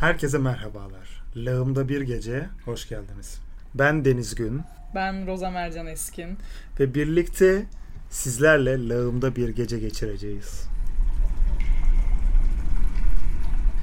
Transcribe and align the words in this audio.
Herkese 0.00 0.38
merhabalar. 0.38 1.22
Lağımda 1.36 1.88
bir 1.88 2.00
gece 2.00 2.48
hoş 2.64 2.88
geldiniz. 2.88 3.40
Ben 3.74 4.04
Deniz 4.04 4.34
Gün 4.34 4.62
Ben 4.94 5.26
Roza 5.26 5.50
Mercan 5.50 5.86
Eskin. 5.86 6.38
ve 6.80 6.94
birlikte 6.94 7.66
sizlerle 8.10 8.88
lağımda 8.88 9.36
bir 9.36 9.48
gece 9.48 9.78
geçireceğiz. 9.78 10.64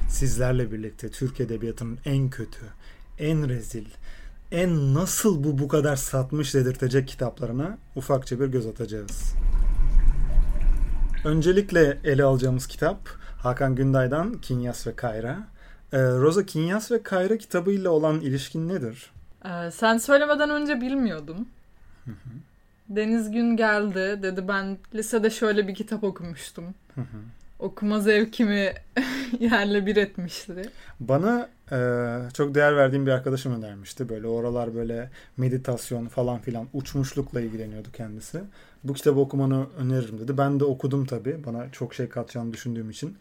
Sizlerle 0.08 0.72
birlikte 0.72 1.08
Türk 1.10 1.40
Edebiyatı'nın 1.40 1.98
en 2.04 2.30
kötü, 2.30 2.60
en 3.18 3.48
rezil, 3.48 3.86
en 4.52 4.94
nasıl 4.94 5.44
bu 5.44 5.58
bu 5.58 5.68
kadar 5.68 5.96
satmış 5.96 6.54
dedirtecek 6.54 7.08
kitaplarına 7.08 7.78
ufakça 7.96 8.40
bir 8.40 8.46
göz 8.46 8.66
atacağız. 8.66 9.34
Öncelikle 11.24 11.98
ele 12.04 12.24
alacağımız 12.24 12.66
kitap 12.66 13.08
Hakan 13.38 13.74
Günday'dan 13.74 14.40
Kinyas 14.40 14.86
ve 14.86 14.96
Kayra. 14.96 15.57
Ee, 15.92 15.98
Rosa 15.98 16.46
Kinyas 16.46 16.90
ve 16.90 17.02
Kayra 17.02 17.38
kitabıyla 17.38 17.90
olan 17.90 18.20
ilişkin 18.20 18.68
nedir? 18.68 19.10
Ee, 19.44 19.70
sen 19.70 19.98
söylemeden 19.98 20.50
önce 20.50 20.80
bilmiyordum. 20.80 21.48
Deniz 22.88 23.30
Gün 23.30 23.56
geldi. 23.56 24.22
Dedi 24.22 24.48
ben 24.48 24.78
lisede 24.94 25.30
şöyle 25.30 25.68
bir 25.68 25.74
kitap 25.74 26.04
okumuştum. 26.04 26.64
Okuma 27.58 28.00
zevkimi 28.00 28.72
yerle 29.40 29.86
bir 29.86 29.96
etmişti. 29.96 30.70
Bana 31.00 31.48
e, 31.72 31.78
çok 32.34 32.54
değer 32.54 32.76
verdiğim 32.76 33.06
bir 33.06 33.10
arkadaşım 33.10 33.54
önermişti. 33.54 34.08
Böyle 34.08 34.26
oralar 34.26 34.74
böyle 34.74 35.10
meditasyon 35.36 36.08
falan 36.08 36.38
filan 36.38 36.66
uçmuşlukla 36.72 37.40
ilgileniyordu 37.40 37.88
kendisi. 37.92 38.40
Bu 38.84 38.92
kitabı 38.92 39.20
okumanı 39.20 39.66
öneririm 39.78 40.18
dedi. 40.20 40.38
Ben 40.38 40.60
de 40.60 40.64
okudum 40.64 41.06
tabii. 41.06 41.44
Bana 41.46 41.72
çok 41.72 41.94
şey 41.94 42.08
katacağını 42.08 42.52
düşündüğüm 42.52 42.90
için. 42.90 43.16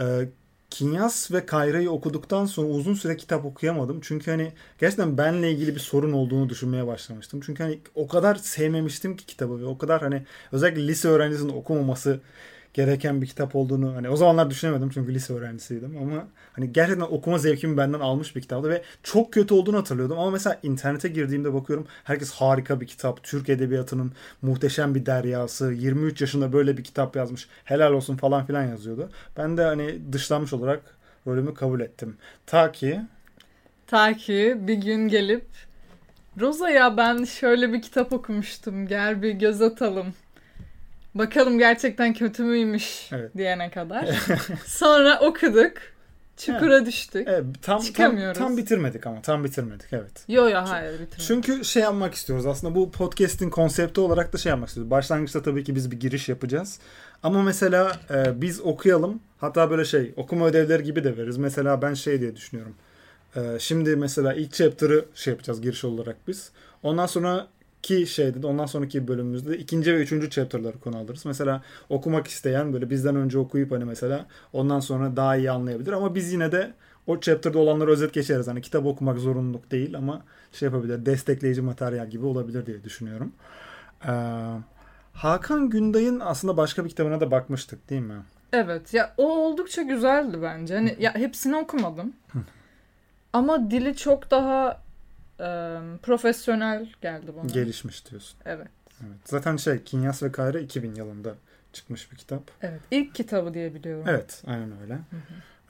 E, 0.00 0.28
Kinyas 0.70 1.32
ve 1.32 1.46
Kayra'yı 1.46 1.90
okuduktan 1.90 2.46
sonra 2.46 2.68
uzun 2.68 2.94
süre 2.94 3.16
kitap 3.16 3.44
okuyamadım. 3.44 4.00
Çünkü 4.02 4.30
hani 4.30 4.52
gerçekten 4.78 5.18
benle 5.18 5.52
ilgili 5.52 5.74
bir 5.74 5.80
sorun 5.80 6.12
olduğunu 6.12 6.48
düşünmeye 6.48 6.86
başlamıştım. 6.86 7.40
Çünkü 7.46 7.62
hani 7.62 7.80
o 7.94 8.08
kadar 8.08 8.34
sevmemiştim 8.34 9.16
ki 9.16 9.26
kitabı 9.26 9.60
ve 9.60 9.64
o 9.66 9.78
kadar 9.78 10.00
hani 10.00 10.26
özellikle 10.52 10.88
lise 10.88 11.08
öğrencisinin 11.08 11.52
okumaması 11.52 12.20
gereken 12.78 13.22
bir 13.22 13.26
kitap 13.26 13.56
olduğunu 13.56 13.94
hani 13.94 14.08
o 14.08 14.16
zamanlar 14.16 14.50
düşünemedim 14.50 14.90
çünkü 14.90 15.14
lise 15.14 15.32
öğrencisiydim 15.32 15.96
ama 16.02 16.26
hani 16.52 16.72
gerçekten 16.72 17.04
okuma 17.04 17.38
zevkimi 17.38 17.76
benden 17.76 18.00
almış 18.00 18.36
bir 18.36 18.40
kitaptı 18.40 18.68
ve 18.68 18.82
çok 19.02 19.32
kötü 19.32 19.54
olduğunu 19.54 19.76
hatırlıyordum 19.76 20.18
ama 20.18 20.30
mesela 20.30 20.58
internete 20.62 21.08
girdiğimde 21.08 21.54
bakıyorum 21.54 21.86
herkes 22.04 22.30
harika 22.30 22.80
bir 22.80 22.86
kitap 22.86 23.22
Türk 23.22 23.48
edebiyatının 23.48 24.12
muhteşem 24.42 24.94
bir 24.94 25.06
deryası 25.06 25.72
23 25.72 26.20
yaşında 26.20 26.52
böyle 26.52 26.76
bir 26.76 26.84
kitap 26.84 27.16
yazmış 27.16 27.48
helal 27.64 27.92
olsun 27.92 28.16
falan 28.16 28.46
filan 28.46 28.64
yazıyordu 28.64 29.10
ben 29.36 29.56
de 29.56 29.62
hani 29.62 30.12
dışlanmış 30.12 30.52
olarak 30.52 30.80
rolümü 31.26 31.54
kabul 31.54 31.80
ettim 31.80 32.16
ta 32.46 32.72
ki 32.72 33.00
Ta 33.86 34.16
ki 34.16 34.56
bir 34.60 34.74
gün 34.74 35.08
gelip 35.08 35.46
Roza 36.40 36.70
ya 36.70 36.96
ben 36.96 37.24
şöyle 37.24 37.72
bir 37.72 37.82
kitap 37.82 38.12
okumuştum. 38.12 38.86
Gel 38.86 39.22
bir 39.22 39.30
göz 39.30 39.62
atalım. 39.62 40.14
Bakalım 41.14 41.58
gerçekten 41.58 42.14
kötü 42.14 42.42
müymüş 42.42 43.08
Evet. 43.12 43.36
diyene 43.36 43.70
kadar. 43.70 44.06
Sonra 44.66 45.20
okuduk. 45.20 45.72
Çukura 46.36 46.86
düştük. 46.86 47.28
evet, 47.28 47.44
tam, 47.44 47.78
tam, 47.78 47.86
Çıkamıyoruz. 47.86 48.38
tam 48.38 48.56
bitirmedik 48.56 49.06
ama 49.06 49.22
tam 49.22 49.44
bitirmedik 49.44 49.92
evet 49.92 50.24
Yo 50.28 50.48
yo 50.48 50.58
hayır 50.66 50.92
bitirmedim. 50.92 51.18
Çünkü 51.26 51.64
şey 51.64 51.82
yapmak 51.82 52.14
istiyoruz 52.14 52.46
aslında 52.46 52.74
bu 52.74 52.90
podcast'in 52.90 53.50
konsepti 53.50 54.00
olarak 54.00 54.32
da 54.32 54.38
şey 54.38 54.50
yapmak 54.50 54.68
istiyoruz. 54.68 54.90
Başlangıçta 54.90 55.42
tabii 55.42 55.64
ki 55.64 55.74
biz 55.74 55.90
bir 55.90 56.00
giriş 56.00 56.28
yapacağız. 56.28 56.78
Ama 57.22 57.42
mesela 57.42 57.92
e, 58.10 58.40
biz 58.40 58.60
okuyalım. 58.60 59.20
Hatta 59.38 59.70
böyle 59.70 59.84
şey 59.84 60.12
okuma 60.16 60.46
ödevleri 60.46 60.82
gibi 60.82 61.04
de 61.04 61.16
veririz. 61.16 61.36
Mesela 61.36 61.82
ben 61.82 61.94
şey 61.94 62.20
diye 62.20 62.36
düşünüyorum. 62.36 62.74
E, 63.36 63.40
şimdi 63.58 63.96
mesela 63.96 64.34
ilk 64.34 64.52
chapter'ı 64.52 65.04
şey 65.14 65.32
yapacağız 65.32 65.60
giriş 65.60 65.84
olarak 65.84 66.16
biz. 66.28 66.50
Ondan 66.82 67.06
sonra 67.06 67.46
ki 67.82 68.06
şeyde 68.06 68.42
de 68.42 68.46
ondan 68.46 68.66
sonraki 68.66 69.08
bölümümüzde 69.08 69.50
de 69.50 69.58
ikinci 69.58 69.94
ve 69.94 69.98
üçüncü 69.98 70.30
chapter'ları 70.30 70.78
konu 70.78 70.96
alırız. 70.96 71.26
Mesela 71.26 71.62
okumak 71.88 72.26
isteyen 72.26 72.72
böyle 72.72 72.90
bizden 72.90 73.16
önce 73.16 73.38
okuyup 73.38 73.72
hani 73.72 73.84
mesela 73.84 74.26
ondan 74.52 74.80
sonra 74.80 75.16
daha 75.16 75.36
iyi 75.36 75.50
anlayabilir. 75.50 75.92
Ama 75.92 76.14
biz 76.14 76.32
yine 76.32 76.52
de 76.52 76.72
o 77.06 77.20
chapter'da 77.20 77.58
olanları 77.58 77.90
özet 77.90 78.14
geçeriz. 78.14 78.48
Hani 78.48 78.62
kitap 78.62 78.86
okumak 78.86 79.18
zorunluluk 79.18 79.70
değil 79.70 79.96
ama 79.96 80.22
şey 80.52 80.66
yapabilir, 80.66 81.06
destekleyici 81.06 81.62
materyal 81.62 82.10
gibi 82.10 82.26
olabilir 82.26 82.66
diye 82.66 82.84
düşünüyorum. 82.84 83.32
Ee, 84.04 84.10
Hakan 85.12 85.70
Günday'ın 85.70 86.20
aslında 86.20 86.56
başka 86.56 86.84
bir 86.84 86.88
kitabına 86.88 87.20
da 87.20 87.30
bakmıştık 87.30 87.90
değil 87.90 88.02
mi? 88.02 88.22
Evet 88.52 88.94
ya 88.94 89.14
o 89.16 89.38
oldukça 89.38 89.82
güzeldi 89.82 90.38
bence. 90.42 90.74
Hani 90.74 90.96
ya 90.98 91.14
hepsini 91.14 91.56
okumadım. 91.56 92.12
Ama 93.32 93.70
dili 93.70 93.96
çok 93.96 94.30
daha 94.30 94.80
e, 95.40 95.78
profesyonel 96.02 96.88
geldi 97.00 97.32
bana. 97.36 97.46
Gelişmiş 97.46 98.10
diyorsun. 98.10 98.38
Evet. 98.44 98.68
Evet. 99.00 99.18
Zaten 99.24 99.56
şey 99.56 99.82
Kinyas 99.82 100.22
ve 100.22 100.32
Kayra 100.32 100.58
2000 100.58 100.94
yılında 100.94 101.34
çıkmış 101.72 102.12
bir 102.12 102.16
kitap. 102.16 102.42
Evet. 102.62 102.80
İlk 102.90 103.14
kitabı 103.14 103.54
diye 103.54 103.74
biliyorum. 103.74 104.04
Evet, 104.08 104.42
aynen 104.46 104.72
öyle. 104.82 104.98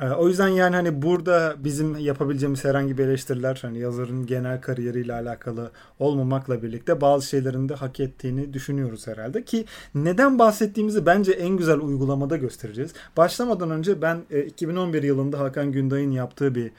Ee, 0.00 0.08
o 0.08 0.28
yüzden 0.28 0.48
yani 0.48 0.76
hani 0.76 1.02
burada 1.02 1.54
bizim 1.58 1.98
yapabileceğimiz 1.98 2.64
herhangi 2.64 2.98
bir 2.98 3.04
eleştiriler 3.04 3.58
hani 3.62 3.78
yazarın 3.78 4.26
genel 4.26 4.60
kariyeriyle 4.60 5.12
alakalı 5.12 5.70
olmamakla 5.98 6.62
birlikte 6.62 7.00
bazı 7.00 7.26
şeylerin 7.26 7.68
de 7.68 7.74
hak 7.74 8.00
ettiğini 8.00 8.52
düşünüyoruz 8.52 9.06
herhalde 9.06 9.44
ki 9.44 9.64
neden 9.94 10.38
bahsettiğimizi 10.38 11.06
bence 11.06 11.32
en 11.32 11.56
güzel 11.56 11.78
uygulamada 11.78 12.36
göstereceğiz. 12.36 12.92
Başlamadan 13.16 13.70
önce 13.70 14.02
ben 14.02 14.22
e, 14.30 14.42
2011 14.42 15.02
yılında 15.02 15.38
Hakan 15.38 15.72
Günday'ın 15.72 16.10
yaptığı 16.10 16.54
bir 16.54 16.70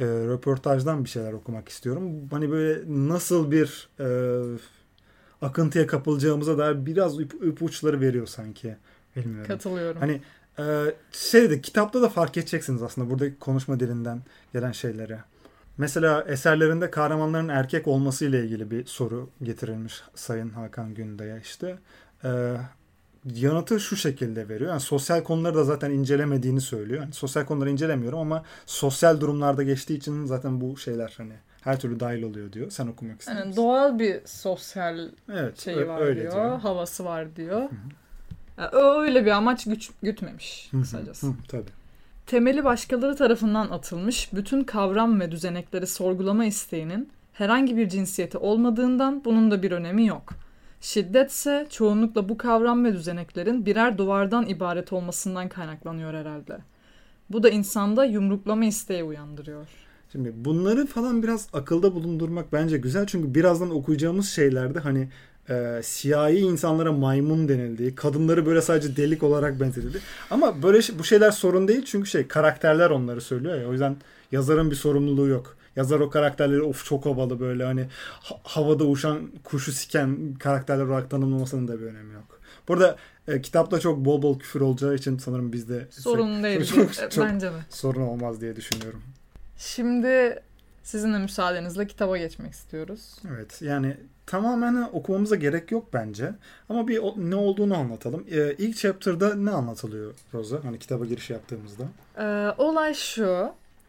e, 0.00 0.04
röportajdan 0.06 1.04
bir 1.04 1.08
şeyler 1.08 1.32
okumak 1.32 1.68
istiyorum. 1.68 2.28
Hani 2.30 2.50
böyle 2.50 2.82
nasıl 3.08 3.50
bir 3.50 3.88
e, 4.00 4.06
akıntıya 5.42 5.86
kapılacağımıza 5.86 6.58
dair 6.58 6.86
biraz 6.86 7.20
ip, 7.20 7.34
ipuçları 7.34 8.00
veriyor 8.00 8.26
sanki. 8.26 8.76
Bilmiyorum. 9.16 9.48
Katılıyorum. 9.48 10.00
Hani 10.00 10.20
e, 10.58 10.94
şeyde 11.12 11.60
kitapta 11.60 12.02
da 12.02 12.08
fark 12.08 12.36
edeceksiniz 12.36 12.82
aslında 12.82 13.10
buradaki 13.10 13.38
konuşma 13.38 13.80
dilinden 13.80 14.22
gelen 14.52 14.72
şeyleri. 14.72 15.18
Mesela 15.78 16.22
eserlerinde 16.22 16.90
kahramanların 16.90 17.48
erkek 17.48 17.88
olması 17.88 18.24
ile 18.24 18.44
ilgili 18.44 18.70
bir 18.70 18.86
soru 18.86 19.30
getirilmiş 19.42 20.02
Sayın 20.14 20.50
Hakan 20.50 20.94
Günday'a 20.94 21.38
işte. 21.38 21.78
E, 22.24 22.56
yanıtı 23.34 23.80
şu 23.80 23.96
şekilde 23.96 24.48
veriyor. 24.48 24.70
Yani 24.70 24.80
sosyal 24.80 25.22
konuları 25.22 25.54
da 25.54 25.64
zaten 25.64 25.90
incelemediğini 25.90 26.60
söylüyor. 26.60 27.00
Yani 27.02 27.12
sosyal 27.12 27.44
konuları 27.44 27.70
incelemiyorum 27.70 28.18
ama 28.18 28.42
sosyal 28.66 29.20
durumlarda 29.20 29.62
geçtiği 29.62 29.94
için 29.96 30.24
zaten 30.24 30.60
bu 30.60 30.76
şeyler 30.76 31.14
hani 31.16 31.32
her 31.60 31.80
türlü 31.80 32.00
dahil 32.00 32.22
oluyor 32.22 32.52
diyor. 32.52 32.70
Sen 32.70 32.86
okumak 32.86 33.20
ister 33.20 33.34
Yani 33.36 33.46
misin? 33.46 33.62
doğal 33.62 33.98
bir 33.98 34.20
sosyal 34.26 35.08
Evet, 35.32 35.60
şeyi 35.60 35.88
var 35.88 36.00
öyle 36.00 36.20
diyor, 36.20 36.32
diyor. 36.32 36.60
havası 36.60 37.04
var 37.04 37.36
diyor. 37.36 37.62
Ya, 38.58 38.70
öyle 38.72 39.26
bir 39.26 39.30
amaç 39.30 39.64
güç, 39.64 39.90
gütmemiş 40.02 40.70
kısacası. 40.70 41.26
hı, 41.26 41.32
tabii. 41.48 41.70
Temeli 42.26 42.64
başkaları 42.64 43.16
tarafından 43.16 43.70
atılmış 43.70 44.32
bütün 44.32 44.64
kavram 44.64 45.20
ve 45.20 45.32
düzenekleri 45.32 45.86
sorgulama 45.86 46.44
isteğinin 46.44 47.10
herhangi 47.32 47.76
bir 47.76 47.88
cinsiyeti 47.88 48.38
olmadığından 48.38 49.24
bunun 49.24 49.50
da 49.50 49.62
bir 49.62 49.72
önemi 49.72 50.06
yok. 50.06 50.32
Şiddetse 50.84 51.66
çoğunlukla 51.70 52.28
bu 52.28 52.38
kavram 52.38 52.84
ve 52.84 52.92
düzeneklerin 52.92 53.66
birer 53.66 53.98
duvardan 53.98 54.46
ibaret 54.46 54.92
olmasından 54.92 55.48
kaynaklanıyor 55.48 56.14
herhalde. 56.14 56.58
Bu 57.30 57.42
da 57.42 57.48
insanda 57.48 58.04
yumruklama 58.04 58.64
isteği 58.64 59.04
uyandırıyor. 59.04 59.66
Şimdi 60.12 60.32
bunları 60.36 60.86
falan 60.86 61.22
biraz 61.22 61.48
akılda 61.52 61.94
bulundurmak 61.94 62.52
bence 62.52 62.78
güzel. 62.78 63.06
Çünkü 63.06 63.34
birazdan 63.34 63.70
okuyacağımız 63.70 64.28
şeylerde 64.28 64.78
hani 64.78 65.08
e, 65.48 65.80
siyahi 65.82 66.38
insanlara 66.38 66.92
maymun 66.92 67.48
denildiği, 67.48 67.94
kadınları 67.94 68.46
böyle 68.46 68.62
sadece 68.62 68.96
delik 68.96 69.22
olarak 69.22 69.60
benzetildi. 69.60 69.98
Ama 70.30 70.62
böyle 70.62 70.82
şey- 70.82 70.98
bu 70.98 71.04
şeyler 71.04 71.30
sorun 71.30 71.68
değil 71.68 71.84
çünkü 71.84 72.10
şey 72.10 72.28
karakterler 72.28 72.90
onları 72.90 73.20
söylüyor 73.20 73.60
ya. 73.60 73.68
O 73.68 73.72
yüzden 73.72 73.96
yazarın 74.34 74.70
bir 74.70 74.76
sorumluluğu 74.76 75.28
yok. 75.28 75.56
Yazar 75.76 76.00
o 76.00 76.10
karakterleri 76.10 76.62
of 76.62 76.84
çok 76.84 77.06
havalı 77.06 77.40
böyle 77.40 77.64
hani 77.64 77.86
ha- 78.20 78.40
havada 78.42 78.84
uçan 78.84 79.30
kuşu 79.44 79.72
siken 79.72 80.34
karakterler 80.34 80.84
olarak 80.84 81.10
tanımlamasının 81.10 81.68
da 81.68 81.80
bir 81.80 81.84
önemi 81.86 82.14
yok. 82.14 82.40
Burada 82.68 82.96
e, 83.28 83.40
kitapta 83.42 83.80
çok 83.80 83.98
bol 84.04 84.22
bol 84.22 84.38
küfür 84.38 84.60
olacağı 84.60 84.94
için 84.94 85.18
sanırım 85.18 85.52
bizde 85.52 85.86
Sorun 85.90 86.42
değil. 86.44 86.64
çok- 86.74 86.98
E, 87.02 87.10
çok- 87.10 87.24
Bence 87.24 87.46
de. 87.46 87.56
sorun 87.70 88.00
olmaz 88.00 88.40
diye 88.40 88.56
düşünüyorum. 88.56 89.02
Şimdi 89.58 90.42
sizinle 90.82 91.18
müsaadenizle 91.18 91.86
kitaba 91.86 92.18
geçmek 92.18 92.52
istiyoruz. 92.52 93.16
Evet 93.34 93.62
yani 93.62 93.96
tamamen 94.26 94.88
okumamıza 94.92 95.36
gerek 95.36 95.70
yok 95.70 95.86
bence. 95.92 96.32
Ama 96.68 96.88
bir 96.88 96.98
o- 96.98 97.14
ne 97.16 97.34
olduğunu 97.36 97.76
anlatalım. 97.76 98.24
Ee, 98.30 98.54
ilk 98.58 98.76
chapter'da 98.76 99.34
ne 99.34 99.50
anlatılıyor 99.50 100.14
Rosa? 100.34 100.64
Hani 100.64 100.78
kitaba 100.78 101.04
giriş 101.06 101.30
yaptığımızda. 101.30 101.84
Ee, 102.18 102.54
olay 102.58 102.94
şu. 102.94 103.48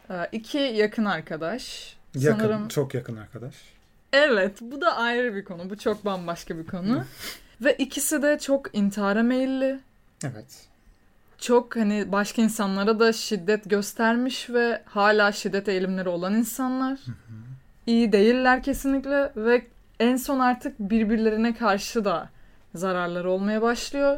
Ee, 0.10 0.30
iki 0.32 0.58
yakın 0.58 1.06
arkadaş. 1.06 1.96
Yakın, 2.16 2.40
Sanırım 2.40 2.68
çok 2.68 2.94
yakın 2.94 3.16
arkadaş. 3.16 3.56
Evet, 4.14 4.58
bu 4.62 4.82
da 4.82 4.96
ayrı 4.98 5.36
bir 5.36 5.46
konu. 5.46 5.70
Bu 5.70 5.78
çok 5.78 6.06
bambaşka 6.06 6.58
bir 6.58 6.68
konu. 6.68 7.04
Ve 7.62 7.74
ikisi 7.74 8.22
de 8.22 8.40
çok 8.40 8.76
intihara 8.78 9.24
meyilli. 9.24 9.80
Evet. 10.24 10.68
çok 11.38 11.76
hani 11.76 12.12
başka 12.12 12.42
insanlara 12.42 13.00
da 13.00 13.14
şiddet 13.14 13.70
göstermiş 13.70 14.50
ve 14.50 14.82
hala 14.86 15.32
şiddet 15.32 15.70
eğilimleri 15.70 16.10
olan 16.10 16.34
insanlar. 16.34 17.00
İyi 17.88 18.12
değiller 18.12 18.64
kesinlikle 18.64 19.32
ve 19.36 19.66
en 20.00 20.16
son 20.16 20.40
artık 20.40 20.80
birbirlerine 20.80 21.56
karşı 21.56 22.06
da 22.06 22.30
zararları 22.76 23.32
olmaya 23.32 23.62
başlıyor. 23.62 24.18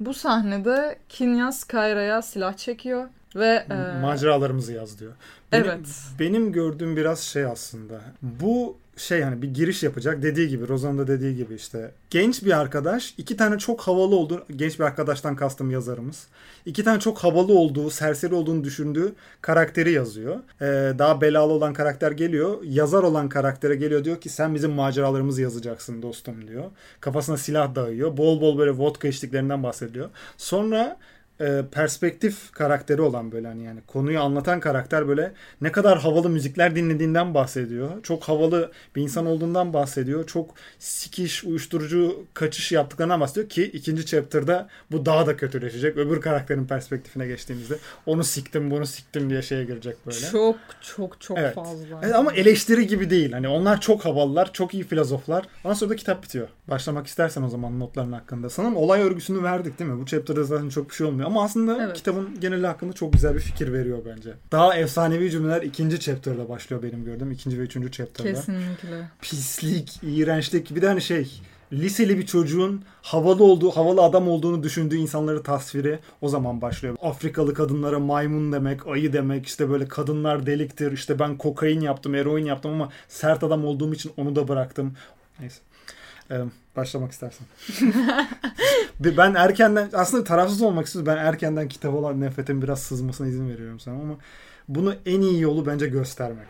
Bu 0.00 0.14
sahnede 0.14 0.98
Kinyas 1.08 1.64
Kayra'ya 1.64 2.22
silah 2.22 2.56
çekiyor 2.56 3.08
ve 3.36 3.66
e, 3.70 4.00
Maceralarımızı 4.00 4.72
yaz 4.72 5.00
diyor. 5.00 5.12
Benim, 5.52 5.64
Evet. 5.66 5.80
Benim 6.18 6.52
gördüğüm 6.52 6.96
biraz 6.96 7.20
şey 7.20 7.44
aslında. 7.44 8.00
Bu 8.22 8.76
şey 9.00 9.22
hani 9.22 9.42
bir 9.42 9.54
giriş 9.54 9.82
yapacak. 9.82 10.22
Dediği 10.22 10.48
gibi 10.48 10.68
Rozan'ın 10.68 10.98
da 10.98 11.06
dediği 11.06 11.36
gibi 11.36 11.54
işte 11.54 11.90
genç 12.10 12.44
bir 12.44 12.60
arkadaş 12.60 13.14
iki 13.18 13.36
tane 13.36 13.58
çok 13.58 13.80
havalı 13.80 14.16
olduğu 14.16 14.44
genç 14.56 14.78
bir 14.78 14.84
arkadaştan 14.84 15.36
kastım 15.36 15.70
yazarımız. 15.70 16.26
İki 16.66 16.84
tane 16.84 17.00
çok 17.00 17.18
havalı 17.18 17.54
olduğu 17.54 17.90
serseri 17.90 18.34
olduğunu 18.34 18.64
düşündüğü 18.64 19.12
karakteri 19.40 19.92
yazıyor. 19.92 20.36
Ee, 20.60 20.92
daha 20.98 21.20
belalı 21.20 21.52
olan 21.52 21.72
karakter 21.72 22.12
geliyor. 22.12 22.58
Yazar 22.64 23.02
olan 23.02 23.28
karaktere 23.28 23.76
geliyor. 23.76 24.04
Diyor 24.04 24.20
ki 24.20 24.28
sen 24.28 24.54
bizim 24.54 24.70
maceralarımızı 24.70 25.42
yazacaksın 25.42 26.02
dostum 26.02 26.48
diyor. 26.48 26.64
Kafasına 27.00 27.36
silah 27.36 27.74
dayıyor. 27.74 28.16
Bol 28.16 28.40
bol 28.40 28.58
böyle 28.58 28.70
vodka 28.70 29.08
içtiklerinden 29.08 29.62
bahsediyor. 29.62 30.08
Sonra 30.36 30.96
e, 31.40 31.62
perspektif 31.72 32.52
karakteri 32.52 33.02
olan 33.02 33.32
böyle 33.32 33.46
hani 33.48 33.64
yani 33.64 33.80
konuyu 33.86 34.20
anlatan 34.20 34.60
karakter 34.60 35.08
böyle 35.08 35.32
ne 35.60 35.72
kadar 35.72 35.98
havalı 35.98 36.30
müzikler 36.30 36.76
dinlediğinden 36.76 37.34
bahsediyor. 37.34 38.02
Çok 38.02 38.22
havalı 38.24 38.72
bir 38.96 39.02
insan 39.02 39.26
olduğundan 39.26 39.72
bahsediyor. 39.72 40.26
Çok 40.26 40.54
sikiş, 40.78 41.44
uyuşturucu 41.44 42.24
kaçış 42.34 42.72
yaptıklarından 42.72 43.20
bahsediyor 43.20 43.48
ki 43.48 43.64
ikinci 43.64 44.06
chapter'da 44.06 44.68
bu 44.90 45.06
daha 45.06 45.26
da 45.26 45.36
kötüleşecek. 45.36 45.96
Öbür 45.96 46.20
karakterin 46.20 46.66
perspektifine 46.66 47.26
geçtiğimizde 47.26 47.78
onu 48.06 48.24
siktim 48.24 48.70
bunu 48.70 48.86
siktim 48.86 49.30
diye 49.30 49.42
şeye 49.42 49.64
girecek 49.64 49.96
böyle. 50.06 50.18
çok 50.32 50.56
çok 50.80 51.20
çok 51.20 51.38
Evet. 51.38 51.54
fazla. 51.54 52.00
Evet, 52.02 52.14
ama 52.14 52.32
eleştiri 52.32 52.86
gibi 52.86 53.10
değil. 53.10 53.32
Hani 53.32 53.48
onlar 53.48 53.80
çok 53.80 54.04
havalılar, 54.04 54.52
çok 54.52 54.74
iyi 54.74 54.84
filozoflar. 54.84 55.44
Ondan 55.64 55.74
sonra 55.74 55.90
da 55.90 55.96
kitap 55.96 56.22
bitiyor. 56.22 56.48
Başlamak 56.68 57.06
istersen 57.06 57.42
o 57.42 57.48
zaman 57.48 57.80
notların 57.80 58.12
hakkında. 58.12 58.50
Sanırım 58.50 58.76
olay 58.76 59.02
örgüsünü 59.02 59.42
verdik 59.42 59.78
değil 59.78 59.90
mi? 59.90 60.00
Bu 60.00 60.06
chapter'da 60.06 60.44
zaten 60.44 60.68
çok 60.68 60.90
bir 60.90 60.94
şey 60.94 61.06
olmuyor. 61.06 61.29
Ama 61.30 61.44
aslında 61.44 61.84
Evet. 61.84 61.96
kitabın 61.96 62.40
geneli 62.40 62.66
hakkında 62.66 62.92
çok 62.92 63.12
güzel 63.12 63.34
bir 63.34 63.40
fikir 63.40 63.72
veriyor 63.72 63.98
bence. 64.06 64.30
Daha 64.52 64.74
efsanevi 64.76 65.30
cümleler 65.30 65.62
ikinci 65.62 66.00
chapter'da 66.00 66.48
başlıyor 66.48 66.82
benim 66.82 67.04
gördüğüm. 67.04 67.30
ikinci 67.32 67.58
ve 67.58 67.62
üçüncü 67.62 67.90
chapter'da. 67.90 68.32
Kesinlikle. 68.32 69.08
Pislik, 69.22 70.00
iğrençlik. 70.02 70.74
Bir 70.74 70.82
de 70.82 70.86
hani 70.86 71.02
şey 71.02 71.40
liseli 71.72 72.18
bir 72.18 72.26
çocuğun 72.26 72.82
havalı 73.02 73.44
olduğu, 73.44 73.70
havalı 73.70 74.02
adam 74.02 74.28
olduğunu 74.28 74.62
düşündüğü 74.62 74.96
insanları 74.96 75.42
tasviri 75.42 75.98
o 76.20 76.28
zaman 76.28 76.60
başlıyor. 76.60 76.96
Afrikalı 77.02 77.54
kadınlara 77.54 77.98
maymun 77.98 78.52
demek, 78.52 78.86
ayı 78.86 79.12
demek, 79.12 79.46
işte 79.46 79.70
böyle 79.70 79.88
kadınlar 79.88 80.46
deliktir, 80.46 80.92
işte 80.92 81.18
ben 81.18 81.36
kokain 81.38 81.80
yaptım, 81.80 82.14
eroin 82.14 82.44
yaptım 82.44 82.70
ama 82.70 82.88
sert 83.08 83.44
adam 83.44 83.64
olduğum 83.64 83.94
için 83.94 84.12
onu 84.16 84.36
da 84.36 84.48
bıraktım. 84.48 84.94
Neyse. 85.40 85.60
Ee, 86.30 86.44
başlamak 86.76 87.12
istersen. 87.12 87.46
Ben 89.00 89.34
erkenden, 89.34 89.88
aslında 89.92 90.24
tarafsız 90.24 90.62
olmak 90.62 90.86
istiyorum. 90.86 91.12
Ben 91.12 91.16
erkenden 91.16 91.68
kitap 91.68 91.94
olan 91.94 92.20
nefretin 92.20 92.62
biraz 92.62 92.82
sızmasına 92.82 93.26
izin 93.26 93.48
veriyorum 93.48 93.80
sana 93.80 93.94
ama 93.94 94.16
bunu 94.68 94.94
en 95.06 95.20
iyi 95.20 95.40
yolu 95.40 95.66
bence 95.66 95.86
göstermek. 95.86 96.46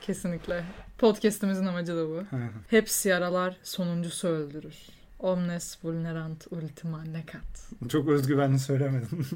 Kesinlikle. 0.00 0.64
Podcast'imizin 0.98 1.66
amacı 1.66 1.96
da 1.96 2.08
bu. 2.08 2.22
Hepsi 2.68 3.08
yaralar 3.08 3.56
sonuncusu 3.62 4.28
öldürür. 4.28 4.74
Omnes 5.18 5.78
vulnerant 5.84 6.46
ultima 6.50 7.04
necat. 7.04 7.88
Çok 7.88 8.08
özgüvenli 8.08 8.58
söylemedim. 8.58 9.08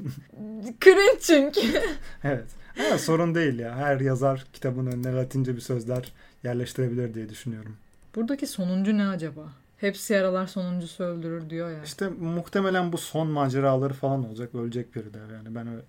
Cringe 0.81 1.19
çünkü. 1.21 1.61
Evet. 2.23 2.47
Ama 2.79 2.97
sorun 2.97 3.35
değil 3.35 3.59
ya. 3.59 3.75
Her 3.75 3.99
yazar 3.99 4.45
kitabın 4.53 4.85
önüne 4.85 5.15
latince 5.15 5.55
bir 5.55 5.61
sözler 5.61 6.11
yerleştirebilir 6.43 7.13
diye 7.13 7.29
düşünüyorum. 7.29 7.77
Buradaki 8.15 8.47
sonuncu 8.47 8.97
ne 8.97 9.07
acaba? 9.07 9.41
Hepsi 9.81 10.13
yaralar 10.13 10.47
sonuncusu 10.47 11.03
öldürür 11.03 11.49
diyor 11.49 11.71
ya. 11.71 11.83
İşte 11.83 12.09
muhtemelen 12.09 12.91
bu 12.91 12.97
son 12.97 13.27
maceraları 13.27 13.93
falan 13.93 14.29
olacak. 14.29 14.55
Ölecek 14.55 14.95
biri 14.95 15.13
de 15.13 15.17
yani. 15.17 15.55
Ben 15.55 15.67
öyle 15.67 15.81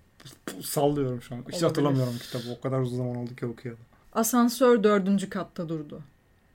sallıyorum 0.61 1.21
şu 1.21 1.35
an. 1.35 1.39
Hiç 1.39 1.45
Olabilir. 1.47 1.63
hatırlamıyorum 1.63 2.17
kitabı. 2.17 2.43
O 2.59 2.61
kadar 2.61 2.79
uzun 2.79 2.97
zaman 2.97 3.15
oldu 3.15 3.35
ki 3.35 3.45
okuyalım. 3.45 3.83
Asansör 4.13 4.83
dördüncü 4.83 5.29
katta 5.29 5.69
durdu. 5.69 6.01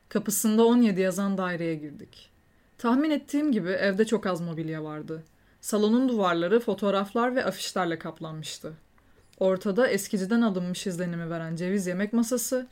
Kapısında 0.08 0.64
17 0.67 1.00
yazan 1.00 1.38
daireye 1.38 1.75
girdik. 1.75 2.31
Tahmin 2.79 3.11
ettiğim 3.11 3.52
gibi 3.52 3.69
evde 3.69 4.05
çok 4.05 4.26
az 4.26 4.40
mobilya 4.40 4.85
vardı. 4.85 5.23
Salonun 5.61 6.08
duvarları 6.08 6.61
fotoğraflar 6.61 7.37
ve 7.37 7.44
afişlerle 7.44 7.99
kaplanmıştı. 7.99 8.73
Ortada 9.38 9.88
eskiciden 9.88 10.40
alınmış 10.40 10.87
izlenimi 10.87 11.31
veren 11.31 11.56
ceviz 11.56 11.87
yemek 11.87 12.12
masası, 12.12 12.67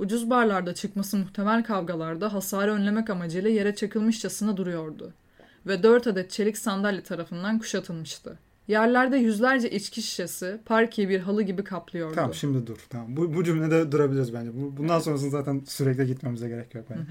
ucuz 0.00 0.30
barlarda 0.30 0.74
çıkması 0.74 1.16
muhtemel 1.16 1.64
kavgalarda 1.64 2.32
hasarı 2.32 2.72
önlemek 2.72 3.10
amacıyla 3.10 3.50
yere 3.50 3.74
çakılmışçasına 3.74 4.56
duruyordu. 4.56 5.12
Ve 5.66 5.82
dört 5.82 6.06
adet 6.06 6.30
çelik 6.30 6.58
sandalye 6.58 7.02
tarafından 7.02 7.58
kuşatılmıştı. 7.58 8.38
Yerlerde 8.68 9.16
yüzlerce 9.16 9.70
içki 9.70 10.02
şişesi 10.02 10.60
parkeyi 10.64 11.08
bir 11.08 11.20
halı 11.20 11.42
gibi 11.42 11.64
kaplıyordu. 11.64 12.14
Tamam 12.14 12.34
şimdi 12.34 12.66
dur. 12.66 12.78
Tamam. 12.90 13.16
Bu, 13.16 13.34
bu 13.34 13.44
cümlede 13.44 13.92
durabiliriz 13.92 14.34
bence. 14.34 14.50
Bu, 14.54 14.76
bundan 14.76 14.98
sonrasını 14.98 15.30
zaten 15.30 15.62
sürekli 15.66 16.06
gitmemize 16.06 16.48
gerek 16.48 16.74
yok. 16.74 16.84
Yani. 16.90 17.02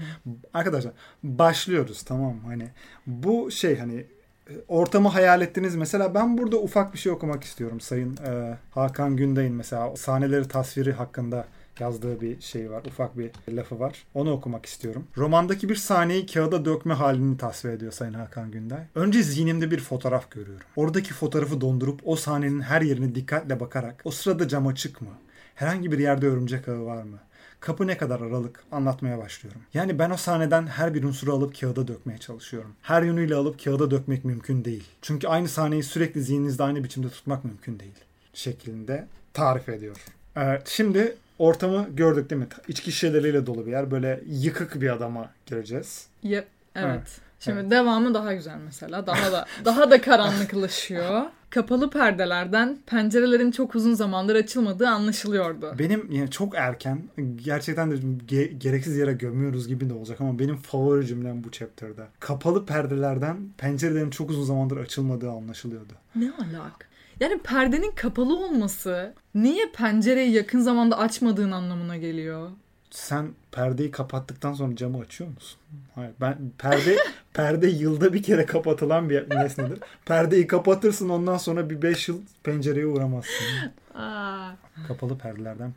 Arkadaşlar 0.54 0.92
başlıyoruz 1.22 2.02
tamam? 2.02 2.36
Hani 2.46 2.68
bu 3.06 3.50
şey 3.50 3.78
hani 3.78 4.06
e, 4.50 4.52
ortamı 4.68 5.08
hayal 5.08 5.42
ettiniz. 5.42 5.76
Mesela 5.76 6.14
ben 6.14 6.38
burada 6.38 6.56
ufak 6.56 6.94
bir 6.94 6.98
şey 6.98 7.12
okumak 7.12 7.44
istiyorum. 7.44 7.80
Sayın 7.80 8.16
e, 8.16 8.58
Hakan 8.70 9.16
Günday'ın 9.16 9.54
mesela 9.54 9.96
sahneleri 9.96 10.48
tasviri 10.48 10.92
hakkında 10.92 11.46
yazdığı 11.80 12.20
bir 12.20 12.40
şey 12.40 12.70
var. 12.70 12.82
Ufak 12.86 13.18
bir 13.18 13.30
lafı 13.48 13.80
var. 13.80 14.04
Onu 14.14 14.32
okumak 14.32 14.66
istiyorum. 14.66 15.06
Romandaki 15.16 15.68
bir 15.68 15.76
sahneyi 15.76 16.26
kağıda 16.26 16.64
dökme 16.64 16.94
halini 16.94 17.36
tasvir 17.36 17.70
ediyor 17.70 17.92
Sayın 17.92 18.14
Hakan 18.14 18.50
Günday. 18.50 18.82
Önce 18.94 19.22
zihnimde 19.22 19.70
bir 19.70 19.80
fotoğraf 19.80 20.30
görüyorum. 20.30 20.66
Oradaki 20.76 21.12
fotoğrafı 21.12 21.60
dondurup 21.60 22.00
o 22.04 22.16
sahnenin 22.16 22.60
her 22.60 22.82
yerine 22.82 23.14
dikkatle 23.14 23.60
bakarak 23.60 24.02
o 24.04 24.10
sırada 24.10 24.48
cam 24.48 24.66
açık 24.66 25.00
mı? 25.00 25.08
Herhangi 25.54 25.92
bir 25.92 25.98
yerde 25.98 26.26
örümcek 26.26 26.68
ağı 26.68 26.84
var 26.84 27.02
mı? 27.02 27.18
Kapı 27.60 27.86
ne 27.86 27.96
kadar 27.96 28.20
aralık 28.20 28.64
anlatmaya 28.72 29.18
başlıyorum. 29.18 29.60
Yani 29.74 29.98
ben 29.98 30.10
o 30.10 30.16
sahneden 30.16 30.66
her 30.66 30.94
bir 30.94 31.04
unsuru 31.04 31.32
alıp 31.32 31.60
kağıda 31.60 31.88
dökmeye 31.88 32.18
çalışıyorum. 32.18 32.74
Her 32.82 33.02
yönüyle 33.02 33.34
alıp 33.34 33.64
kağıda 33.64 33.90
dökmek 33.90 34.24
mümkün 34.24 34.64
değil. 34.64 34.84
Çünkü 35.02 35.28
aynı 35.28 35.48
sahneyi 35.48 35.82
sürekli 35.82 36.22
zihninizde 36.22 36.62
aynı 36.62 36.84
biçimde 36.84 37.08
tutmak 37.08 37.44
mümkün 37.44 37.80
değil. 37.80 37.94
Şeklinde 38.34 39.06
tarif 39.34 39.68
ediyor. 39.68 39.96
Evet, 40.36 40.68
şimdi 40.68 41.16
ortamı 41.40 41.86
gördük 41.96 42.30
değil 42.30 42.40
mi? 42.42 42.48
İçki 42.68 42.92
şişeleriyle 42.92 43.46
dolu 43.46 43.66
bir 43.66 43.70
yer. 43.70 43.90
Böyle 43.90 44.20
yıkık 44.26 44.80
bir 44.80 44.90
adama 44.90 45.30
gireceğiz. 45.46 46.06
Yep, 46.22 46.46
evet. 46.74 46.90
Evet, 46.90 47.20
Şimdi 47.40 47.70
devamı 47.70 48.14
daha 48.14 48.34
güzel 48.34 48.56
mesela. 48.64 49.06
Daha 49.06 49.32
da 49.32 49.46
daha 49.64 49.90
da 49.90 50.00
karanlıklaşıyor. 50.00 51.22
Kapalı 51.50 51.90
perdelerden 51.90 52.78
pencerelerin 52.86 53.50
çok 53.50 53.74
uzun 53.74 53.94
zamandır 53.94 54.34
açılmadığı 54.34 54.88
anlaşılıyordu. 54.88 55.74
Benim 55.78 56.12
yani 56.12 56.30
çok 56.30 56.54
erken 56.54 57.02
gerçekten 57.44 57.90
de 57.90 57.94
ge- 58.28 58.58
gereksiz 58.58 58.96
yere 58.96 59.12
gömüyoruz 59.12 59.68
gibi 59.68 59.90
de 59.90 59.94
olacak 59.94 60.20
ama 60.20 60.38
benim 60.38 60.56
favori 60.56 61.06
cümlem 61.06 61.44
bu 61.44 61.50
chapter'da. 61.50 62.08
Kapalı 62.20 62.66
perdelerden 62.66 63.36
pencerelerin 63.58 64.10
çok 64.10 64.30
uzun 64.30 64.44
zamandır 64.44 64.76
açılmadığı 64.76 65.30
anlaşılıyordu. 65.30 65.92
Ne 66.14 66.30
alak? 66.30 66.89
Yani 67.20 67.38
perdenin 67.38 67.90
kapalı 67.90 68.36
olması 68.36 69.14
niye 69.34 69.66
pencereyi 69.72 70.32
yakın 70.32 70.60
zamanda 70.60 70.98
açmadığın 70.98 71.50
anlamına 71.50 71.96
geliyor? 71.96 72.50
Sen 72.90 73.28
perdeyi 73.52 73.90
kapattıktan 73.90 74.52
sonra 74.54 74.76
camı 74.76 74.98
açıyor 74.98 75.30
musun? 75.30 75.60
Hayır. 75.94 76.12
Ben 76.20 76.38
perde 76.58 76.96
perde 77.34 77.66
yılda 77.68 78.12
bir 78.12 78.22
kere 78.22 78.46
kapatılan 78.46 79.10
bir 79.10 79.30
nesnedir. 79.30 79.78
Perdeyi 80.04 80.46
kapatırsın 80.46 81.08
ondan 81.08 81.36
sonra 81.36 81.70
bir 81.70 81.82
5 81.82 82.08
yıl 82.08 82.20
pencereye 82.42 82.86
uğramazsın. 82.86 83.46
Aa, 83.94 84.50
Kapalı 84.88 85.18
perdelerden 85.18 85.72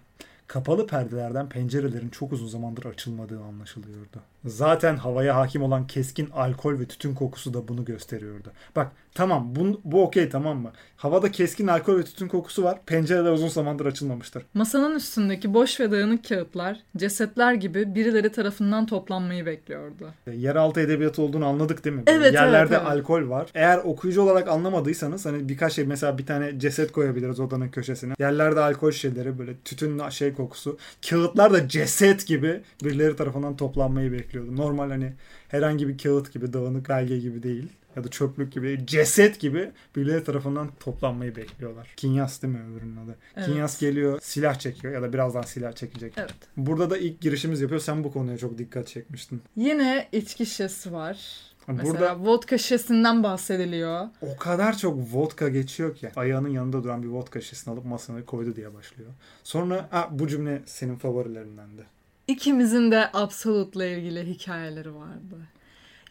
kapalı 0.47 0.87
perdelerden 0.87 1.49
pencerelerin 1.49 2.09
çok 2.09 2.33
uzun 2.33 2.47
zamandır 2.47 2.85
açılmadığı 2.85 3.39
anlaşılıyordu. 3.41 4.19
Zaten 4.45 4.95
havaya 4.95 5.35
hakim 5.35 5.63
olan 5.63 5.87
keskin 5.87 6.29
alkol 6.33 6.79
ve 6.79 6.85
tütün 6.85 7.15
kokusu 7.15 7.53
da 7.53 7.67
bunu 7.67 7.85
gösteriyordu. 7.85 8.51
Bak 8.75 8.91
tamam 9.13 9.55
bu, 9.55 9.81
bu 9.83 10.03
okey 10.03 10.29
tamam 10.29 10.57
mı? 10.57 10.71
Havada 10.97 11.31
keskin 11.31 11.67
alkol 11.67 11.97
ve 11.97 12.03
tütün 12.03 12.27
kokusu 12.27 12.63
var. 12.63 12.79
Pencereler 12.85 13.31
uzun 13.31 13.47
zamandır 13.47 13.85
açılmamıştır. 13.85 14.43
masanın 14.53 14.95
üstündeki 14.95 15.53
boş 15.53 15.79
ve 15.79 15.91
dağınık 15.91 16.29
kağıtlar 16.29 16.79
cesetler 16.97 17.53
gibi 17.53 17.95
birileri 17.95 18.31
tarafından 18.31 18.85
toplanmayı 18.85 19.45
bekliyordu. 19.45 20.09
E, 20.27 20.31
Yeraltı 20.31 20.79
edebiyatı 20.79 21.21
olduğunu 21.21 21.45
anladık 21.45 21.85
değil 21.85 21.95
mi? 21.95 22.03
Evet, 22.07 22.21
evet, 22.21 22.33
Yerlerde 22.33 22.75
evet. 22.75 22.87
alkol 22.87 23.29
var. 23.29 23.49
Eğer 23.55 23.77
okuyucu 23.77 24.21
olarak 24.21 24.47
anlamadıysanız 24.47 25.25
hani 25.25 25.49
birkaç 25.49 25.73
şey 25.73 25.85
mesela 25.85 26.17
bir 26.17 26.25
tane 26.25 26.59
ceset 26.59 26.91
koyabiliriz 26.91 27.39
odanın 27.39 27.69
köşesine. 27.69 28.13
Yerlerde 28.19 28.59
alkol 28.59 28.91
şişeleri 28.91 29.39
böyle 29.39 29.53
tütün 29.65 30.09
şey 30.09 30.32
kokusu. 30.35 30.77
Kağıtlar 31.09 31.53
da 31.53 31.67
ceset 31.67 32.27
gibi 32.27 32.61
birileri 32.83 33.15
tarafından 33.15 33.57
toplanmayı 33.57 34.11
bekliyordu. 34.11 34.55
Normal 34.55 34.89
hani 34.89 35.13
herhangi 35.47 35.87
bir 35.87 35.97
kağıt 35.97 36.33
gibi 36.33 36.53
dağınık 36.53 36.89
belge 36.89 37.19
gibi 37.19 37.43
değil. 37.43 37.67
ya 37.95 38.03
da 38.03 38.07
çöplük 38.07 38.53
gibi 38.53 38.79
ceset 38.85 39.39
gibi 39.39 39.71
birileri 39.95 40.23
tarafından 40.23 40.69
toplanmayı 40.79 41.35
bekliyorlar. 41.35 41.93
Kinyas 41.97 42.41
değil 42.41 42.53
mi 42.53 42.59
öbürünün 42.71 42.97
adı? 42.97 43.15
Evet. 43.37 43.47
Kinyas 43.47 43.79
geliyor 43.79 44.19
silah 44.21 44.55
çekiyor 44.55 44.93
ya 44.93 45.01
da 45.01 45.13
birazdan 45.13 45.41
silah 45.41 45.73
çekecek. 45.73 46.13
Evet. 46.17 46.33
Burada 46.57 46.89
da 46.89 46.97
ilk 46.97 47.21
girişimiz 47.21 47.61
yapıyor. 47.61 47.81
Sen 47.81 48.03
bu 48.03 48.11
konuya 48.11 48.37
çok 48.37 48.57
dikkat 48.57 48.87
çekmiştin. 48.87 49.41
Yine 49.55 50.07
içki 50.11 50.45
şişesi 50.45 50.93
var. 50.93 51.17
Mesela 51.67 51.93
Burada 51.93 52.19
vodka 52.19 52.57
şişesinden 52.57 53.23
bahsediliyor. 53.23 54.07
o 54.21 54.37
kadar 54.37 54.77
çok 54.77 54.97
vodka 55.13 55.49
geçiyor 55.49 55.95
ki 55.95 56.09
ayağının 56.15 56.49
yanında 56.49 56.83
duran 56.83 57.03
bir 57.03 57.07
vodka 57.07 57.41
şişesini 57.41 57.73
alıp 57.73 57.85
masana 57.85 58.25
koydu 58.25 58.55
diye 58.55 58.73
başlıyor. 58.73 59.09
Sonra 59.43 59.87
ha, 59.91 60.09
bu 60.11 60.27
cümle 60.27 60.61
senin 60.65 60.95
favorilerindendi. 60.95 61.83
İkimizin 62.27 62.91
de 62.91 63.09
Absolute'la 63.13 63.85
ilgili 63.85 64.25
hikayeleri 64.25 64.95
vardı. 64.95 65.35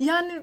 Yani 0.01 0.43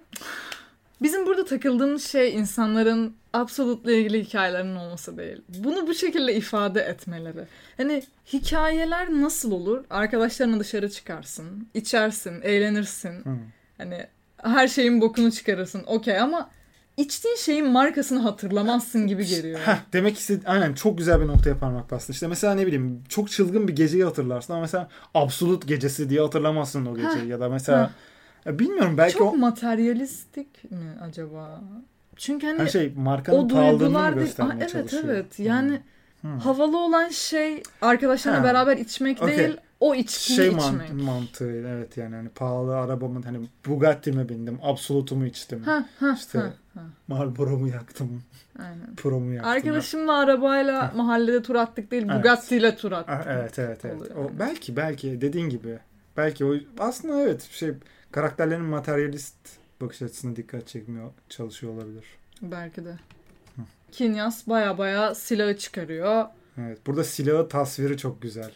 bizim 1.01 1.25
burada 1.25 1.45
takıldığımız 1.45 2.05
şey 2.05 2.35
insanların 2.35 3.15
Absolute'la 3.33 3.91
ilgili 3.91 4.23
hikayelerinin 4.25 4.75
olması 4.75 5.17
değil. 5.17 5.41
Bunu 5.49 5.87
bu 5.87 5.93
şekilde 5.93 6.35
ifade 6.35 6.81
etmeleri. 6.81 7.43
Hani 7.77 8.03
hikayeler 8.33 9.09
nasıl 9.09 9.51
olur? 9.51 9.83
Arkadaşlarına 9.89 10.59
dışarı 10.59 10.89
çıkarsın, 10.89 11.67
içersin, 11.73 12.41
eğlenirsin. 12.41 13.09
Hı. 13.23 13.37
Hani 13.77 14.07
her 14.43 14.67
şeyin 14.67 15.01
bokunu 15.01 15.31
çıkarırsın. 15.31 15.83
Okey 15.87 16.19
ama 16.19 16.49
içtiğin 16.97 17.35
şeyin 17.35 17.67
markasını 17.67 18.19
hatırlamazsın 18.19 19.07
gibi 19.07 19.25
geliyor. 19.25 19.59
Heh, 19.59 19.77
demek 19.93 20.17
istedi 20.17 20.41
aynen 20.47 20.73
çok 20.73 20.97
güzel 20.97 21.21
bir 21.21 21.27
noktaya 21.27 21.57
parmak 21.59 21.91
bastın. 21.91 22.13
İşte 22.13 22.27
mesela 22.27 22.53
ne 22.55 22.65
bileyim 22.65 23.03
çok 23.09 23.31
çılgın 23.31 23.67
bir 23.67 23.75
geceyi 23.75 24.03
hatırlarsın 24.05 24.53
ama 24.53 24.61
mesela 24.61 24.89
Absolut 25.13 25.67
gecesi 25.67 26.09
diye 26.09 26.21
hatırlamazsın 26.21 26.85
o 26.85 26.95
geceyi 26.95 27.27
ya 27.27 27.39
da 27.39 27.49
mesela 27.49 27.91
Ya 28.45 28.59
bilmiyorum 28.59 28.97
belki 28.97 29.17
Çok 29.17 29.33
o 29.33 29.37
materyalistik 29.37 30.71
mi 30.71 30.97
acaba? 31.01 31.61
Çünkü 32.15 32.47
hani 32.47 32.59
her 32.59 32.67
şey 32.67 32.93
markanın 32.95 33.37
o 33.37 33.49
duygular 33.49 34.19
değil. 34.19 34.35
Aa, 34.39 34.53
evet 34.59 34.69
çalışıyor. 34.69 35.03
evet. 35.05 35.39
Yani 35.39 35.81
Hmm. 36.21 36.37
havalı 36.39 36.77
olan 36.77 37.09
şey 37.09 37.63
arkadaşlarla 37.81 38.43
beraber 38.43 38.77
içmek 38.77 39.21
Okey. 39.21 39.37
değil, 39.37 39.57
o 39.79 39.95
içkiyi 39.95 40.35
şey 40.35 40.47
içmek. 40.47 40.89
man- 40.89 40.95
mantığı 41.01 41.51
evet 41.51 41.97
yani 41.97 42.15
hani 42.15 42.29
pahalı 42.29 42.77
arabamın 42.77 43.21
hani 43.21 43.39
Bugatti'me 43.65 44.29
bindim, 44.29 44.59
Absolut'umu 44.63 45.25
içtim. 45.25 45.63
Ha 45.63 45.85
ha 45.99 46.13
İşte 46.17 46.39
ha. 46.39 46.53
ha. 46.75 46.81
Marlboro'mu 47.07 47.67
yaktım, 47.67 48.23
Aynen. 48.59 48.95
Pro'mu 48.97 49.33
yaktım. 49.33 49.51
Arkadaşımla 49.51 50.17
arabayla 50.17 50.81
Ha. 50.83 50.91
mahallede 50.95 51.41
tur 51.43 51.55
attık 51.55 51.91
değil, 51.91 52.03
Evet. 52.09 52.15
Bugatti 52.19 52.55
ile 52.55 52.75
tur 52.75 52.91
attık. 52.91 53.09
Ah, 53.15 53.23
Evet 53.27 53.59
evet 53.59 53.85
evet. 53.85 54.01
Oluyor 54.01 54.15
O, 54.15 54.31
belki 54.39 54.75
belki 54.75 55.21
dediğin 55.21 55.49
gibi. 55.49 55.79
Belki 56.17 56.45
o 56.45 56.53
aslında 56.79 57.21
evet 57.21 57.41
şey 57.51 57.71
karakterlerin 58.11 58.65
materyalist 58.65 59.35
bakış 59.81 60.01
açısına 60.01 60.35
dikkat 60.35 60.67
çekmiyor 60.67 61.11
çalışıyor 61.29 61.73
olabilir. 61.73 62.03
Belki 62.41 62.85
de. 62.85 62.95
Kinyas 63.91 64.47
baya 64.47 64.77
baya 64.77 65.15
silahı 65.15 65.57
çıkarıyor. 65.57 66.25
Evet. 66.57 66.87
Burada 66.87 67.03
silahı 67.03 67.47
tasviri 67.47 67.97
çok 67.97 68.21
güzel. 68.21 68.51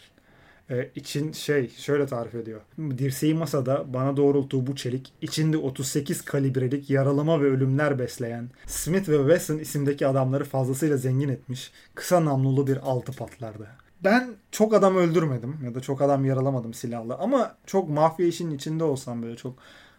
Ee, 0.69 0.89
için 0.95 1.31
şey 1.31 1.69
şöyle 1.69 2.05
tarif 2.05 2.35
ediyor. 2.35 2.61
Dirseği 2.79 3.33
masada 3.33 3.93
bana 3.93 4.17
doğrulttuğu 4.17 4.67
bu 4.67 4.75
çelik 4.75 5.13
içinde 5.21 5.57
38 5.57 6.21
kalibrelik 6.21 6.89
yaralama 6.89 7.41
ve 7.41 7.45
ölümler 7.45 7.99
besleyen 7.99 8.49
Smith 8.67 9.09
ve 9.09 9.17
Wesson 9.17 9.57
isimdeki 9.57 10.07
adamları 10.07 10.43
fazlasıyla 10.43 10.97
zengin 10.97 11.29
etmiş 11.29 11.71
kısa 11.95 12.25
namlulu 12.25 12.67
bir 12.67 12.77
altı 12.77 13.11
patlardı. 13.11 13.67
Ben 14.03 14.35
çok 14.51 14.73
adam 14.73 14.95
öldürmedim 14.95 15.57
ya 15.65 15.75
da 15.75 15.79
çok 15.79 16.01
adam 16.01 16.25
yaralamadım 16.25 16.73
silahla 16.73 17.17
ama 17.17 17.55
çok 17.65 17.89
mafya 17.89 18.25
işinin 18.25 18.55
içinde 18.55 18.83
olsam 18.83 19.23
böyle 19.23 19.35
çok 19.35 19.55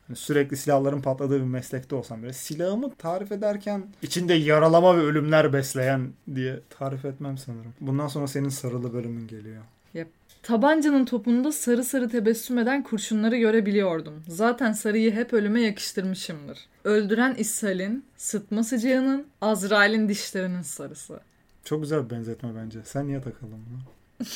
hani 0.06 0.16
sürekli 0.16 0.56
silahların 0.56 1.00
patladığı 1.02 1.40
bir 1.40 1.46
meslekte 1.46 1.96
olsam 1.96 2.22
böyle 2.22 2.32
silahımı 2.32 2.94
tarif 2.94 3.32
ederken 3.32 3.86
içinde 4.02 4.34
yaralama 4.34 4.96
ve 4.96 5.00
ölümler 5.00 5.52
besleyen 5.52 6.12
diye 6.34 6.60
tarif 6.70 7.04
etmem 7.04 7.38
sanırım. 7.38 7.74
Bundan 7.80 8.08
sonra 8.08 8.26
senin 8.26 8.48
sarılı 8.48 8.92
bölümün 8.92 9.26
geliyor. 9.26 9.62
Tabancanın 10.44 11.04
topunda 11.04 11.52
sarı 11.52 11.84
sarı 11.84 12.08
tebessüm 12.08 12.58
eden 12.58 12.82
kurşunları 12.82 13.36
görebiliyordum. 13.36 14.22
Zaten 14.28 14.72
sarıyı 14.72 15.12
hep 15.14 15.32
ölüme 15.32 15.60
yakıştırmışımdır. 15.60 16.58
Öldüren 16.84 17.34
İshal'in, 17.34 18.04
sıtma 18.16 18.64
sıcağının, 18.64 19.26
Azrail'in 19.40 20.08
dişlerinin 20.08 20.62
sarısı. 20.62 21.20
Çok 21.64 21.82
güzel 21.82 22.04
bir 22.04 22.10
benzetme 22.10 22.50
bence. 22.56 22.78
Sen 22.84 23.08
niye 23.08 23.20
takıldın 23.20 23.58
buna? 23.70 23.80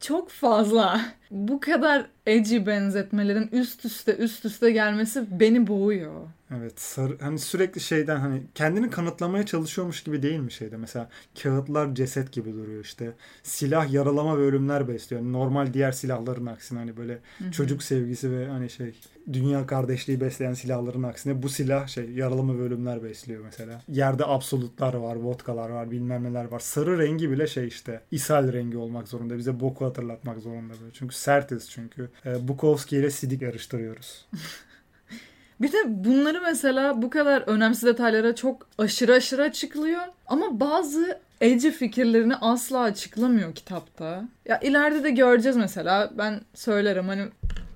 Çok 0.00 0.30
fazla. 0.30 1.00
Bu 1.30 1.60
kadar 1.60 2.06
edgy 2.26 2.66
benzetmelerin 2.66 3.48
üst 3.52 3.84
üste 3.84 4.16
üst 4.16 4.44
üste 4.44 4.70
gelmesi 4.70 5.40
beni 5.40 5.66
boğuyor. 5.66 6.26
Evet 6.56 6.80
sarı, 6.80 7.18
hani 7.20 7.38
sürekli 7.38 7.80
şeyden 7.80 8.16
hani 8.16 8.42
kendini 8.54 8.90
kanıtlamaya 8.90 9.46
çalışıyormuş 9.46 10.02
gibi 10.02 10.22
değil 10.22 10.38
mi 10.38 10.52
şeyde? 10.52 10.76
Mesela 10.76 11.08
kağıtlar 11.42 11.94
ceset 11.94 12.32
gibi 12.32 12.52
duruyor 12.52 12.84
işte. 12.84 13.12
Silah 13.42 13.92
yaralama 13.92 14.38
ve 14.38 14.42
ölümler 14.42 14.88
besliyor. 14.88 15.22
Normal 15.22 15.74
diğer 15.74 15.92
silahların 15.92 16.46
aksine 16.46 16.78
hani 16.78 16.96
böyle 16.96 17.18
çocuk 17.52 17.82
sevgisi 17.82 18.30
ve 18.30 18.46
hani 18.48 18.70
şey 18.70 18.94
dünya 19.32 19.66
kardeşliği 19.66 20.20
besleyen 20.20 20.54
silahların 20.54 21.02
aksine 21.02 21.42
bu 21.42 21.48
silah 21.48 21.86
şey 21.86 22.10
yaralama 22.10 22.58
ve 22.58 22.62
ölümler 22.62 23.02
besliyor 23.02 23.44
mesela. 23.44 23.82
Yerde 23.88 24.24
absolutlar 24.26 24.94
var 24.94 25.16
vodkalar 25.16 25.70
var 25.70 25.90
bilmem 25.90 26.24
neler 26.24 26.44
var. 26.44 26.60
Sarı 26.60 26.98
rengi 26.98 27.30
bile 27.30 27.46
şey 27.46 27.66
işte 27.66 28.00
ishal 28.10 28.52
rengi 28.52 28.76
olmak 28.76 29.08
zorunda 29.08 29.38
bize 29.38 29.60
boku 29.60 29.84
hatırlatmak 29.84 30.38
zorunda 30.38 30.72
böyle. 30.80 30.92
Çünkü 30.92 31.14
sertiz 31.20 31.70
çünkü 31.70 32.08
e, 32.26 32.48
Bukowski 32.48 32.96
ile 32.96 33.10
Sidik 33.10 33.42
yarıştırıyoruz. 33.42 34.26
Bir 35.60 35.72
de 35.72 35.78
bunları 35.86 36.40
mesela 36.40 37.02
bu 37.02 37.10
kadar 37.10 37.42
önemsiz 37.46 37.82
detaylara 37.82 38.34
çok 38.34 38.66
aşırı 38.78 39.12
aşırı 39.14 39.42
açıklıyor. 39.42 40.02
Ama 40.26 40.60
bazı 40.60 41.18
edgy 41.40 41.68
fikirlerini 41.68 42.36
asla 42.36 42.80
açıklamıyor 42.80 43.54
kitapta. 43.54 44.24
Ya 44.48 44.58
ileride 44.58 45.04
de 45.04 45.10
göreceğiz 45.10 45.56
mesela. 45.56 46.10
Ben 46.18 46.40
söylerim 46.54 47.08
hani 47.08 47.22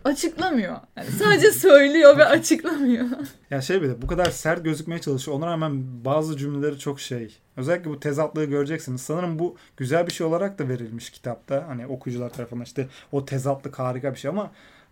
açıklamıyor. 0.05 0.77
Yani 0.97 1.11
sadece 1.19 1.51
söylüyor 1.51 2.19
ve 2.19 2.25
açıklamıyor. 2.25 3.07
Ya 3.51 3.61
şey 3.61 3.83
bir 3.83 3.89
de 3.89 4.03
bu 4.03 4.07
kadar 4.07 4.31
sert 4.31 4.65
gözükmeye 4.65 5.01
çalışıyor. 5.01 5.37
Ona 5.37 5.47
rağmen 5.47 6.05
bazı 6.05 6.37
cümleleri 6.37 6.79
çok 6.79 7.01
şey. 7.01 7.39
Özellikle 7.57 7.91
bu 7.91 8.01
tezatlığı 8.01 8.45
göreceksiniz. 8.45 9.01
Sanırım 9.01 9.39
bu 9.39 9.57
güzel 9.77 10.07
bir 10.07 10.13
şey 10.13 10.27
olarak 10.27 10.59
da 10.59 10.69
verilmiş 10.69 11.11
kitapta. 11.11 11.65
Hani 11.69 11.87
okuyucular 11.87 12.31
tarafından 12.31 12.65
işte 12.65 12.89
o 13.13 13.25
tezatlık 13.25 13.79
harika 13.79 14.15
bir 14.15 14.19
şey 14.19 14.29
ama 14.29 14.51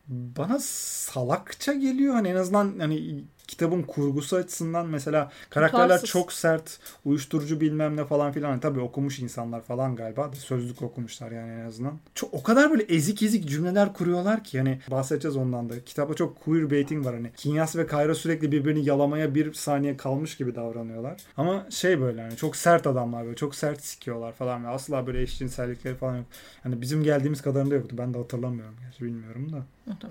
bana 0.08 0.58
salakça 0.60 1.72
geliyor. 1.72 2.14
Hani 2.14 2.28
en 2.28 2.36
azından 2.36 2.78
hani 2.78 3.24
kitabın 3.46 3.82
kurgusu 3.82 4.36
açısından 4.36 4.86
mesela 4.86 5.30
karakterler 5.50 5.84
Tutarsız. 5.84 6.08
çok 6.08 6.32
sert, 6.32 6.78
uyuşturucu 7.04 7.60
bilmem 7.60 7.96
ne 7.96 8.04
falan 8.04 8.32
filan. 8.32 8.50
Hani 8.50 8.60
Tabii 8.60 8.80
okumuş 8.80 9.18
insanlar 9.18 9.60
falan 9.60 9.96
galiba. 9.96 10.30
Sözlük 10.38 10.82
okumuşlar 10.82 11.30
yani 11.30 11.52
en 11.52 11.64
azından. 11.64 11.98
Çok, 12.14 12.34
o 12.34 12.42
kadar 12.42 12.70
böyle 12.70 12.82
ezik 12.82 13.22
ezik 13.22 13.48
cümleler 13.48 13.92
kuruyorlar 13.92 14.44
ki 14.44 14.58
hani 14.58 14.80
bahsedeceğiz 14.90 15.36
ondan 15.36 15.70
da. 15.70 15.84
Kitapta 15.84 16.14
çok 16.14 16.40
queer 16.40 16.70
baiting 16.70 17.06
var 17.06 17.14
hani. 17.14 17.30
Kinyas 17.36 17.76
ve 17.76 17.86
Kayra 17.86 18.14
sürekli 18.14 18.52
birbirini 18.52 18.84
yalamaya 18.88 19.34
bir 19.34 19.52
saniye 19.52 19.96
kalmış 19.96 20.36
gibi 20.36 20.54
davranıyorlar. 20.54 21.16
Ama 21.36 21.66
şey 21.70 22.00
böyle 22.00 22.22
hani 22.22 22.36
çok 22.36 22.56
sert 22.56 22.86
adamlar 22.86 23.24
böyle 23.24 23.36
çok 23.36 23.54
sert 23.54 23.84
sikiyorlar 23.84 24.32
falan 24.32 24.64
ve 24.64 24.68
asla 24.68 25.06
böyle 25.06 25.22
eşcinsellikleri 25.22 25.94
falan 25.94 26.16
yok. 26.16 26.26
Hani 26.62 26.80
bizim 26.80 27.02
geldiğimiz 27.02 27.42
kadarında 27.42 27.74
yoktu. 27.74 27.96
Ben 27.98 28.14
de 28.14 28.18
hatırlamıyorum. 28.18 28.74
Gerçi 28.80 29.04
bilmiyorum 29.04 29.52
da. 29.52 29.66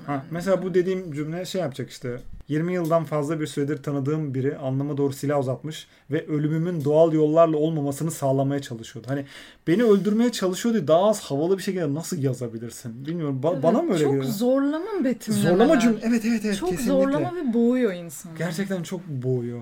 Ha, 0.06 0.26
mesela 0.32 0.64
bu 0.64 0.74
dediğim 0.74 1.14
cümle 1.14 1.46
şey 1.46 1.62
yapacak 1.62 1.90
işte. 1.90 2.18
20 2.48 2.74
yıldan 2.74 3.04
fazla 3.04 3.21
bir 3.30 3.48
süredir 3.48 3.84
tanıdığım 3.84 4.34
biri 4.34 4.58
alnıma 4.58 4.98
doğru 4.98 5.13
silah 5.13 5.40
uzatmış 5.40 5.88
ve 6.12 6.28
ölümümün 6.28 6.84
doğal 6.86 7.13
yollarla 7.13 7.58
olmamasını 7.58 8.12
sağlamaya 8.12 8.62
çalışıyordu. 8.62 9.08
Hani 9.12 9.25
beni 9.68 9.84
öldürmeye 9.84 10.32
çalışıyordu 10.32 10.88
daha 10.88 11.10
az 11.10 11.22
havalı 11.22 11.58
bir 11.58 11.63
şekilde 11.63 11.94
nasıl 11.94 12.24
yazabilirsin? 12.24 13.06
Bilmiyorum. 13.06 13.42
Ba- 13.44 13.54
Evet, 13.54 13.63
bana 13.63 13.82
mı 13.82 13.94
öyle 13.94 14.04
Çok 14.04 14.13
geliyor? 14.13 14.32
zorlama 14.34 15.04
betimlemeler. 15.04 15.50
Zorlama 15.50 15.80
cümle. 15.80 16.00
Evet 16.04 16.25
evet 16.25 16.42
evet 16.46 16.58
Çok 16.58 16.70
kesinlikle. 16.70 16.94
zorlama 16.94 17.36
ve 17.36 17.54
boğuyor 17.54 17.94
insanı. 17.94 18.38
Gerçekten 18.38 18.84
çok 18.84 19.08
boğuyor. 19.08 19.62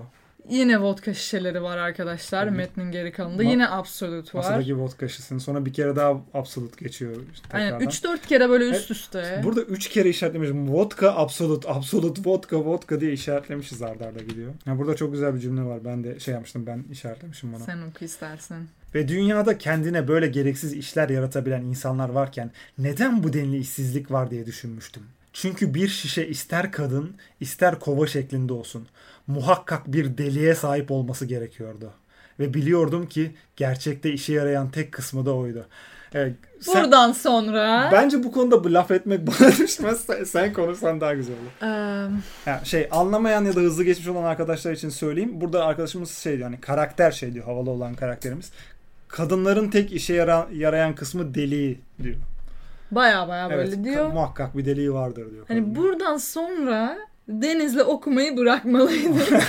Yine 0.50 0.82
vodka 0.82 1.14
şişeleri 1.14 1.64
var 1.64 1.78
arkadaşlar. 1.78 2.48
Hı. 2.48 2.52
Metnin 2.52 2.92
geri 2.92 3.12
kalanında. 3.12 3.44
Ma- 3.44 3.50
Yine 3.50 3.70
Absolute 3.70 4.38
var. 4.38 4.44
Masadaki 4.44 4.78
vodka 4.78 5.08
şişesini 5.08 5.40
sonra 5.40 5.66
bir 5.66 5.74
kere 5.74 5.96
daha 5.96 6.22
Absolut 6.34 6.78
geçiyor. 6.78 7.16
işte 7.34 7.48
Aynen 7.54 7.80
tekrardan. 7.80 8.18
3-4 8.18 8.28
kere 8.28 8.50
böyle 8.50 8.66
üst 8.70 8.92
üste. 8.92 9.42
Burada 9.44 9.62
üç 9.62 9.90
kere 9.90 10.10
işaretlemişim. 10.10 10.74
Vodka, 10.74 11.16
Absolut, 11.16 11.66
Absolut, 11.70 12.28
vodka, 12.28 12.66
vodka 12.66 13.02
diye 13.02 13.12
işaretlemişiz 13.14 13.82
arda 13.82 14.06
arda 14.06 14.20
gidiyor. 14.20 14.54
Ya 14.66 14.78
burada 14.80 14.96
çok 14.96 15.12
güzel 15.12 15.36
bir 15.36 15.40
cümle 15.40 15.62
var. 15.62 15.86
Ben 15.86 16.04
de 16.04 16.20
şey 16.20 16.34
yapmıştım. 16.34 16.66
Ben 16.68 16.84
işaretlemişim 16.92 17.54
bana. 17.54 17.64
Sen 17.64 17.82
oku 17.82 18.06
istersen. 18.06 18.68
Ve 18.96 19.08
dünyada 19.08 19.58
kendine 19.58 20.08
böyle 20.08 20.28
gereksiz 20.28 20.74
işler 20.74 21.10
yaratabilen 21.10 21.62
insanlar 21.62 22.10
varken 22.10 22.52
neden 22.78 23.24
bu 23.24 23.34
denli 23.34 23.58
işsizlik 23.58 24.12
var 24.12 24.32
diye 24.32 24.46
düşünmüştüm. 24.46 25.04
Çünkü 25.34 25.74
bir 25.74 25.88
şişe 25.88 26.28
ister 26.28 26.72
kadın 26.72 27.16
ister 27.40 27.80
kova 27.80 28.08
şeklinde 28.08 28.54
olsun 28.54 28.88
muhakkak 29.34 29.94
bir 29.94 30.18
deliğe 30.18 30.56
sahip 30.56 30.92
olması 30.92 31.26
gerekiyordu. 31.26 31.92
Ve 32.40 32.54
biliyordum 32.54 33.06
ki 33.08 33.32
gerçekte 33.56 34.12
işe 34.12 34.34
yarayan 34.34 34.70
tek 34.70 34.92
kısmı 34.92 35.26
da 35.26 35.36
oydu. 35.36 35.66
Evet, 36.14 36.34
sen- 36.62 36.84
Buradan 36.84 37.12
sonra 37.12 37.90
bence 37.92 38.24
bu 38.24 38.32
konuda 38.32 38.64
bu 38.64 38.74
laf 38.74 38.92
etmek 38.92 39.20
bana 39.28 39.52
düşmez. 39.52 40.00
Sen, 40.00 40.24
sen 40.24 40.54
konuşsan 40.54 41.02
daha 41.02 41.14
güzel 41.14 41.36
olur. 41.36 41.52
Eee, 41.62 42.12
Yani 42.46 42.66
şey 42.66 42.88
anlamayan 42.92 43.46
ya 43.46 43.56
da 43.56 43.60
hızlı 43.60 43.84
geçmiş 43.84 44.08
olan 44.08 44.24
arkadaşlar 44.24 44.72
için 44.72 44.90
söyleyeyim. 44.90 45.42
Burada 45.42 45.66
arkadaşımız 45.66 46.12
şey 46.12 46.38
diyor 46.38 46.50
hani 46.50 46.62
karakter 46.62 47.12
şey 47.12 47.34
diyor 47.34 47.46
havalı 47.46 47.70
olan 47.70 47.94
karakterimiz. 47.96 48.52
Kadınların 49.08 49.70
tek 49.70 49.92
işe 49.94 50.14
yara- 50.14 50.48
yarayan 50.54 50.96
kısmı 50.96 51.34
deliği 51.36 51.80
diyor. 52.04 52.16
baya 52.92 53.28
baya 53.28 53.50
böyle 53.50 53.62
evet, 53.74 53.84
diyor. 53.84 54.10
ka- 54.10 54.14
muhakkak 54.14 54.58
bir 54.58 54.66
deliği 54.66 54.94
vardır 54.94 55.32
diyor. 55.32 55.46
Hani 55.48 55.60
kadının. 55.60 55.76
buradan 55.76 56.18
sonra 56.18 56.98
Deniz'le 57.30 57.80
okumayı 57.80 58.38
bırakmalıydık. 58.38 59.30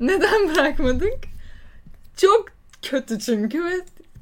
Neden 0.00 0.54
bırakmadık? 0.54 1.18
Çok 2.16 2.46
kötü 2.82 3.18
çünkü 3.18 3.64
ve 3.64 3.74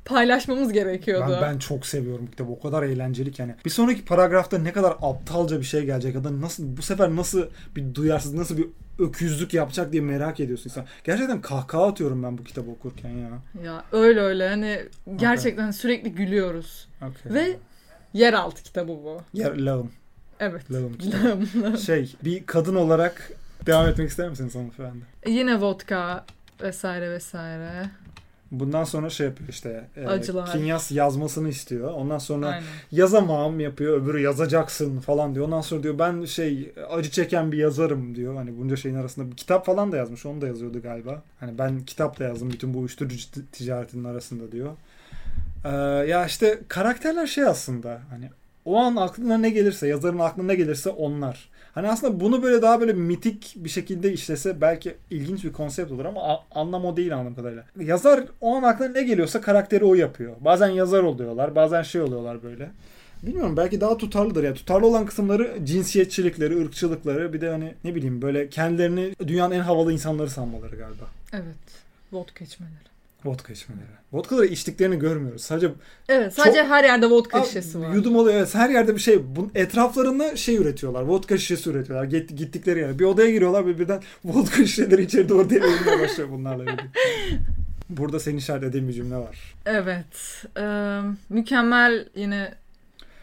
paylaşmamız 0.04 0.72
gerekiyordu. 0.72 1.32
Ben, 1.32 1.42
ben 1.42 1.58
çok 1.58 1.86
seviyorum 1.86 2.26
kitabı. 2.26 2.52
O 2.52 2.60
kadar 2.60 2.82
eğlenceli 2.82 3.32
ki 3.32 3.42
yani. 3.42 3.54
Bir 3.64 3.70
sonraki 3.70 4.04
paragrafta 4.04 4.58
ne 4.58 4.72
kadar 4.72 4.96
aptalca 5.02 5.58
bir 5.58 5.64
şey 5.64 5.84
gelecek 5.84 6.14
ya 6.14 6.24
da 6.24 6.40
nasıl 6.40 6.76
bu 6.76 6.82
sefer 6.82 7.16
nasıl 7.16 7.46
bir 7.76 7.94
duyarsız 7.94 8.34
nasıl 8.34 8.58
bir 8.58 8.66
öküzlük 8.98 9.54
yapacak 9.54 9.92
diye 9.92 10.02
merak 10.02 10.40
ediyorsun 10.40 10.70
insan. 10.70 10.84
Gerçekten 11.04 11.40
kahkaha 11.40 11.86
atıyorum 11.86 12.22
ben 12.22 12.38
bu 12.38 12.44
kitabı 12.44 12.70
okurken 12.70 13.10
ya. 13.10 13.30
Ya 13.64 13.84
öyle 13.92 14.20
öyle 14.20 14.48
hani 14.48 14.80
gerçekten 15.16 15.70
sürekli 15.70 16.12
gülüyoruz. 16.12 16.88
Okay. 16.96 17.34
Ve 17.34 17.56
yeraltı 18.12 18.62
kitabı 18.62 18.92
bu. 18.92 19.20
Yer, 19.32 19.58
lağım. 19.58 19.90
Evet. 20.40 20.72
Lağım 20.72 20.98
kitabı. 20.98 21.78
şey 21.78 22.14
bir 22.24 22.46
kadın 22.46 22.74
olarak 22.74 23.32
devam 23.66 23.88
etmek 23.88 24.10
ister 24.10 24.28
misiniz 24.28 24.54
hanımefendi? 24.54 25.04
Yine 25.26 25.60
vodka 25.60 26.24
vesaire 26.62 27.10
vesaire. 27.10 27.90
Bundan 28.50 28.84
sonra 28.84 29.10
şey 29.10 29.26
yapıyor 29.26 29.48
işte. 29.48 29.88
E, 29.96 30.06
Acılar. 30.06 30.52
Kinyas 30.52 30.92
yazmasını 30.92 31.48
istiyor. 31.48 31.92
Ondan 31.92 32.18
sonra 32.18 32.48
Aynen. 32.48 32.64
yazamam 32.92 33.60
yapıyor. 33.60 34.02
Öbürü 34.02 34.20
yazacaksın 34.20 35.00
falan 35.00 35.34
diyor. 35.34 35.46
Ondan 35.46 35.60
sonra 35.60 35.82
diyor 35.82 35.98
ben 35.98 36.24
şey 36.24 36.72
acı 36.90 37.10
çeken 37.10 37.52
bir 37.52 37.58
yazarım 37.58 38.14
diyor. 38.14 38.36
Hani 38.36 38.58
bunca 38.58 38.76
şeyin 38.76 38.94
arasında 38.94 39.30
bir 39.30 39.36
kitap 39.36 39.66
falan 39.66 39.92
da 39.92 39.96
yazmış. 39.96 40.26
Onu 40.26 40.40
da 40.40 40.46
yazıyordu 40.46 40.82
galiba. 40.82 41.22
Hani 41.40 41.58
ben 41.58 41.80
kitap 41.80 42.18
da 42.18 42.24
yazdım 42.24 42.50
bütün 42.50 42.74
bu 42.74 42.78
uyuşturucu 42.78 43.26
ticaretinin 43.52 44.04
arasında 44.04 44.52
diyor. 44.52 44.70
Ee, 45.64 45.68
ya 46.08 46.26
işte 46.26 46.60
karakterler 46.68 47.26
şey 47.26 47.44
aslında 47.44 48.00
hani 48.10 48.30
o 48.64 48.78
an 48.78 48.96
aklına 48.96 49.38
ne 49.38 49.50
gelirse 49.50 49.88
yazarın 49.88 50.18
aklına 50.18 50.46
ne 50.46 50.54
gelirse 50.54 50.90
onlar. 50.90 51.48
Hani 51.74 51.88
aslında 51.88 52.20
bunu 52.20 52.42
böyle 52.42 52.62
daha 52.62 52.80
böyle 52.80 52.92
mitik 52.92 53.54
bir 53.56 53.68
şekilde 53.68 54.12
işlese 54.12 54.60
belki 54.60 54.94
ilginç 55.10 55.44
bir 55.44 55.52
konsept 55.52 55.92
olur 55.92 56.04
ama 56.04 56.40
anlam 56.50 56.84
o 56.84 56.96
değil 56.96 57.14
anladığım 57.14 57.34
kadarıyla. 57.34 57.64
Yazar 57.80 58.24
o 58.40 58.56
an 58.56 58.62
aklına 58.62 58.88
ne 58.88 59.02
geliyorsa 59.02 59.40
karakteri 59.40 59.84
o 59.84 59.94
yapıyor. 59.94 60.36
Bazen 60.40 60.68
yazar 60.68 61.02
oluyorlar, 61.02 61.54
bazen 61.54 61.82
şey 61.82 62.00
oluyorlar 62.00 62.42
böyle. 62.42 62.70
Bilmiyorum 63.22 63.56
belki 63.56 63.80
daha 63.80 63.96
tutarlıdır 63.96 64.44
ya. 64.44 64.54
Tutarlı 64.54 64.86
olan 64.86 65.06
kısımları 65.06 65.56
cinsiyetçilikleri, 65.64 66.64
ırkçılıkları 66.64 67.32
bir 67.32 67.40
de 67.40 67.50
hani 67.50 67.74
ne 67.84 67.94
bileyim 67.94 68.22
böyle 68.22 68.48
kendilerini 68.48 69.14
dünyanın 69.26 69.54
en 69.54 69.60
havalı 69.60 69.92
insanları 69.92 70.30
sanmaları 70.30 70.76
galiba. 70.76 71.04
Evet. 71.32 71.84
Vodka 72.12 72.44
içmeleri. 72.44 72.93
Vodka 73.24 73.52
içmeleri. 73.52 73.86
Vodkaları 74.12 74.46
içtiklerini 74.46 74.98
görmüyoruz. 74.98 75.42
Sadece 75.42 75.70
Evet 76.08 76.34
sadece 76.34 76.58
Çok- 76.60 76.68
her 76.70 76.84
yerde 76.84 77.06
vodka 77.10 77.38
Abi, 77.38 77.46
şişesi 77.46 77.80
var. 77.80 77.94
Yudum 77.94 78.16
oluyor. 78.16 78.36
Evet, 78.36 78.54
her 78.54 78.70
yerde 78.70 78.94
bir 78.94 79.00
şey. 79.00 79.36
Bunun 79.36 79.50
etraflarında 79.54 80.36
şey 80.36 80.56
üretiyorlar. 80.56 81.02
Vodka 81.02 81.38
şişesi 81.38 81.70
üretiyorlar. 81.70 82.04
Gitt- 82.08 82.34
gittikleri 82.36 82.78
yere. 82.80 82.98
Bir 82.98 83.04
odaya 83.04 83.30
giriyorlar 83.30 83.66
ve 83.66 83.78
birden 83.78 84.02
vodka 84.24 84.56
şişeleri 84.56 85.02
içeri 85.02 85.28
doğru 85.28 85.50
diye 85.50 85.60
eğilmeye 85.60 86.00
başlıyor 86.00 86.28
bunlarla. 86.30 86.64
Burada 87.90 88.20
senin 88.20 88.36
işaretlediğin 88.36 88.88
bir 88.88 88.92
cümle 88.92 89.16
var. 89.16 89.54
Evet. 89.66 90.44
Ee, 90.58 91.00
mükemmel 91.28 92.08
yine 92.14 92.54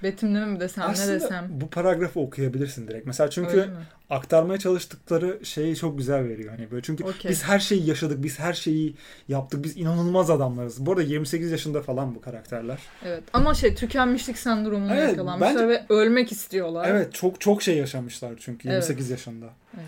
betimleme 0.04 0.46
mi 0.46 0.60
desem 0.60 0.84
Aslında 0.90 1.08
ne 1.14 1.22
desem. 1.22 1.48
bu 1.50 1.70
paragrafı 1.70 2.20
okuyabilirsin 2.20 2.88
direkt. 2.88 3.08
Mesela 3.08 3.30
çünkü 3.30 3.70
aktarmaya 4.10 4.60
çalıştıkları 4.60 5.46
şeyi 5.46 5.76
çok 5.76 5.98
güzel 5.98 6.30
veriyor. 6.30 6.50
Hani 6.58 6.72
böyle 6.72 6.82
çünkü 6.82 7.04
Okey. 7.04 7.32
biz 7.32 7.44
her 7.44 7.60
şeyi 7.60 7.86
yaşadık, 7.90 8.24
biz 8.24 8.40
her 8.40 8.54
şeyi 8.54 8.96
yaptık, 9.28 9.64
biz 9.64 9.78
inanılmaz 9.78 10.30
adamlarız. 10.30 10.86
Bu 10.86 10.92
arada 10.92 11.02
28 11.04 11.52
yaşında 11.52 11.82
falan 11.82 12.16
bu 12.16 12.22
karakterler. 12.22 12.80
Evet. 13.06 13.24
Ama 13.34 13.54
şey 13.54 13.76
tükenmişlik 13.76 14.38
sendromuna 14.38 14.96
Evet, 14.96 15.10
yakalanmışlar 15.10 15.56
bence- 15.56 15.68
ve 15.68 15.86
ölmek 15.90 16.32
istiyorlar. 16.32 16.88
Evet, 16.90 17.14
çok 17.14 17.42
çok 17.42 17.62
şey 17.64 17.78
yaşamışlar 17.78 18.34
çünkü 18.40 18.68
Evet. 18.70 18.76
28 18.84 19.10
yaşında. 19.10 19.46
Evet. 19.76 19.86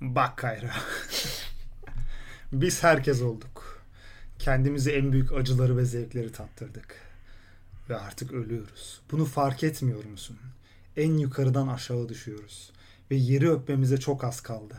Bak 0.00 0.36
Kayra. 0.36 0.70
Biz 2.52 2.82
herkes 2.82 3.22
olduk. 3.22 3.82
Kendimize 4.38 4.92
en 4.92 5.12
büyük 5.12 5.32
acıları 5.32 5.76
ve 5.76 5.84
zevkleri 5.84 6.32
tattırdık. 6.32 6.94
Ve 7.88 7.96
artık 7.96 8.32
ölüyoruz. 8.32 9.00
Bunu 9.10 9.24
fark 9.24 9.64
etmiyor 9.64 10.04
musun? 10.04 10.38
En 10.96 11.12
yukarıdan 11.12 11.68
aşağı 11.68 12.08
düşüyoruz. 12.08 12.72
Ve 13.10 13.14
yeri 13.14 13.50
öpmemize 13.50 13.96
çok 13.96 14.24
az 14.24 14.40
kaldı. 14.40 14.74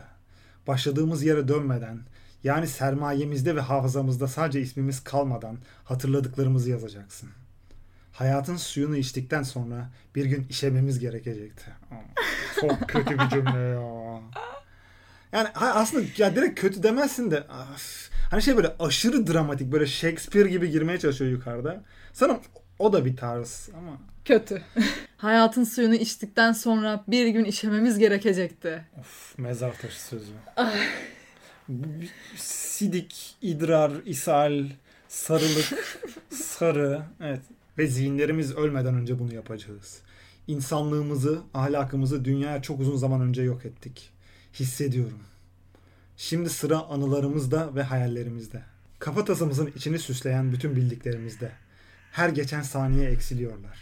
Başladığımız 0.66 1.22
yere 1.22 1.48
dönmeden, 1.48 2.00
yani 2.44 2.66
sermayemizde 2.66 3.56
ve 3.56 3.60
hafızamızda 3.60 4.28
sadece 4.28 4.60
ismimiz 4.60 5.04
kalmadan 5.04 5.58
hatırladıklarımızı 5.84 6.70
yazacaksın. 6.70 7.28
Hayatın 8.12 8.56
suyunu 8.56 8.96
içtikten 8.96 9.42
sonra 9.42 9.90
bir 10.14 10.24
gün 10.24 10.46
işememiz 10.50 10.98
gerekecekti. 10.98 11.64
Çok 12.60 12.88
kötü 12.88 13.18
bir 13.18 13.28
cümle 13.28 13.58
ya. 13.58 14.20
Yani 15.32 15.48
aslında 15.54 16.04
ya 16.16 16.36
direkt 16.36 16.60
kötü 16.60 16.82
demezsin 16.82 17.30
de 17.30 17.40
af, 17.48 18.10
hani 18.30 18.42
şey 18.42 18.56
böyle 18.56 18.74
aşırı 18.78 19.26
dramatik 19.26 19.72
böyle 19.72 19.86
Shakespeare 19.86 20.48
gibi 20.48 20.70
girmeye 20.70 20.98
çalışıyor 20.98 21.30
yukarıda. 21.30 21.84
Sanırım 22.12 22.40
o 22.78 22.92
da 22.92 23.04
bir 23.04 23.16
tarz 23.16 23.68
ama 23.78 23.98
Kötü. 24.24 24.62
Hayatın 25.16 25.64
suyunu 25.64 25.94
içtikten 25.94 26.52
sonra 26.52 27.04
bir 27.08 27.26
gün 27.26 27.44
işememiz 27.44 27.98
gerekecekti. 27.98 28.84
of, 29.00 29.38
mezar 29.38 29.78
taşı 29.78 30.02
sözü. 30.02 30.32
Bir 31.68 32.10
Sidik, 32.36 33.36
idrar, 33.42 33.92
ishal, 34.06 34.64
sarılık, 35.08 35.98
sarı. 36.30 37.02
Evet. 37.20 37.40
Ve 37.78 37.86
zihinlerimiz 37.86 38.56
ölmeden 38.56 38.94
önce 38.94 39.18
bunu 39.18 39.34
yapacağız. 39.34 40.00
İnsanlığımızı, 40.46 41.40
ahlakımızı 41.54 42.24
dünyaya 42.24 42.62
çok 42.62 42.80
uzun 42.80 42.96
zaman 42.96 43.20
önce 43.20 43.42
yok 43.42 43.64
ettik. 43.64 44.10
Hissediyorum. 44.54 45.20
Şimdi 46.16 46.50
sıra 46.50 46.78
anılarımızda 46.78 47.74
ve 47.74 47.82
hayallerimizde. 47.82 48.62
Kafatasımızın 48.98 49.72
içini 49.76 49.98
süsleyen 49.98 50.52
bütün 50.52 50.76
bildiklerimizde. 50.76 51.52
Her 52.14 52.28
geçen 52.28 52.62
saniye 52.62 53.10
eksiliyorlar. 53.10 53.78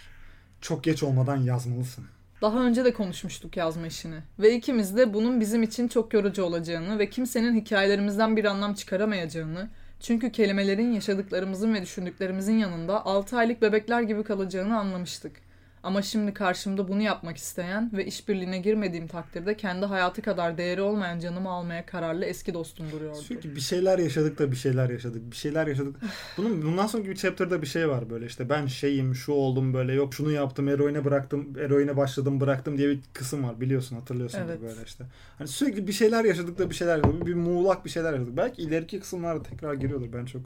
Çok 0.61 0.85
geç 0.85 1.03
olmadan 1.03 1.37
yazmalısın. 1.37 2.05
Daha 2.43 2.59
önce 2.59 2.85
de 2.85 2.93
konuşmuştuk 2.93 3.57
yazma 3.57 3.87
işini. 3.87 4.19
Ve 4.39 4.55
ikimiz 4.55 4.97
de 4.97 5.15
bunun 5.15 5.41
bizim 5.41 5.63
için 5.63 5.89
çok 5.89 6.15
yorucu 6.15 6.45
olacağını 6.45 6.99
ve 6.99 7.11
kimsenin 7.11 7.61
hikayelerimizden 7.61 8.37
bir 8.37 8.45
anlam 8.45 8.75
çıkaramayacağını, 8.75 9.71
çünkü 10.01 10.33
kelimelerin 10.33 10.93
yaşadıklarımızın 10.93 11.75
ve 11.75 11.83
düşündüklerimizin 11.83 12.59
yanında 12.59 13.07
6 13.07 13.37
aylık 13.37 13.63
bebekler 13.63 14.03
gibi 14.03 14.25
kalacağını 14.25 14.79
anlamıştık. 14.79 15.37
Ama 15.83 16.03
şimdi 16.03 16.35
karşımda 16.35 16.89
bunu 16.89 17.03
yapmak 17.03 17.37
isteyen 17.37 17.91
ve 17.93 18.05
işbirliğine 18.07 18.59
girmediğim 18.59 19.07
takdirde 19.07 19.57
kendi 19.57 19.87
hayatı 19.87 20.23
kadar 20.23 20.59
değeri 20.59 20.83
olmayan 20.83 21.19
canımı 21.19 21.51
almaya 21.51 21.87
kararlı 21.87 22.25
eski 22.25 22.55
dostum 22.55 22.87
duruyordu. 22.93 23.19
Sürekli 23.19 23.57
bir 23.57 23.61
şeyler 23.61 23.99
yaşadık 23.99 24.39
da 24.39 24.51
bir 24.51 24.57
şeyler 24.57 24.91
yaşadık. 24.91 25.31
Bir 25.31 25.37
şeyler 25.37 25.67
yaşadık. 25.67 25.97
Bunun 26.37 26.63
bundan 26.63 26.87
sonraki 26.87 27.11
bir 27.11 27.17
chapter'da 27.17 27.63
bir 27.63 27.67
şey 27.67 27.89
var 27.89 28.11
böyle 28.11 28.27
işte 28.27 28.49
ben 28.49 28.67
şeyim 28.67 29.15
şu 29.15 29.33
oldum 29.33 29.75
böyle 29.75 29.93
yok 29.93 30.15
şunu 30.15 30.31
yaptım 30.31 30.69
eroine 30.69 31.05
bıraktım 31.05 31.59
eroine 31.59 31.97
başladım 31.97 32.41
bıraktım 32.41 32.79
diye 32.79 32.89
bir 32.89 33.01
kısım 33.13 33.45
var 33.45 33.61
biliyorsun 33.61 33.97
hatırlıyorsun 33.97 34.39
Evet. 34.47 34.63
böyle 34.63 34.81
işte. 34.87 35.05
Hani 35.39 35.49
sürekli 35.49 35.87
bir 35.87 35.93
şeyler 35.93 36.25
yaşadık 36.25 36.59
da 36.59 36.71
bir 36.71 36.75
şeyler 36.75 36.97
yaşadık. 36.97 37.27
Bir 37.27 37.35
muğlak 37.35 37.85
bir 37.85 37.91
şeyler 37.91 38.13
yaşadık. 38.13 38.37
Belki 38.37 38.63
ileriki 38.63 39.01
kısımlarda 39.01 39.43
tekrar 39.43 39.75
giriyordur. 39.75 40.13
Ben 40.13 40.25
çok 40.25 40.43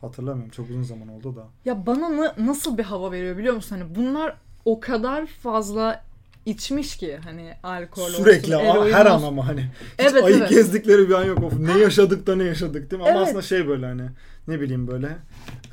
hatırlamıyorum. 0.00 0.50
Çok 0.50 0.70
uzun 0.70 0.82
zaman 0.82 1.08
oldu 1.08 1.36
da. 1.36 1.46
Ya 1.64 1.86
bana 1.86 2.16
na- 2.16 2.34
nasıl 2.38 2.78
bir 2.78 2.82
hava 2.84 3.12
veriyor 3.12 3.38
biliyor 3.38 3.54
musun? 3.54 3.76
Hani 3.78 3.94
bunlar 3.94 4.36
o 4.64 4.80
kadar 4.80 5.26
fazla 5.26 6.04
içmiş 6.46 6.96
ki 6.96 7.18
hani 7.24 7.54
alkol 7.62 8.08
Sürekli 8.08 8.56
olsun, 8.56 8.66
eroin 8.66 8.92
her 8.92 9.06
olsun. 9.06 9.24
an 9.24 9.28
ama 9.28 9.46
hani 9.48 9.60
hiç 9.98 10.06
Evet, 10.12 10.24
ayık 10.24 10.38
evet. 10.38 10.50
gezdikleri 10.50 11.08
bir 11.08 11.14
an 11.14 11.24
yok. 11.24 11.42
Of, 11.42 11.52
ne 11.58 11.78
yaşadık 11.78 12.26
da 12.26 12.36
ne 12.36 12.44
yaşadık 12.44 12.90
değil 12.90 13.02
mi? 13.02 13.08
Ama 13.08 13.18
Evet. 13.18 13.28
aslında 13.28 13.42
şey 13.42 13.68
böyle 13.68 13.86
hani 13.86 14.02
ne 14.48 14.60
bileyim 14.60 14.88
böyle 14.88 15.06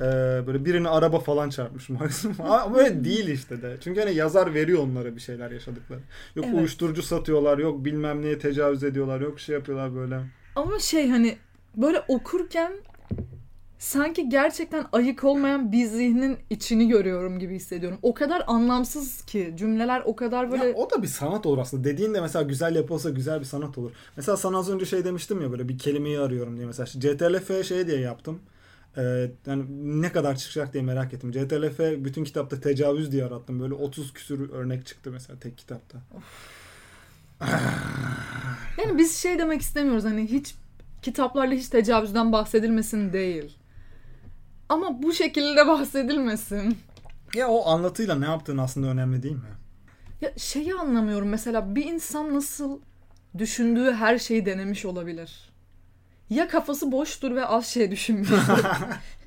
böyle 0.46 0.64
birini 0.64 0.88
araba 0.88 1.18
falan 1.20 1.50
çarpmış 1.50 1.88
maksimum. 1.88 2.36
Ama 2.50 2.74
böyle 2.74 3.04
değil 3.04 3.28
işte 3.28 3.62
de. 3.62 3.76
Çünkü 3.80 4.00
hani 4.00 4.14
yazar 4.14 4.54
veriyor 4.54 4.82
onlara 4.82 5.16
bir 5.16 5.20
şeyler 5.20 5.50
yaşadıkları. 5.50 6.00
Yok 6.36 6.46
Evet. 6.48 6.58
uyuşturucu 6.58 7.02
satıyorlar, 7.02 7.58
yok 7.58 7.84
bilmem 7.84 8.22
neye 8.22 8.38
tecavüz 8.38 8.84
ediyorlar, 8.84 9.20
yok 9.20 9.40
şey 9.40 9.54
yapıyorlar 9.54 9.94
böyle. 9.94 10.20
Ama 10.56 10.78
şey 10.78 11.10
hani 11.10 11.36
böyle 11.76 12.02
okurken 12.08 12.72
sanki 13.78 14.28
gerçekten 14.28 14.86
ayık 14.92 15.24
olmayan 15.24 15.72
bir 15.72 15.86
zihnin 15.86 16.38
içini 16.50 16.88
görüyorum 16.88 17.38
gibi 17.38 17.54
hissediyorum. 17.54 17.98
O 18.02 18.14
kadar 18.14 18.44
anlamsız 18.46 19.22
ki 19.22 19.54
cümleler 19.56 20.02
o 20.04 20.16
kadar 20.16 20.50
böyle... 20.50 20.64
Ya 20.64 20.74
o 20.74 20.90
da 20.90 21.02
bir 21.02 21.08
sanat 21.08 21.46
olur 21.46 21.58
aslında. 21.58 21.84
Dediğin 21.84 22.14
de 22.14 22.20
mesela 22.20 22.42
güzel 22.42 22.76
yapılsa 22.76 23.10
güzel 23.10 23.40
bir 23.40 23.44
sanat 23.44 23.78
olur. 23.78 23.90
Mesela 24.16 24.36
sana 24.36 24.58
az 24.58 24.70
önce 24.70 24.86
şey 24.86 25.04
demiştim 25.04 25.42
ya 25.42 25.50
böyle 25.50 25.68
bir 25.68 25.78
kelimeyi 25.78 26.18
arıyorum 26.18 26.56
diye 26.56 26.66
mesela. 26.66 26.86
CTRL-F 26.86 27.64
şey 27.64 27.86
diye 27.86 28.00
yaptım. 28.00 28.40
Ee, 28.96 29.30
yani 29.46 29.64
ne 30.02 30.12
kadar 30.12 30.36
çıkacak 30.36 30.72
diye 30.72 30.82
merak 30.82 31.14
ettim. 31.14 31.32
CTRL-F 31.32 32.04
bütün 32.04 32.24
kitapta 32.24 32.60
tecavüz 32.60 33.12
diye 33.12 33.24
arattım. 33.24 33.60
Böyle 33.60 33.74
30 33.74 34.12
küsür 34.12 34.50
örnek 34.50 34.86
çıktı 34.86 35.10
mesela 35.12 35.38
tek 35.38 35.58
kitapta. 35.58 35.98
yani 38.78 38.98
biz 38.98 39.16
şey 39.16 39.38
demek 39.38 39.60
istemiyoruz 39.60 40.04
hani 40.04 40.26
hiç 40.26 40.54
kitaplarla 41.02 41.54
hiç 41.54 41.68
tecavüzden 41.68 42.32
bahsedilmesin 42.32 43.12
değil. 43.12 43.56
Ama 44.68 45.02
bu 45.02 45.12
şekilde 45.12 45.66
bahsedilmesin. 45.66 46.78
Ya 47.34 47.48
o 47.48 47.68
anlatıyla 47.68 48.14
ne 48.14 48.24
yaptığın 48.24 48.58
aslında 48.58 48.86
önemli 48.86 49.22
değil 49.22 49.34
mi? 49.34 49.58
Ya 50.20 50.32
şeyi 50.36 50.74
anlamıyorum 50.74 51.28
mesela 51.28 51.74
bir 51.74 51.84
insan 51.84 52.34
nasıl 52.34 52.80
düşündüğü 53.38 53.92
her 53.92 54.18
şeyi 54.18 54.46
denemiş 54.46 54.84
olabilir? 54.84 55.50
Ya 56.30 56.48
kafası 56.48 56.92
boştur 56.92 57.34
ve 57.34 57.46
az 57.46 57.66
şey 57.66 57.90
düşünmüştür. 57.90 58.38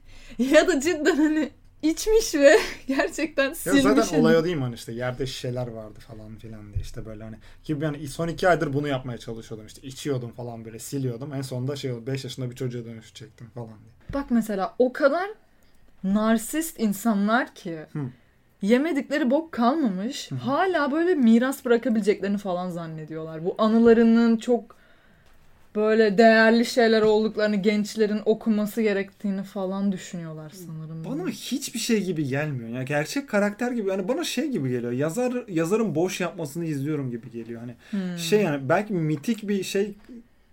ya 0.38 0.68
da 0.68 0.82
cidden 0.82 1.16
hani 1.16 1.52
içmiş 1.82 2.36
ve 2.36 2.60
gerçekten 2.88 3.54
silmiş. 3.54 3.84
Ya 3.84 3.90
zaten 3.90 4.08
hani. 4.08 4.22
olay 4.22 4.38
o 4.38 4.44
değil 4.44 4.56
mi 4.56 4.62
hani 4.62 4.76
işte 4.76 4.92
yerde 4.92 5.26
şişeler 5.26 5.68
vardı 5.68 6.00
falan 6.08 6.36
filan 6.36 6.74
diye 6.74 6.82
işte 6.82 7.06
böyle 7.06 7.24
hani 7.24 7.36
ki 7.64 7.78
yani 7.82 8.08
son 8.08 8.28
iki 8.28 8.50
aydır 8.50 8.74
bunu 8.74 8.88
yapmaya 8.88 9.18
çalışıyordum 9.18 9.68
işte 9.68 9.82
içiyordum 9.82 10.32
falan 10.32 10.66
böyle 10.66 10.80
siliyordum 10.80 11.34
en 11.34 11.42
sonunda 11.42 11.76
şey 11.76 11.92
oldu 11.92 12.08
5 12.08 12.24
yaşında 12.24 12.50
bir 12.50 12.56
çocuğa 12.56 12.86
dönüşecektim 12.86 13.50
falan 13.50 13.68
diye. 13.68 14.01
Bak 14.14 14.26
mesela 14.30 14.76
o 14.80 14.94
kadar 14.94 15.30
narsist 16.04 16.80
insanlar 16.80 17.56
ki 17.56 17.80
Hı. 17.94 18.00
yemedikleri 18.62 19.32
bok 19.32 19.52
kalmamış 19.52 20.32
Hı. 20.32 20.36
hala 20.36 20.92
böyle 20.92 21.16
miras 21.16 21.66
bırakabileceklerini 21.66 22.38
falan 22.38 22.70
zannediyorlar. 22.70 23.46
Bu 23.46 23.56
anılarının 23.58 24.38
çok 24.38 24.82
böyle 25.76 26.18
değerli 26.18 26.66
şeyler 26.66 27.02
olduklarını 27.02 27.56
gençlerin 27.56 28.22
okuması 28.26 28.82
gerektiğini 28.82 29.44
falan 29.44 29.92
düşünüyorlar 29.92 30.50
sanırım. 30.50 31.06
Bana 31.06 31.30
hiçbir 31.30 31.80
şey 31.80 32.04
gibi 32.04 32.28
gelmiyor. 32.28 32.70
Ya 32.70 32.84
gerçek 32.84 33.30
karakter 33.30 33.72
gibi 33.72 33.90
yani 33.90 34.08
bana 34.08 34.24
şey 34.24 34.48
gibi 34.48 34.70
geliyor. 34.70 34.92
Yazar 34.92 35.48
yazarın 35.48 35.96
boş 35.96 36.22
yapmasını 36.22 36.66
izliyorum 36.66 37.12
gibi 37.12 37.32
geliyor. 37.32 37.62
Hani 37.62 37.76
hmm. 37.92 38.18
şey 38.18 38.42
yani 38.42 38.70
belki 38.70 38.94
mitik 38.94 39.48
bir 39.48 39.64
şey 39.64 39.94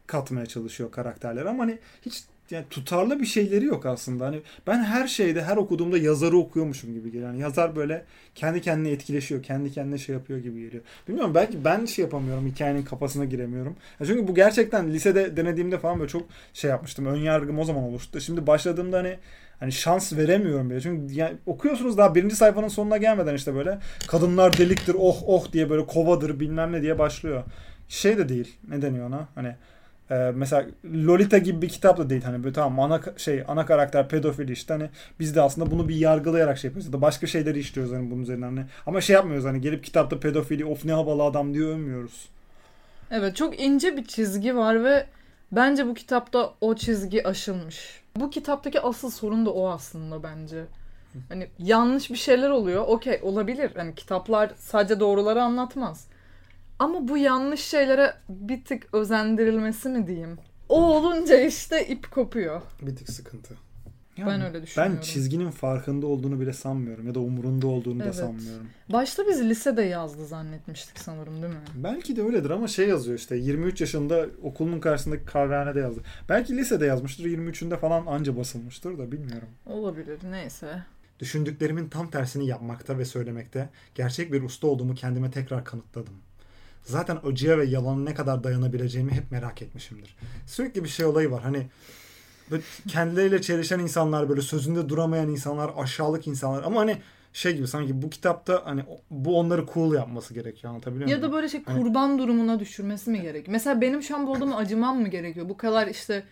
katmaya 0.07 0.47
çalışıyor 0.47 0.91
karakterler 0.91 1.47
ama 1.47 1.63
hani 1.63 1.79
hiç 2.07 2.25
yani 2.51 2.65
tutarlı 2.71 3.21
bir 3.21 3.27
şeyleri 3.27 3.65
yok 3.65 3.87
aslında. 3.87 4.27
Hani 4.27 4.41
ben 4.67 4.85
her 4.85 5.07
şeyde 5.07 5.43
her 5.43 5.57
okuduğumda 5.57 5.99
yazarı 5.99 6.37
okuyormuşum 6.37 6.95
gibi 6.95 7.13
geliyor. 7.13 7.31
Yani 7.31 7.41
yazar 7.41 7.77
böyle 7.77 8.05
kendi 8.35 8.61
kendine 8.61 8.91
etkileşiyor. 8.91 9.43
Kendi 9.43 9.73
kendine 9.73 9.99
şey 9.99 10.15
yapıyor 10.15 10.39
gibi 10.39 10.61
geliyor. 10.61 10.83
Bilmiyorum 11.09 11.35
belki 11.35 11.65
ben 11.65 11.85
şey 11.85 12.05
yapamıyorum. 12.05 12.47
Hikayenin 12.47 12.83
kafasına 12.83 13.25
giremiyorum. 13.25 13.77
Ya 14.01 14.07
çünkü 14.07 14.29
bu 14.29 14.35
gerçekten 14.35 14.91
lisede 14.91 15.37
denediğimde 15.37 15.79
falan 15.79 15.99
böyle 15.99 16.09
çok 16.09 16.27
şey 16.53 16.71
yapmıştım. 16.71 17.07
Ön 17.07 17.17
yargım 17.17 17.59
o 17.59 17.65
zaman 17.65 17.83
oluştu. 17.83 18.21
Şimdi 18.21 18.47
başladığımda 18.47 18.99
hani 18.99 19.17
hani 19.61 19.73
şans 19.73 20.13
veremiyorum 20.13 20.71
bile. 20.71 20.81
Çünkü 20.81 21.15
yani 21.15 21.37
okuyorsunuz 21.47 21.99
daha 21.99 22.15
birinci 22.15 22.37
sayfanın 22.37 22.69
sonuna 22.69 22.97
gelmeden 22.97 23.35
işte 23.35 23.55
böyle 23.55 23.79
kadınlar 24.09 24.59
deliktir 24.59 24.97
oh 24.99 25.17
oh 25.27 25.53
diye 25.53 25.71
böyle 25.71 25.87
kovadır 25.87 26.41
bilmem 26.41 26.73
ne 26.73 26.83
diye 26.83 26.99
başlıyor. 26.99 27.43
Şey 27.89 28.19
de 28.19 28.29
değil. 28.29 28.57
Ne 28.69 28.83
deniyor 28.83 29.09
ona? 29.09 29.29
Hani 29.35 29.55
ee, 30.11 30.33
mesela 30.35 30.67
Lolita 30.85 31.39
gibi 31.39 31.63
bir 31.63 31.69
kitap 31.69 31.99
da 31.99 32.11
değil 32.11 32.23
hani 32.23 32.45
böyle 32.45 32.53
tamam 32.53 32.81
ana 32.81 33.01
şey 33.17 33.45
ana 33.49 33.67
karakter 33.67 34.09
pedofili 34.09 34.53
işte 34.53 34.75
hani 34.75 34.91
biz 35.21 35.37
de 35.37 35.43
aslında 35.43 35.71
bunu 35.71 35.89
bir 35.89 35.97
yargılayarak 35.97 36.59
şey 36.59 36.69
yapıyoruz 36.69 36.87
ya 36.87 36.93
da 36.93 37.03
başka 37.03 37.27
şeyleri 37.27 37.59
işliyoruz 37.59 37.95
hani 37.95 38.11
bunun 38.11 38.23
üzerinden 38.23 38.47
hani. 38.47 38.67
ama 38.87 39.01
şey 39.01 39.15
yapmıyoruz 39.15 39.45
hani 39.45 39.61
gelip 39.61 39.85
kitapta 39.85 40.21
pedofili 40.21 40.65
of 40.65 40.85
ne 40.85 40.93
havalı 40.93 41.23
adam 41.23 41.55
diye 41.55 41.65
övmüyoruz. 41.65 42.29
Evet 43.11 43.37
çok 43.37 43.61
ince 43.61 43.97
bir 43.97 44.05
çizgi 44.05 44.57
var 44.57 44.85
ve 44.85 45.07
bence 45.53 45.87
bu 45.87 45.95
kitapta 45.95 46.55
o 46.61 46.75
çizgi 46.75 47.29
aşılmış. 47.29 48.03
Bu 48.17 48.31
kitaptaki 48.31 48.81
asıl 48.81 49.11
sorun 49.11 49.47
da 49.47 49.51
o 49.51 49.69
aslında 49.69 50.23
bence. 50.23 50.65
Hani 51.29 51.49
yanlış 51.59 52.11
bir 52.11 52.17
şeyler 52.17 52.51
oluyor. 52.51 52.85
Okey 52.87 53.21
olabilir. 53.23 53.71
Hani 53.77 53.95
kitaplar 53.95 54.51
sadece 54.57 55.01
doğruları 55.01 55.43
anlatmaz. 55.43 56.07
Ama 56.79 57.09
bu 57.09 57.19
yanlış 57.19 57.61
şeylere 57.61 58.15
bir 58.29 58.65
tık 58.65 58.95
özendirilmesi 58.95 59.89
mi 59.89 60.07
diyeyim? 60.07 60.39
O 60.69 60.97
olunca 60.97 61.41
işte 61.41 61.89
ip 61.89 62.11
kopuyor. 62.11 62.63
Bir 62.83 62.97
tık 62.97 63.11
sıkıntı. 63.11 63.55
Yani 64.19 64.31
ben 64.31 64.43
öyle 64.43 64.63
düşünüyorum. 64.63 64.97
Ben 64.97 65.03
çizginin 65.03 65.51
farkında 65.51 66.07
olduğunu 66.07 66.41
bile 66.41 66.53
sanmıyorum 66.53 67.07
ya 67.07 67.15
da 67.15 67.21
umurunda 67.21 67.67
olduğunu 67.67 68.03
evet. 68.03 68.13
da 68.13 68.17
sanmıyorum. 68.17 68.67
Başta 68.93 69.27
biz 69.29 69.43
lisede 69.43 69.83
yazdı 69.83 70.27
zannetmiştik 70.27 70.99
sanırım 70.99 71.43
değil 71.43 71.55
mi? 71.55 71.61
Belki 71.75 72.17
de 72.17 72.23
öyledir 72.23 72.51
ama 72.51 72.69
şey 72.69 72.89
yazıyor 72.89 73.19
işte 73.19 73.37
23 73.37 73.81
yaşında 73.81 74.27
okulun 74.43 74.81
karşısındaki 74.81 75.25
kahvehanede 75.25 75.81
yazdı. 75.81 76.01
Belki 76.29 76.57
lisede 76.57 76.87
yazmıştır 76.87 77.25
23'ünde 77.25 77.77
falan 77.77 78.07
anca 78.07 78.37
basılmıştır 78.37 78.99
da 78.99 79.13
bilmiyorum. 79.13 79.49
Olabilir 79.67 80.19
neyse. 80.31 80.83
Düşündüklerimin 81.21 81.89
tam 81.89 82.11
tersini 82.11 82.47
yapmakta 82.47 82.99
ve 82.99 83.05
söylemekte 83.05 83.69
gerçek 83.95 84.33
bir 84.33 84.43
usta 84.43 84.67
olduğumu 84.67 84.95
kendime 84.95 85.31
tekrar 85.31 85.65
kanıtladım 85.65 86.15
zaten 86.89 87.19
acıya 87.27 87.59
ve 87.59 87.65
yalana 87.65 88.01
ne 88.01 88.15
kadar 88.15 88.45
dayanabileceğimi 88.45 89.13
hep 89.13 89.31
merak 89.31 89.63
etmişimdir. 89.63 90.17
Sürekli 90.47 90.85
bir 90.85 90.89
şey 90.89 91.07
olayı 91.07 91.31
var. 91.31 91.43
Hani 91.43 91.67
böyle 92.51 92.63
kendileriyle 92.89 93.43
çelişen 93.43 93.79
insanlar, 93.79 94.29
böyle 94.29 94.41
sözünde 94.41 94.89
duramayan 94.89 95.29
insanlar, 95.29 95.71
aşağılık 95.77 96.27
insanlar 96.27 96.63
ama 96.63 96.81
hani 96.81 96.97
şey 97.33 97.57
gibi 97.57 97.69
sanki 97.69 98.03
bu 98.03 98.11
kitapta 98.11 98.63
hani 98.65 98.83
bu 99.11 99.39
onları 99.39 99.67
cool 99.75 99.95
yapması 99.95 100.35
gerekiyor 100.35 100.73
anlatabiliyor 100.73 101.07
muyum? 101.07 101.23
Ya 101.23 101.29
da 101.29 101.33
böyle 101.33 101.49
şey 101.49 101.65
hani 101.65 101.83
kurban 101.83 102.09
hani... 102.09 102.19
durumuna 102.19 102.61
düşürmesi 102.61 103.11
mi 103.11 103.23
gerekiyor? 103.23 103.53
Mesela 103.53 103.81
benim 103.81 104.03
şu 104.03 104.17
an 104.17 104.27
bu 104.27 104.57
acımam 104.57 105.01
mı 105.01 105.09
gerekiyor? 105.09 105.49
Bu 105.49 105.57
kadar 105.57 105.87
işte 105.87 106.23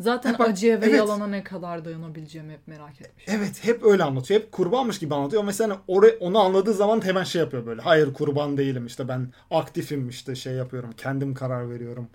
Zaten 0.00 0.32
hep, 0.32 0.40
acıya 0.40 0.80
ve 0.80 0.86
evet. 0.86 0.98
yalana 0.98 1.26
ne 1.26 1.44
kadar 1.44 1.84
dayanabileceğimi 1.84 2.52
hep 2.52 2.68
merak 2.68 3.00
etmişim. 3.00 3.34
Evet 3.36 3.64
hep 3.64 3.84
öyle 3.84 4.04
anlatıyor. 4.04 4.40
Hep 4.40 4.52
kurbanmış 4.52 4.98
gibi 4.98 5.14
anlatıyor. 5.14 5.44
Mesela 5.44 5.78
oraya, 5.88 6.12
onu 6.20 6.38
anladığı 6.38 6.74
zaman 6.74 7.04
hemen 7.04 7.24
şey 7.24 7.40
yapıyor 7.40 7.66
böyle. 7.66 7.82
Hayır 7.82 8.14
kurban 8.14 8.56
değilim 8.56 8.86
işte 8.86 9.08
ben 9.08 9.28
aktifim 9.50 10.08
işte 10.08 10.34
şey 10.34 10.52
yapıyorum. 10.52 10.90
Kendim 10.96 11.34
karar 11.34 11.70
veriyorum. 11.70 12.08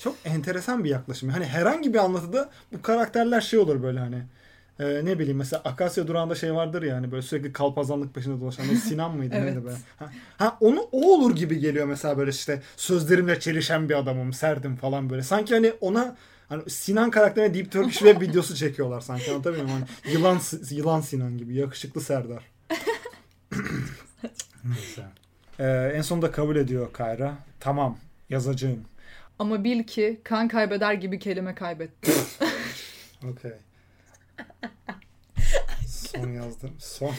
Çok 0.00 0.14
enteresan 0.24 0.84
bir 0.84 0.90
yaklaşım. 0.90 1.28
Hani 1.28 1.44
herhangi 1.44 1.94
bir 1.94 1.98
anlatıda 1.98 2.50
bu 2.72 2.82
karakterler 2.82 3.40
şey 3.40 3.58
olur 3.58 3.82
böyle 3.82 3.98
hani. 3.98 4.22
E, 4.80 5.04
ne 5.04 5.18
bileyim 5.18 5.36
mesela 5.36 5.62
Akasya 5.64 6.06
Durağı'nda 6.06 6.34
şey 6.34 6.54
vardır 6.54 6.82
ya 6.82 6.96
hani 6.96 7.12
böyle 7.12 7.22
sürekli 7.22 7.52
kalpazanlık 7.52 8.14
peşinde 8.14 8.40
dolaşan 8.40 8.64
Sinan 8.64 9.16
mıydı 9.16 9.34
evet. 9.38 9.54
neydi 9.54 9.66
be? 9.66 9.70
Ha, 9.98 10.10
ha, 10.38 10.56
onu 10.60 10.88
o 10.92 11.14
olur 11.14 11.36
gibi 11.36 11.58
geliyor 11.58 11.86
mesela 11.86 12.18
böyle 12.18 12.30
işte 12.30 12.62
sözlerimle 12.76 13.40
çelişen 13.40 13.88
bir 13.88 13.98
adamım 13.98 14.32
serdim 14.32 14.76
falan 14.76 15.10
böyle. 15.10 15.22
Sanki 15.22 15.54
hani 15.54 15.72
ona 15.80 16.16
Hani 16.52 16.70
Sinan 16.70 17.10
karakterine 17.10 17.54
Deep 17.54 17.72
Turkish 17.72 17.98
Web 17.98 18.20
videosu 18.28 18.56
çekiyorlar 18.56 19.00
sanki 19.00 19.30
anlatabiliyor 19.30 19.64
muyum? 19.64 19.80
Hani 19.80 20.14
yılan, 20.14 20.40
yılan 20.70 21.00
Sinan 21.00 21.38
gibi. 21.38 21.54
Yakışıklı 21.54 22.00
Serdar. 22.00 22.44
Neyse. 24.64 25.02
Ee, 25.58 25.92
en 25.94 26.02
sonunda 26.02 26.30
kabul 26.30 26.56
ediyor 26.56 26.92
Kayra. 26.92 27.34
Tamam 27.60 27.98
yazacağım. 28.30 28.84
Ama 29.38 29.64
bil 29.64 29.82
ki 29.82 30.20
kan 30.24 30.48
kaybeder 30.48 30.92
gibi 30.92 31.18
kelime 31.18 31.54
kaybetti. 31.54 32.12
Okey. 33.30 33.52
Son 35.86 36.28
yazdım. 36.28 36.70
Son 36.78 37.14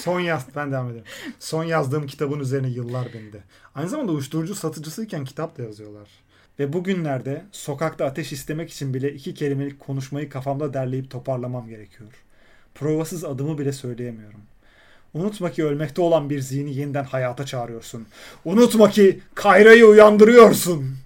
son 0.00 0.20
yaz 0.20 0.46
ben 0.56 0.72
devam 0.72 0.90
ediyorum. 0.90 1.10
Son 1.38 1.64
yazdığım 1.64 2.06
kitabın 2.06 2.40
üzerine 2.40 2.68
yıllar 2.68 3.12
bindi. 3.12 3.44
Aynı 3.74 3.88
zamanda 3.88 4.12
uyuşturucu 4.12 4.54
satıcısıyken 4.54 5.24
kitap 5.24 5.58
da 5.58 5.62
yazıyorlar. 5.62 6.08
Ve 6.62 6.72
bugünlerde 6.72 7.44
sokakta 7.52 8.04
ateş 8.04 8.32
istemek 8.32 8.70
için 8.70 8.94
bile 8.94 9.12
iki 9.12 9.34
kelimelik 9.34 9.80
konuşmayı 9.80 10.28
kafamda 10.28 10.74
derleyip 10.74 11.10
toparlamam 11.10 11.68
gerekiyor. 11.68 12.10
Provasız 12.74 13.24
adımı 13.24 13.58
bile 13.58 13.72
söyleyemiyorum. 13.72 14.40
Unutma 15.14 15.50
ki 15.50 15.64
ölmekte 15.64 16.02
olan 16.02 16.30
bir 16.30 16.40
zihni 16.40 16.74
yeniden 16.74 17.04
hayata 17.04 17.46
çağırıyorsun. 17.46 18.06
Unutma 18.44 18.90
ki 18.90 19.20
Kayra'yı 19.34 19.86
uyandırıyorsun. 19.86 20.96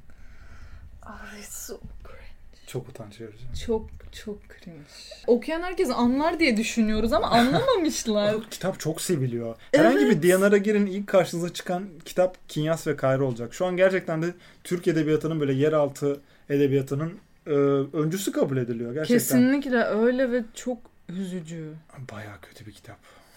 Ay 1.03 1.42
so 1.51 1.79
cringe. 2.03 2.66
Çok 2.66 2.88
utanç 2.88 3.21
verici. 3.21 3.64
Çok 3.66 3.90
çok 4.12 4.38
cringe. 4.49 4.79
Okuyan 5.27 5.62
herkes 5.62 5.90
anlar 5.90 6.40
diye 6.40 6.57
düşünüyoruz 6.57 7.12
ama 7.12 7.31
anlamamışlar. 7.31 8.37
kitap 8.51 8.81
çok 8.81 9.01
seviliyor. 9.01 9.57
Herhangi 9.73 9.99
evet. 9.99 10.16
bir 10.16 10.23
Diyanara 10.23 10.57
girin 10.57 10.87
ilk 10.87 11.07
karşınıza 11.07 11.53
çıkan 11.53 11.85
kitap 12.05 12.49
Kinyas 12.49 12.87
ve 12.87 12.97
Kayra 12.97 13.25
olacak. 13.25 13.55
Şu 13.55 13.66
an 13.66 13.77
gerçekten 13.77 14.23
de 14.23 14.35
Türk 14.64 14.88
Edebiyatı'nın 14.88 15.40
böyle 15.40 15.53
yeraltı 15.53 16.21
edebiyatının 16.51 17.12
e, 17.47 17.51
öncüsü 17.97 18.33
kabul 18.33 18.57
ediliyor 18.57 18.95
gerçekten. 18.95 19.19
Kesinlikle 19.19 19.85
öyle 19.85 20.33
ve 20.33 20.45
çok 20.55 20.79
üzücü. 21.09 21.73
Baya 22.12 22.38
kötü 22.42 22.66
bir 22.66 22.73
kitap. 22.73 22.97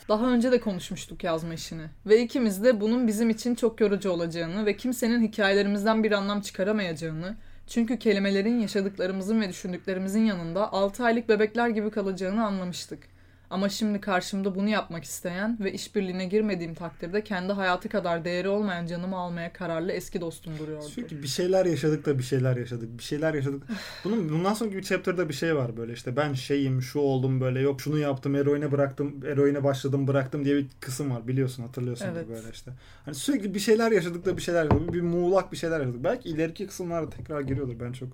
Daha 0.10 0.25
önce 0.25 0.51
de 0.51 0.60
konuşmuştuk 0.60 1.23
yazma 1.23 1.53
işini. 1.53 1.86
Ve 2.05 2.21
ikimiz 2.21 2.63
de 2.63 2.82
bunun 2.82 3.08
bizim 3.08 3.29
için 3.29 3.55
çok 3.55 3.82
yorucu 3.82 4.12
olacağını 4.12 4.65
ve 4.65 4.77
kimsenin 4.77 5.27
hikayelerimizden 5.27 6.03
bir 6.03 6.12
anlam 6.12 6.41
çıkaramayacağını 6.41 7.36
Çünkü 7.69 7.99
kelimelerin 7.99 8.60
yaşadıklarımızın 8.60 9.41
ve 9.41 9.49
düşündüklerimizin 9.49 10.25
yanında 10.25 10.73
6 10.73 11.03
aylık 11.03 11.29
bebekler 11.29 11.69
gibi 11.69 11.91
kalacağını 11.91 12.45
anlamıştık. 12.45 13.18
Ama 13.49 13.69
şimdi 13.69 14.01
karşımda 14.01 14.55
bunu 14.55 14.69
yapmak 14.69 15.03
isteyen 15.03 15.57
ve 15.59 15.73
işbirliğine 15.73 16.25
girmediğim 16.25 16.73
takdirde 16.73 17.23
kendi 17.23 17.53
hayatı 17.53 17.89
kadar 17.89 18.25
değeri 18.25 18.49
olmayan 18.49 18.85
canımı 18.85 19.17
almaya 19.17 19.53
kararlı 19.53 19.91
eski 19.91 20.21
dostum 20.21 20.53
duruyordu. 20.59 20.85
Sürekli 20.85 21.23
bir 21.23 21.27
şeyler 21.27 21.65
yaşadık 21.65 22.05
da 22.05 22.17
bir 22.17 22.23
şeyler 22.23 22.57
yaşadık. 22.57 22.97
Bir 22.97 23.03
şeyler 23.03 23.33
yaşadık. 23.33 23.63
Bunun 24.03 24.29
bundan 24.29 24.53
sonraki 24.53 24.77
bir 24.77 24.83
chapter'da 24.83 25.29
bir 25.29 25.33
şey 25.33 25.55
var 25.55 25.77
böyle 25.77 25.93
işte 25.93 26.15
ben 26.15 26.33
şeyim 26.33 26.81
şu 26.81 26.99
oldum 26.99 27.41
böyle 27.41 27.59
yok 27.59 27.81
şunu 27.81 27.97
yaptım 27.97 28.35
eroine 28.35 28.71
bıraktım 28.71 29.25
eroine 29.25 29.63
başladım 29.63 30.07
bıraktım 30.07 30.45
diye 30.45 30.55
bir 30.55 30.67
kısım 30.79 31.12
var 31.12 31.27
biliyorsun 31.27 31.63
hatırlıyorsun 31.63 32.05
Evet. 32.13 32.29
böyle 32.29 32.49
işte. 32.53 32.71
Hani 33.05 33.15
sürekli 33.15 33.53
bir 33.53 33.59
şeyler 33.59 33.91
yaşadık 33.91 34.25
da 34.25 34.38
bir 34.38 34.41
şeyler 34.41 34.63
yaşadık. 34.63 34.93
Bir 34.93 35.01
muğlak 35.01 35.51
bir 35.51 35.57
şeyler 35.57 35.79
yaşadık. 35.79 36.03
Belki 36.03 36.29
ileriki 36.29 36.67
kısımlarda 36.67 37.09
tekrar 37.09 37.41
giriyordur. 37.41 37.79
Ben 37.79 37.91
çok 37.91 38.09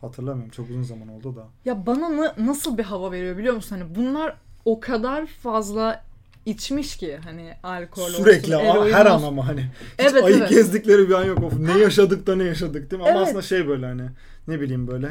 hatırlamıyorum. 0.00 0.50
Çok 0.50 0.70
uzun 0.70 0.82
zaman 0.82 1.08
oldu 1.08 1.36
da. 1.36 1.46
Ya 1.64 1.86
bana 1.86 2.16
na- 2.16 2.34
nasıl 2.38 2.78
bir 2.78 2.82
hava 2.84 3.12
veriyor 3.12 3.38
biliyor 3.38 3.54
musun? 3.54 3.76
Hani 3.80 3.94
bunlar 3.94 4.36
o 4.64 4.80
kadar 4.80 5.26
fazla 5.26 6.02
içmiş 6.46 6.96
ki 6.96 7.18
hani 7.24 7.54
alkol 7.62 8.08
Sürekli 8.08 8.56
olsun, 8.56 8.66
eroin 8.66 8.92
her 8.92 9.06
olsun. 9.06 9.24
an 9.24 9.28
ama 9.28 9.46
hani 9.48 9.60
hiç 9.60 9.66
Evet, 10.12 10.24
ayık 10.24 10.38
evet. 10.38 10.50
gezdikleri 10.50 11.08
bir 11.08 11.14
an 11.14 11.24
yok. 11.24 11.42
Of, 11.42 11.52
ne 11.58 11.78
yaşadık 11.78 12.26
da 12.26 12.36
ne 12.36 12.44
yaşadık 12.44 12.90
değil 12.90 13.02
mi? 13.02 13.08
Ama 13.08 13.18
Evet. 13.18 13.28
aslında 13.28 13.42
şey 13.42 13.68
böyle 13.68 13.86
hani 13.86 14.02
ne 14.48 14.60
bileyim 14.60 14.86
böyle 14.88 15.06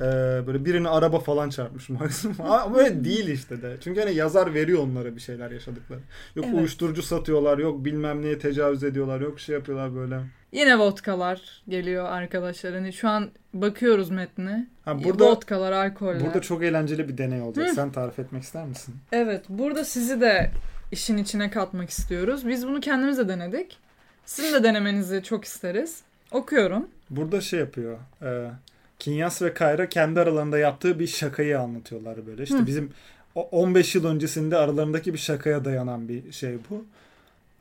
e, 0.00 0.06
böyle 0.46 0.64
birini 0.64 0.88
araba 0.88 1.18
falan 1.20 1.50
çarpmış 1.50 1.88
maksimum. 1.88 2.36
Ama 2.50 2.78
öyle 2.78 3.04
değil 3.04 3.28
işte 3.28 3.62
de. 3.62 3.76
Çünkü 3.80 4.00
hani 4.00 4.14
yazar 4.14 4.54
veriyor 4.54 4.82
onlara 4.82 5.16
bir 5.16 5.20
şeyler 5.20 5.50
yaşadıkları. 5.50 6.00
Yok 6.36 6.46
Evet. 6.48 6.58
uyuşturucu 6.58 7.02
satıyorlar, 7.02 7.58
yok 7.58 7.84
bilmem 7.84 8.22
neye 8.22 8.38
tecavüz 8.38 8.84
ediyorlar, 8.84 9.20
yok 9.20 9.40
şey 9.40 9.54
yapıyorlar 9.54 9.94
böyle. 9.94 10.20
Yine 10.52 10.78
vodkalar 10.78 11.62
geliyor 11.68 12.04
arkadaşlar. 12.04 12.74
Hani 12.74 12.92
şu 12.92 13.08
an 13.08 13.30
bakıyoruz 13.54 14.10
metne. 14.10 14.66
Ha, 14.84 15.04
burada 15.04 15.24
Vodkalar, 15.30 15.72
alkoller. 15.72 16.24
burada 16.24 16.40
çok 16.40 16.62
eğlenceli 16.62 17.08
bir 17.08 17.18
deney 17.18 17.42
olacak. 17.42 17.68
Hı. 17.68 17.74
Sen 17.74 17.92
tarif 17.92 18.18
etmek 18.18 18.42
ister 18.42 18.66
misin? 18.66 18.94
Evet, 19.12 19.44
burada 19.48 19.84
sizi 19.84 20.20
de 20.20 20.50
işin 20.92 21.16
içine 21.16 21.50
katmak 21.50 21.90
istiyoruz. 21.90 22.48
Biz 22.48 22.66
bunu 22.66 22.80
kendimiz 22.80 23.18
de 23.18 23.28
denedik. 23.28 23.76
Sizin 24.24 24.52
de 24.54 24.62
denemenizi 24.62 25.22
çok 25.22 25.44
isteriz. 25.44 26.00
Okuyorum. 26.32 26.88
Burada 27.10 27.40
şey 27.40 27.60
yapıyor. 27.60 27.98
E, 28.22 28.50
Kinyas 28.98 29.42
ve 29.42 29.54
Kayra 29.54 29.88
kendi 29.88 30.20
aralarında 30.20 30.58
yaptığı 30.58 30.98
bir 30.98 31.06
şakayı 31.06 31.60
anlatıyorlar 31.60 32.26
böyle. 32.26 32.42
İşte 32.42 32.58
Hı. 32.58 32.66
bizim 32.66 32.92
o 33.34 33.42
15 33.42 33.94
yıl 33.94 34.04
öncesinde 34.04 34.56
aralarındaki 34.56 35.12
bir 35.12 35.18
şakaya 35.18 35.64
dayanan 35.64 36.08
bir 36.08 36.32
şey 36.32 36.58
bu. 36.70 36.84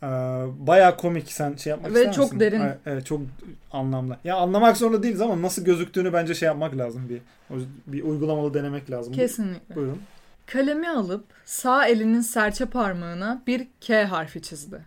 Ee, 0.04 0.08
bayağı 0.68 0.98
komik 0.98 1.32
sen 1.32 1.56
şey 1.56 1.72
yapmak 1.72 1.94
Ve 1.94 2.00
ister 2.00 2.14
çok 2.14 2.26
misin? 2.26 2.40
derin. 2.40 2.62
Evet, 2.62 2.78
Evet 2.86 3.06
çok 3.06 3.22
anlamlı. 3.72 4.18
Ya 4.24 4.36
anlamak 4.36 4.78
zorunda 4.78 5.04
değiliz 5.04 5.22
ama 5.22 5.42
nasıl 5.42 5.66
gözüktüğünü 5.66 6.14
bence 6.14 6.36
şey 6.36 6.46
yapmak 6.46 6.78
lazım 6.78 7.10
bir 7.10 7.22
bir 7.88 8.04
uygulamalı 8.04 8.54
denemek 8.54 8.92
lazım. 8.92 9.14
Kesinlikle. 9.14 9.76
Buyurun. 9.76 10.02
Kalemi 10.46 10.90
alıp 10.90 11.26
sağ 11.46 11.86
elinin 11.88 12.22
serçe 12.22 12.66
parmağına 12.66 13.42
bir 13.48 13.68
K 13.82 14.06
harfi 14.06 14.42
çizdi. 14.42 14.82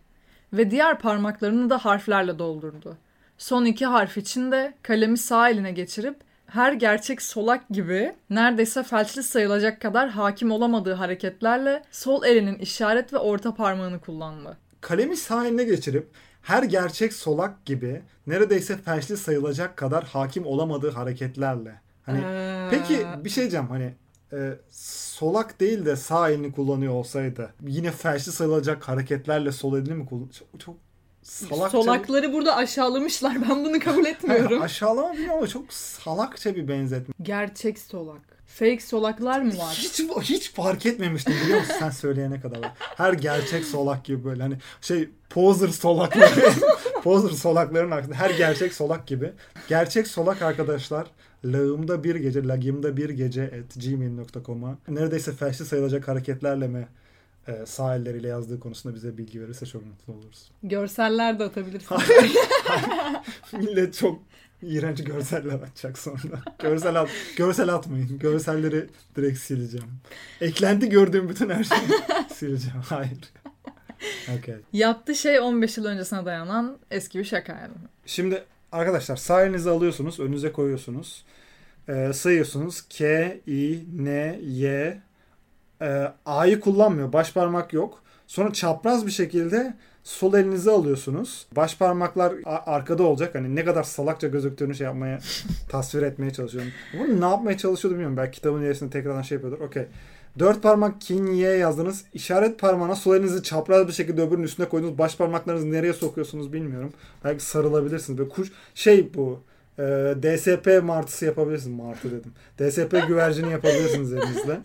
Ve 0.53 0.71
diğer 0.71 0.99
parmaklarını 0.99 1.71
da 1.71 1.79
harflerle 1.79 2.38
doldurdu. 2.38 2.97
Son 3.40 3.64
iki 3.64 3.87
harf 3.87 4.16
için 4.16 4.53
de 4.53 4.74
kalemi 4.83 5.18
sağ 5.18 5.50
eline 5.50 5.72
geçirip 5.72 6.16
her 6.46 6.72
gerçek 6.72 7.22
solak 7.22 7.68
gibi 7.68 8.14
neredeyse 8.31 8.83
felçli 8.83 9.22
sayılacak 9.22 9.81
kadar 9.81 10.11
hakim 10.11 10.50
olamadığı 10.50 10.92
hareketlerle 10.92 11.83
sol 11.90 12.24
elinin 12.24 12.59
işaret 12.59 13.12
ve 13.12 13.18
orta 13.18 13.55
parmağını 13.55 14.00
kullandı. 14.00 14.59
Kalemi 14.81 15.16
sağ 15.16 15.46
eline 15.46 15.64
geçirip 15.64 16.09
her 16.42 16.62
gerçek 16.62 17.12
solak 17.12 17.64
gibi 17.66 18.03
neredeyse 18.26 18.76
felçli 18.76 19.16
sayılacak 19.16 19.76
kadar 19.76 20.05
hakim 20.05 20.46
olamadığı 20.46 20.90
hareketlerle. 20.90 21.81
Hani 22.07 22.20
Ee, 22.24 22.68
Peki 22.70 23.07
bir 23.24 23.31
şey 23.31 23.42
diyeceğim 23.42 23.66
hani 23.68 23.94
e, 24.33 24.55
solak 24.70 25.61
değil 25.61 25.87
de 25.87 25.96
sağ 25.96 26.31
elini 26.31 26.53
kullanıyor 26.53 26.92
olsaydı 26.92 27.55
yine 27.66 27.90
felçli 27.90 28.33
sayılacak 28.33 28.88
hareketlerle 28.88 29.53
sol 29.53 29.79
elini 29.79 29.94
mi 29.94 30.07
kullan? 30.07 30.29
Çok, 30.29 30.61
çok 30.61 30.76
salakça. 31.22 31.70
solakları 31.78 32.33
burada 32.33 32.56
aşağılamışlar. 32.56 33.48
Ben 33.48 33.64
bunu 33.64 33.80
kabul 33.80 34.06
etmiyorum. 34.06 34.62
Aşağılama 34.62 35.12
bilmiyorum 35.12 35.37
ama 35.38 35.46
çok 35.46 35.72
salakça 35.72 36.56
bir 36.56 36.68
benzetme. 36.68 37.14
Gerçek 37.22 37.78
solak. 37.78 38.20
Fake 38.46 38.80
solaklar 38.80 39.40
mı 39.40 39.59
var? 39.59 39.74
Hiç 39.78 40.00
hiç 40.22 40.52
fark 40.52 40.87
etmemiştim 40.87 41.35
biliyor 41.44 41.59
musun 41.61 41.74
sen 41.78 41.90
söyleyene 41.90 42.40
kadar. 42.40 42.61
Her 42.78 43.12
gerçek 43.12 43.64
solak 43.64 44.04
gibi 44.04 44.24
böyle 44.24 44.42
hani 44.42 44.54
şey 44.80 45.09
poser 45.30 45.68
solakları 45.68 46.50
poser 47.02 47.37
solakların 47.37 47.90
aksine 47.90 48.14
her 48.14 48.30
gerçek 48.30 48.74
solak 48.74 49.06
gibi. 49.06 49.33
Gerçek 49.68 50.06
solak 50.06 50.42
arkadaşlar 50.42 51.06
lağımda 51.44 52.04
bir 52.04 52.14
gece 52.14 52.48
lagimda 52.48 52.96
bir 52.96 53.11
gece 53.11 53.44
at 53.44 53.83
gmail.com'a 53.83 54.78
neredeyse 54.88 55.33
felçli 55.33 55.64
sayılacak 55.64 56.09
hareketlerle 56.09 56.68
mi 56.68 56.88
e, 57.48 57.66
sağ 57.66 57.96
elleriyle 57.96 58.29
yazdığı 58.29 58.61
konusunda 58.61 58.94
bize 58.94 59.18
bilgi 59.18 59.40
verirse 59.40 59.66
çok 59.66 59.87
mutlu 59.87 60.12
oluruz. 60.12 60.50
Görseller 60.62 61.38
de 61.38 61.44
atabilirsin. 61.44 61.96
Millet 63.53 63.94
çok 63.94 64.22
iğrenç 64.62 65.05
görseller 65.05 65.55
atacak 65.55 65.98
sonra. 65.98 66.42
Görsel 66.59 67.00
at, 67.00 67.11
görsel 67.37 67.74
atmayın. 67.74 68.18
Görselleri 68.18 68.87
direkt 69.16 69.38
sileceğim. 69.38 69.90
Eklenti 70.40 70.88
gördüğüm 70.88 71.29
bütün 71.29 71.50
her 71.50 71.64
şeyi 71.64 71.81
sileceğim. 72.35 72.81
Hayır. 72.88 73.18
Okay. 74.38 74.57
Yaptığı 74.72 75.14
şey 75.14 75.40
15 75.40 75.76
yıl 75.76 75.85
öncesine 75.85 76.24
dayanan 76.24 76.79
eski 76.90 77.18
bir 77.18 77.24
şaka 77.24 77.53
yani. 77.53 77.74
Şimdi 78.07 78.44
arkadaşlar 78.72 79.16
sağ 79.16 79.44
elinizi 79.44 79.70
alıyorsunuz. 79.70 80.20
Önünüze 80.20 80.53
koyuyorsunuz. 80.53 81.24
Ee, 81.88 82.12
sayıyorsunuz. 82.12 82.83
K, 82.88 83.24
I, 83.46 83.85
N, 83.98 84.38
Y. 84.42 85.00
Ee, 85.83 86.12
A'yı 86.27 86.61
kullanmıyor. 86.61 87.12
Baş 87.12 87.33
parmak 87.33 87.73
yok. 87.73 88.03
Sonra 88.27 88.53
çapraz 88.53 89.07
bir 89.07 89.11
şekilde 89.11 89.75
sol 90.05 90.35
elinizi 90.35 90.71
alıyorsunuz. 90.71 91.47
Baş 91.57 91.77
parmaklar 91.77 92.33
arkada 92.45 93.03
olacak. 93.03 93.35
Hani 93.35 93.57
ne 93.57 93.64
kadar 93.64 93.83
salakça 93.83 94.29
gözüktüğünü 94.29 94.75
şey 94.75 94.85
yapmaya, 94.85 95.19
tasvir 95.69 96.03
etmeye 96.03 96.31
çalışıyorum. 96.33 96.71
Bunu 96.99 97.21
ne 97.21 97.25
yapmaya 97.25 97.59
çalışıyordu 97.59 97.95
bilmiyorum. 97.95 98.16
Belki 98.16 98.37
kitabın 98.37 98.62
ilerisinde 98.62 98.90
tekrardan 98.90 99.23
şey 99.23 99.37
yapıyordur. 99.37 99.64
Okey. 99.64 99.87
Dört 100.38 100.62
parmak 100.62 101.01
kin 101.01 101.27
Y 101.27 101.57
yazdınız. 101.57 102.05
İşaret 102.14 102.59
parmağına 102.59 102.97
sol 102.97 103.14
elinizi 103.16 103.43
çapraz 103.43 103.88
bir 103.88 103.93
şekilde 103.93 104.23
öbürünün 104.23 104.43
üstüne 104.45 104.69
koydunuz. 104.69 104.99
Baş 104.99 105.16
parmaklarınızı 105.16 105.73
nereye 105.73 105.93
sokuyorsunuz 105.93 106.53
bilmiyorum. 106.53 106.93
Belki 107.25 107.45
sarılabilirsiniz. 107.45 108.19
Böyle 108.19 108.29
kuş 108.31 108.53
şey 108.75 109.14
bu. 109.14 109.40
e, 109.79 109.83
DSP 110.23 110.83
martısı 110.83 111.25
yapabilirsiniz. 111.25 111.79
Martı 111.79 112.11
dedim. 112.11 112.33
DSP 112.59 113.09
güvercini 113.09 113.53
yapabilirsiniz 113.53 114.12
elinizle. 114.12 114.61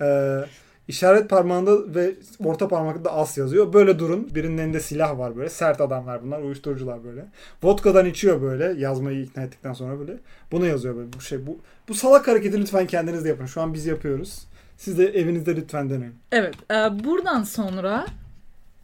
E, 0.00 0.40
işaret 0.88 1.30
parmağında 1.30 1.94
ve 1.94 2.14
orta 2.44 2.68
parmakta 2.68 3.12
as 3.12 3.38
yazıyor. 3.38 3.72
Böyle 3.72 3.98
durun. 3.98 4.34
Birinin 4.34 4.58
elinde 4.58 4.80
silah 4.80 5.18
var 5.18 5.36
böyle. 5.36 5.48
Sert 5.48 5.80
adamlar 5.80 6.22
bunlar. 6.22 6.40
Uyuşturucular 6.40 7.04
böyle. 7.04 7.26
Vodka'dan 7.62 8.06
içiyor 8.06 8.42
böyle. 8.42 8.80
Yazmayı 8.80 9.22
ikna 9.22 9.42
ettikten 9.42 9.72
sonra 9.72 9.98
böyle. 9.98 10.16
Bunu 10.52 10.66
yazıyor 10.66 10.96
böyle. 10.96 11.12
Bu 11.12 11.20
şey 11.20 11.46
bu 11.46 11.58
bu 11.88 11.94
salak 11.94 12.28
hareketi 12.28 12.60
lütfen 12.60 12.86
kendiniz 12.86 13.24
de 13.24 13.28
yapın. 13.28 13.46
Şu 13.46 13.60
an 13.60 13.74
biz 13.74 13.86
yapıyoruz. 13.86 14.46
Siz 14.76 14.98
de 14.98 15.06
evinizde 15.06 15.56
lütfen 15.56 15.90
deneyin. 15.90 16.14
Evet. 16.32 16.54
e, 16.70 16.74
buradan 17.04 17.42
sonra 17.42 18.06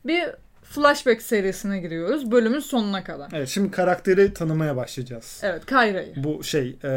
bir 0.07 0.25
flashback 0.72 1.22
serisine 1.22 1.80
giriyoruz. 1.80 2.30
Bölümün 2.30 2.61
sonuna 2.61 3.04
kadar. 3.04 3.28
Evet 3.32 3.48
şimdi 3.48 3.70
karakteri 3.70 4.35
tanımaya 4.35 4.76
başlayacağız. 4.76 5.40
Evet 5.42 5.66
Kayra'yı. 5.66 6.12
Bu 6.16 6.44
şey 6.44 6.76
e, 6.85 6.90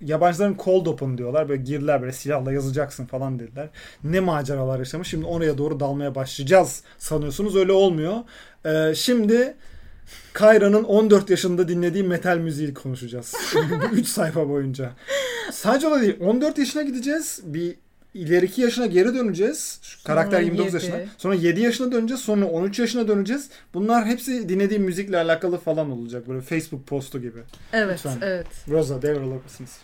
yabancıların 0.00 0.56
cold 0.64 0.86
open 0.86 1.18
diyorlar. 1.18 1.48
Böyle 1.48 1.62
girdiler 1.62 2.00
böyle 2.00 2.12
silahla 2.12 2.52
yazacaksın 2.52 3.06
falan 3.06 3.38
dediler. 3.38 3.68
Ne 4.04 4.20
maceralar 4.20 4.78
yaşamış. 4.78 5.08
Şimdi 5.08 5.26
oraya 5.26 5.58
doğru 5.58 5.80
dalmaya 5.80 6.14
başlayacağız 6.14 6.82
sanıyorsunuz. 6.98 7.56
Öyle 7.56 7.72
olmuyor. 7.72 8.16
E, 8.64 8.94
şimdi 8.94 9.54
Kayra'nın 10.32 10.84
14 10.84 11.30
yaşında 11.30 11.68
dinlediği 11.68 12.04
metal 12.04 12.38
müziği 12.38 12.74
konuşacağız. 12.74 13.34
3 13.92 14.06
sayfa 14.08 14.48
boyunca. 14.48 14.90
Sadece 15.52 15.88
o 15.88 15.90
da 15.90 16.00
değil. 16.00 16.16
14 16.20 16.58
yaşına 16.58 16.82
gideceğiz. 16.82 17.40
Bir 17.44 17.74
ileriki 18.14 18.60
yaşına 18.60 18.86
geri 18.86 19.14
döneceğiz. 19.14 19.78
Şu 19.82 20.04
karakter 20.04 20.36
Sonra 20.38 20.46
29 20.46 20.74
yedi. 20.74 20.84
yaşına. 20.86 21.12
Sonra 21.18 21.34
7 21.34 21.60
yaşına 21.60 21.92
döneceğiz. 21.92 22.20
Sonra 22.22 22.46
13 22.46 22.78
yaşına 22.78 23.08
döneceğiz. 23.08 23.50
Bunlar 23.74 24.06
hepsi 24.06 24.48
dinlediği 24.48 24.78
müzikle 24.80 25.16
alakalı 25.18 25.58
falan 25.58 25.90
olacak. 25.90 26.28
Böyle 26.28 26.40
Facebook 26.40 26.86
postu 26.86 27.20
gibi. 27.20 27.38
Evet, 27.72 27.94
Lütfen. 27.94 28.18
evet. 28.22 28.46
Rosa 28.68 29.02
devralır 29.02 29.42
mısınız? 29.44 29.78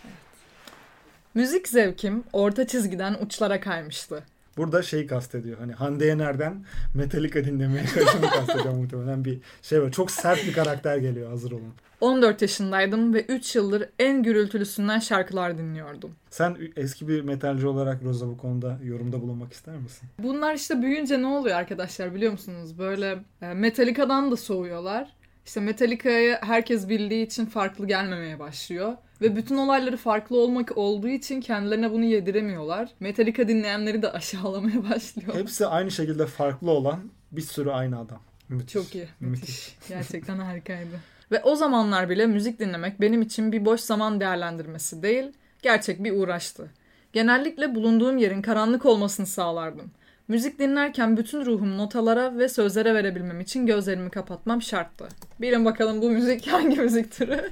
Müzik 1.33 1.67
zevkim 1.67 2.23
orta 2.33 2.67
çizgiden 2.67 3.15
uçlara 3.25 3.59
kaymıştı. 3.59 4.23
Burada 4.57 4.81
şeyi 4.83 5.07
kastediyor. 5.07 5.57
Hani 5.57 5.73
Hande 5.73 6.05
Yener'den 6.05 6.65
Metallica 6.93 7.45
dinlemeye 7.45 7.85
kaçını 7.93 8.29
kastediyor 8.29 8.73
muhtemelen 8.73 9.25
bir 9.25 9.39
şey 9.61 9.81
var. 9.81 9.91
Çok 9.91 10.11
sert 10.11 10.45
bir 10.47 10.53
karakter 10.53 10.97
geliyor. 10.97 11.29
Hazır 11.29 11.51
olun. 11.51 11.73
14 12.01 12.41
yaşındaydım 12.41 13.13
ve 13.13 13.25
3 13.25 13.55
yıldır 13.55 13.89
en 13.99 14.23
gürültülüsünden 14.23 14.99
şarkılar 14.99 15.57
dinliyordum. 15.57 16.11
Sen 16.29 16.57
eski 16.75 17.07
bir 17.07 17.21
metalci 17.21 17.67
olarak 17.67 18.03
Rosa 18.03 18.27
bu 18.27 18.37
konuda 18.37 18.79
yorumda 18.83 19.21
bulunmak 19.21 19.53
ister 19.53 19.75
misin? 19.75 20.09
Bunlar 20.19 20.53
işte 20.53 20.81
büyüyünce 20.81 21.21
ne 21.21 21.27
oluyor 21.27 21.55
arkadaşlar 21.57 22.15
biliyor 22.15 22.31
musunuz? 22.31 22.77
Böyle 22.77 23.17
e, 23.41 23.53
Metallica'dan 23.53 24.31
da 24.31 24.35
soğuyorlar. 24.37 25.16
İşte 25.47 25.59
Metallica'ya 25.59 26.39
herkes 26.43 26.89
bildiği 26.89 27.25
için 27.25 27.45
farklı 27.45 27.87
gelmemeye 27.87 28.39
başlıyor. 28.39 28.93
Ve 29.21 29.35
bütün 29.35 29.57
olayları 29.57 29.97
farklı 29.97 30.39
olmak 30.39 30.77
olduğu 30.77 31.07
için 31.07 31.41
kendilerine 31.41 31.91
bunu 31.91 32.03
yediremiyorlar. 32.03 32.89
Metallica 32.99 33.47
dinleyenleri 33.47 34.01
de 34.01 34.11
aşağılamaya 34.11 34.89
başlıyor. 34.89 35.35
Hepsi 35.35 35.65
aynı 35.65 35.91
şekilde 35.91 36.25
farklı 36.25 36.71
olan 36.71 36.99
bir 37.31 37.41
sürü 37.41 37.69
aynı 37.69 37.99
adam. 37.99 38.19
Müthiş. 38.49 38.73
Çok 38.73 38.95
iyi. 38.95 39.07
Müthiş. 39.19 39.49
Müthiş. 39.49 39.89
Gerçekten 39.89 40.37
harikaydı. 40.37 40.99
Ve 41.31 41.43
o 41.43 41.55
zamanlar 41.55 42.09
bile 42.09 42.25
müzik 42.25 42.59
dinlemek 42.59 43.01
benim 43.01 43.21
için 43.21 43.51
bir 43.51 43.65
boş 43.65 43.81
zaman 43.81 44.19
değerlendirmesi 44.19 45.03
değil, 45.03 45.31
gerçek 45.61 46.03
bir 46.03 46.11
uğraştı. 46.11 46.71
Genellikle 47.13 47.75
bulunduğum 47.75 48.17
yerin 48.17 48.41
karanlık 48.41 48.85
olmasını 48.85 49.25
sağlardım. 49.25 49.91
Müzik 50.27 50.59
dinlerken 50.59 51.17
bütün 51.17 51.45
ruhumu 51.45 51.77
notalara 51.77 52.37
ve 52.37 52.49
sözlere 52.49 52.93
verebilmem 52.93 53.39
için 53.41 53.65
gözlerimi 53.65 54.09
kapatmam 54.09 54.61
şarttı. 54.61 55.07
Bilin 55.41 55.65
bakalım 55.65 56.01
bu 56.01 56.09
müzik 56.09 56.47
hangi 56.51 56.79
müzik 56.81 57.11
türü? 57.11 57.51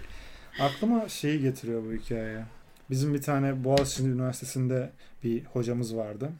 Aklıma 0.59 1.09
şeyi 1.09 1.39
getiriyor 1.39 1.83
bu 1.85 1.93
hikaye. 1.93 2.43
Bizim 2.89 3.13
bir 3.13 3.21
tane 3.21 3.63
Boğaziçi 3.63 4.03
Üniversitesi'nde 4.03 4.89
bir 5.23 5.43
hocamız 5.43 5.95
vardı. 5.95 6.31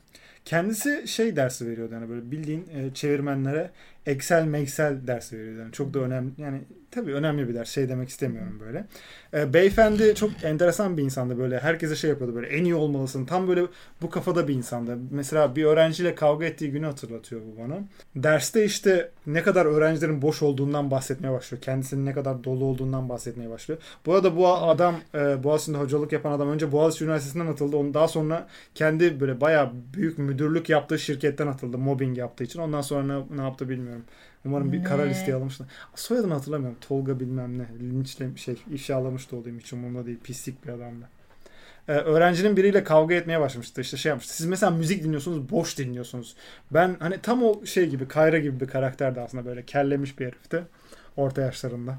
Kendisi 0.45 1.07
şey 1.07 1.35
dersi 1.35 1.67
veriyordu 1.67 1.93
yani 1.93 2.09
böyle 2.09 2.31
bildiğin 2.31 2.67
e, 2.73 2.93
çevirmenlere 2.93 3.71
Excel 4.05 4.53
Excel 4.53 5.07
dersi 5.07 5.39
veriyordu. 5.39 5.59
Yani 5.59 5.71
çok 5.71 5.93
da 5.93 5.99
önemli 5.99 6.31
yani 6.37 6.61
tabii 6.95 7.13
önemli 7.13 7.49
bir 7.49 7.53
ders 7.53 7.69
şey 7.69 7.89
demek 7.89 8.09
istemiyorum 8.09 8.59
böyle. 8.59 8.85
E, 9.33 9.53
beyefendi 9.53 10.15
çok 10.15 10.31
enteresan 10.43 10.97
bir 10.97 11.03
insandı 11.03 11.37
böyle 11.37 11.59
herkese 11.59 11.95
şey 11.95 12.09
yapıyordu 12.09 12.35
böyle 12.35 12.47
en 12.47 12.63
iyi 12.63 12.75
olmalısın. 12.75 13.25
Tam 13.25 13.47
böyle 13.47 13.61
bu 14.01 14.09
kafada 14.09 14.47
bir 14.47 14.53
insandı. 14.53 14.97
Mesela 15.11 15.55
bir 15.55 15.63
öğrenciyle 15.63 16.15
kavga 16.15 16.45
ettiği 16.45 16.71
günü 16.71 16.85
hatırlatıyor 16.85 17.41
bu 17.41 17.61
bana. 17.63 17.75
Derste 18.15 18.65
işte 18.65 19.11
ne 19.27 19.43
kadar 19.43 19.65
öğrencilerin 19.65 20.21
boş 20.21 20.41
olduğundan 20.41 20.91
bahsetmeye 20.91 21.33
başlıyor. 21.33 21.61
Kendisinin 21.61 22.05
ne 22.05 22.13
kadar 22.13 22.43
dolu 22.43 22.65
olduğundan 22.65 23.09
bahsetmeye 23.09 23.49
başlıyor. 23.49 23.81
Bu 24.05 24.13
arada 24.13 24.37
bu 24.37 24.47
adam 24.47 24.95
e, 25.15 25.43
Boğaziçi'nde 25.43 25.77
hocalık 25.77 26.11
yapan 26.11 26.31
adam 26.31 26.49
önce 26.49 26.71
Boğaziçi 26.71 27.03
Üniversitesi'nden 27.03 27.47
atıldı. 27.47 27.77
Onu 27.77 27.93
daha 27.93 28.07
sonra 28.07 28.47
kendi 28.75 29.19
böyle 29.19 29.41
bayağı 29.41 29.71
büyük 29.93 30.17
müdürlük 30.17 30.69
yaptığı 30.69 30.99
şirketten 30.99 31.47
atıldı. 31.47 31.77
Mobbing 31.77 32.17
yaptığı 32.17 32.43
için. 32.43 32.59
Ondan 32.59 32.81
sonra 32.81 33.03
ne, 33.03 33.37
ne 33.37 33.41
yaptı 33.41 33.69
bilmiyorum. 33.69 34.03
Umarım 34.45 34.71
bir 34.71 34.83
kara 34.83 35.03
Ne? 35.05 35.09
listeye 35.09 35.35
almışlar. 35.35 35.67
Soyadını 35.95 36.33
hatırlamıyorum. 36.33 36.77
Tolga 36.81 37.19
bilmem 37.19 37.57
ne. 37.59 37.67
Linçle 37.79 38.37
şey 38.37 38.55
ifşalamış 38.71 39.31
da 39.31 39.35
olayım 39.35 39.59
hiç 39.59 39.73
umurumda 39.73 40.05
değil. 40.05 40.19
Pislik 40.23 40.65
bir 40.65 40.69
adamdı. 40.69 41.05
Ee, 41.87 41.91
öğrencinin 41.91 42.57
biriyle 42.57 42.83
kavga 42.83 43.15
etmeye 43.15 43.39
başlamıştı. 43.39 43.81
İşte 43.81 43.97
şey 43.97 44.09
yapmıştı. 44.09 44.35
Siz 44.35 44.45
mesela 44.45 44.71
müzik 44.71 45.03
dinliyorsunuz, 45.03 45.49
boş 45.49 45.77
dinliyorsunuz. 45.77 46.35
Ben 46.71 46.95
hani 46.99 47.21
tam 47.21 47.43
o 47.43 47.65
şey 47.65 47.89
gibi, 47.89 48.07
Kayra 48.07 48.39
gibi 48.39 48.59
bir 48.59 48.67
karakterdi 48.67 49.21
aslında 49.21 49.45
böyle 49.45 49.65
kellemiş 49.65 50.19
bir 50.19 50.25
herifti. 50.25 50.63
Orta 51.17 51.41
yaşlarında. 51.41 51.97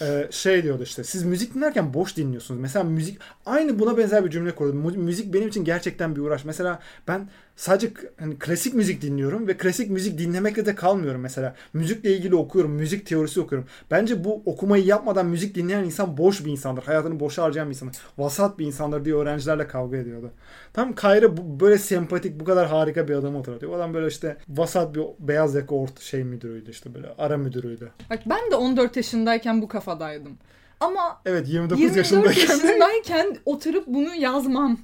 Ee, 0.00 0.28
şey 0.30 0.62
diyordu 0.62 0.82
işte 0.82 1.04
siz 1.04 1.24
müzik 1.24 1.54
dinlerken 1.54 1.94
boş 1.94 2.16
dinliyorsunuz. 2.16 2.60
Mesela 2.60 2.84
müzik 2.84 3.18
aynı 3.46 3.78
buna 3.78 3.98
benzer 3.98 4.24
bir 4.24 4.30
cümle 4.30 4.54
kurdum. 4.54 4.96
Müzik 4.96 5.34
benim 5.34 5.48
için 5.48 5.64
gerçekten 5.64 6.16
bir 6.16 6.20
uğraş. 6.20 6.44
Mesela 6.44 6.78
ben 7.08 7.28
sadece 7.56 7.92
hani 8.18 8.38
klasik 8.38 8.74
müzik 8.74 9.02
dinliyorum 9.02 9.46
ve 9.46 9.56
klasik 9.56 9.90
müzik 9.90 10.18
dinlemekle 10.18 10.66
de 10.66 10.74
kalmıyorum 10.74 11.20
mesela. 11.20 11.54
Müzikle 11.72 12.16
ilgili 12.16 12.34
okuyorum, 12.34 12.72
müzik 12.72 13.06
teorisi 13.06 13.40
okuyorum. 13.40 13.68
Bence 13.90 14.24
bu 14.24 14.42
okumayı 14.46 14.84
yapmadan 14.84 15.26
müzik 15.26 15.54
dinleyen 15.54 15.84
insan 15.84 16.16
boş 16.16 16.44
bir 16.44 16.50
insandır. 16.50 16.82
Hayatını 16.82 17.20
boşa 17.20 17.42
harcayan 17.42 17.70
bir 17.70 17.74
insandır. 17.74 17.98
Vasat 18.18 18.58
bir 18.58 18.66
insandır 18.66 19.04
diye 19.04 19.14
öğrencilerle 19.14 19.66
kavga 19.66 19.96
ediyordu. 19.96 20.30
Tam 20.72 20.94
Kayra 20.94 21.36
bu, 21.36 21.60
böyle 21.60 21.78
sempatik, 21.78 22.40
bu 22.40 22.44
kadar 22.44 22.66
harika 22.66 23.08
bir 23.08 23.14
adamı 23.14 23.36
hatırlatıyor. 23.36 23.72
O 23.72 23.76
adam 23.76 23.94
böyle 23.94 24.06
işte 24.06 24.36
vasat 24.48 24.94
bir 24.94 25.02
beyaz 25.18 25.54
yaka 25.54 25.74
orta 25.74 26.00
şey 26.00 26.24
müdürüydü 26.24 26.70
işte 26.70 26.94
böyle 26.94 27.14
ara 27.18 27.36
müdürüydü. 27.36 27.90
Bak 28.10 28.20
ben 28.26 28.50
de 28.50 28.56
14 28.56 28.96
yaşındayken 28.96 29.62
bu 29.62 29.68
kafadaydım. 29.68 30.38
Ama 30.80 31.20
Evet 31.26 31.48
29 31.48 31.80
24 31.80 31.96
yaşındayken 31.96 32.54
yaşındayken 32.54 33.36
oturup 33.44 33.86
bunu 33.86 34.14
yazmam. 34.14 34.78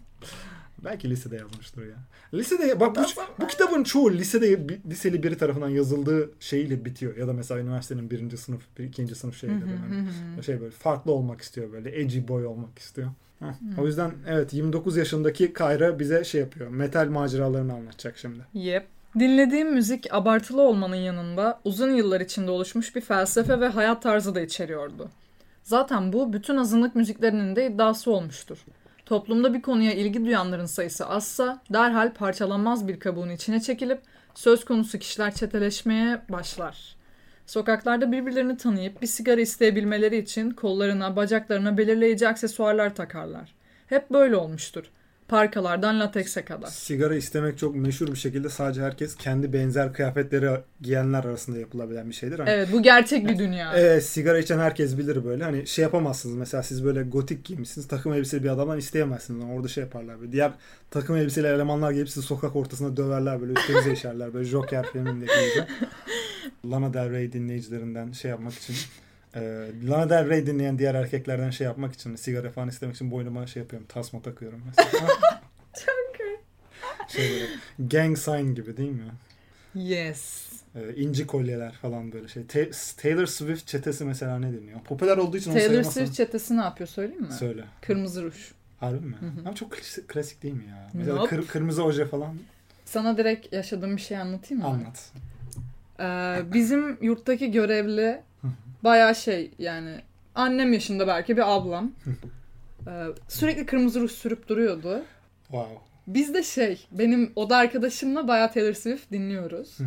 Belki 0.85 1.11
lisede 1.11 1.37
yazmıştır 1.37 1.87
ya. 1.87 1.97
Lisede 2.35 2.81
bak 2.81 2.97
bu, 2.97 3.01
bu 3.40 3.47
kitabın 3.47 3.85
çoğu 3.85 4.12
lisede 4.12 4.79
liseli 4.90 5.23
biri 5.23 5.38
tarafından 5.38 5.69
yazıldığı 5.69 6.31
şeyiyle 6.40 6.85
bitiyor. 6.85 7.16
Ya 7.16 7.29
da 7.29 7.33
mesela 7.33 7.61
üniversitenin 7.61 8.11
birinci 8.11 8.37
sınıf, 8.37 8.62
bir, 8.79 8.85
ikinci 8.85 9.14
sınıf 9.14 9.37
şeyiyle 9.40 9.61
böyle. 9.61 10.43
Şey 10.43 10.61
böyle 10.61 10.71
farklı 10.71 11.12
olmak 11.12 11.40
istiyor 11.40 11.73
böyle. 11.73 12.01
Edgy 12.01 12.19
boy 12.29 12.47
olmak 12.47 12.79
istiyor. 12.79 13.09
Heh. 13.38 13.79
O 13.79 13.87
yüzden 13.87 14.12
evet 14.29 14.53
29 14.53 14.97
yaşındaki 14.97 15.53
Kayra 15.53 15.99
bize 15.99 16.25
şey 16.25 16.40
yapıyor. 16.40 16.71
Metal 16.71 17.09
maceralarını 17.09 17.73
anlatacak 17.73 18.19
şimdi. 18.19 18.40
Yep. 18.55 18.87
Dinlediğim 19.19 19.73
müzik 19.73 20.14
abartılı 20.14 20.62
olmanın 20.62 20.97
yanında 20.97 21.61
uzun 21.64 21.90
yıllar 21.90 22.21
içinde 22.21 22.51
oluşmuş 22.51 22.97
bir 22.97 23.01
felsefe 23.01 23.61
ve 23.61 23.69
hayat 23.69 24.03
tarzı 24.03 24.35
da 24.35 24.40
içeriyordu. 24.40 25.11
Zaten 25.62 26.12
bu 26.12 26.33
bütün 26.33 26.57
azınlık 26.57 26.97
müziklerinin 26.97 27.57
de 27.57 27.66
iddiası 27.66 28.11
olmuştur. 28.11 28.59
Toplumda 29.11 29.55
bir 29.55 29.62
konuya 29.62 29.92
ilgi 29.92 30.25
duyanların 30.25 30.66
sayısı 30.66 31.07
azsa 31.07 31.62
derhal 31.73 32.14
parçalanmaz 32.14 32.88
bir 32.88 33.01
kabuğun 33.01 33.31
içine 33.31 33.61
çekilip 33.61 34.01
söz 34.35 34.64
konusu 34.64 34.99
kişiler 34.99 35.35
çeteleşmeye 35.35 36.23
başlar. 36.29 36.96
Sokaklarda 37.46 38.12
birbirlerini 38.12 38.57
tanıyıp 38.57 39.03
bir 39.03 39.07
sigara 39.07 39.40
isteyebilmeleri 39.40 40.16
için 40.16 40.51
kollarına, 40.51 41.16
bacaklarına 41.16 41.79
belirleyici 41.79 42.29
aksesuarlar 42.29 42.94
takarlar. 42.94 43.55
Hep 43.87 44.11
böyle 44.11 44.37
olmuştur. 44.37 44.85
Parkalardan 45.31 46.01
latekse 46.01 46.45
kadar. 46.45 46.66
Sigara 46.66 47.14
istemek 47.14 47.59
çok 47.59 47.77
meşhur 47.77 48.07
bir 48.07 48.16
şekilde 48.16 48.49
sadece 48.49 48.83
herkes 48.83 49.16
kendi 49.16 49.53
benzer 49.53 49.93
kıyafetleri 49.93 50.51
giyenler 50.81 51.25
arasında 51.25 51.59
yapılabilen 51.59 52.09
bir 52.09 52.14
şeydir. 52.14 52.38
Hani 52.38 52.51
Evet 52.51 52.69
bu 52.73 52.83
gerçek 52.83 53.29
bir 53.29 53.38
dünya. 53.38 53.73
Evet, 53.77 54.05
sigara 54.05 54.38
içen 54.38 54.59
herkes 54.59 54.99
bilir 54.99 55.25
böyle. 55.25 55.45
Hani 55.45 55.66
şey 55.66 55.83
yapamazsınız. 55.83 56.37
Mesela 56.37 56.62
siz 56.62 56.85
böyle 56.85 57.03
gotik 57.03 57.45
giymişsiniz. 57.45 57.88
Takım 57.88 58.12
elbiseli 58.12 58.43
bir 58.45 58.49
adamdan 58.49 58.79
isteyemezsiniz. 58.79 59.45
Orada 59.57 59.69
şey 59.69 59.85
yaparlar 59.85 60.21
böyle. 60.21 60.33
Diğer 60.33 60.53
takım 60.90 61.16
elbiseli 61.16 61.47
elemanlar 61.47 61.93
gelip 61.93 62.11
sizi 62.11 62.27
sokak 62.27 62.57
ortasında 62.57 62.97
döverler 62.97 63.40
böyle. 63.40 63.53
Üstünüze 63.53 63.93
işerler 63.93 64.35
böyle. 64.35 64.45
Joker 64.45 64.87
filmindeki 64.93 65.33
gibi. 65.55 65.66
Lana 66.73 66.95
Del 66.95 67.11
Rey 67.11 67.33
dinleyicilerinden 67.33 68.12
şey 68.12 68.31
yapmak 68.31 68.55
için 68.55 68.77
e, 69.35 69.40
Lana 69.88 70.11
Del 70.11 70.29
Rey 70.29 70.47
dinleyen 70.47 70.79
diğer 70.79 70.95
erkeklerden 70.95 71.51
şey 71.51 71.64
yapmak 71.64 71.93
için 71.93 72.16
sigara 72.16 72.51
falan 72.51 72.69
istemek 72.69 72.95
için 72.95 73.11
boynuma 73.11 73.47
şey 73.47 73.62
yapıyorum. 73.62 73.88
Tasma 73.88 74.23
takıyorum 74.23 74.62
mesela. 74.66 74.90
Çok 75.87 76.21
iyi. 76.21 76.38
şey 77.09 77.31
böyle, 77.31 77.47
gang 77.79 78.19
sign 78.19 78.55
gibi 78.55 78.77
değil 78.77 78.90
mi? 78.93 79.05
Yes. 79.75 80.51
E, 80.75 80.95
inci 80.95 81.27
kolyeler 81.27 81.73
falan 81.73 82.12
böyle 82.12 82.29
şey. 82.29 82.47
Ta- 82.47 82.71
Taylor 83.03 83.27
Swift 83.27 83.66
çetesi 83.66 84.05
mesela 84.05 84.38
ne 84.38 84.47
deniyor? 84.53 84.81
Popüler 84.85 85.16
olduğu 85.16 85.37
için 85.37 85.51
onu 85.51 85.59
Taylor. 85.59 85.83
Swift 85.83 86.14
çetesi 86.14 86.57
ne 86.57 86.61
yapıyor 86.61 86.88
söyleyeyim 86.88 87.23
mi? 87.23 87.33
Söyle. 87.33 87.64
Kırmızı 87.83 88.23
ruj. 88.23 88.37
Harbi 88.81 89.07
mi? 89.07 89.16
Hı 89.21 89.27
hı. 89.27 89.40
Ama 89.40 89.55
çok 89.55 89.73
klasik, 89.73 90.09
klasik 90.09 90.43
değil 90.43 90.55
mi 90.55 90.64
ya? 90.69 90.90
Mesela 90.95 91.16
Nope. 91.16 91.29
kır- 91.37 91.47
kırmızı 91.47 91.85
oje 91.85 92.05
falan 92.07 92.37
Sana 92.85 93.16
direkt 93.16 93.53
yaşadığım 93.53 93.97
bir 93.97 94.01
şey 94.03 94.16
anlatayım 94.16 94.62
mı? 94.62 94.69
anlat. 94.69 95.11
Ee, 96.01 96.53
bizim 96.53 96.99
yurttaki 97.05 97.51
görevli 97.51 98.21
bayağı 98.85 99.14
şey 99.14 99.51
yani 99.59 99.97
annem 100.35 100.73
yaşında 100.73 101.07
belki 101.07 101.37
bir 101.37 101.57
ablam. 101.57 101.93
Ee, 102.87 103.07
sürekli 103.29 103.66
kırmızı 103.66 104.01
ruj 104.01 104.11
sürüp 104.12 104.49
duruyordu. 104.49 105.03
Wow. 105.43 105.75
Biz 106.07 106.35
de 106.35 106.43
şey 106.43 106.87
benim 106.93 107.33
oda 107.37 107.57
arkadaşımla 107.57 108.29
bayağı 108.29 108.53
Taylor 108.53 108.73
Swift 108.73 109.12
dinliyoruz. 109.12 109.79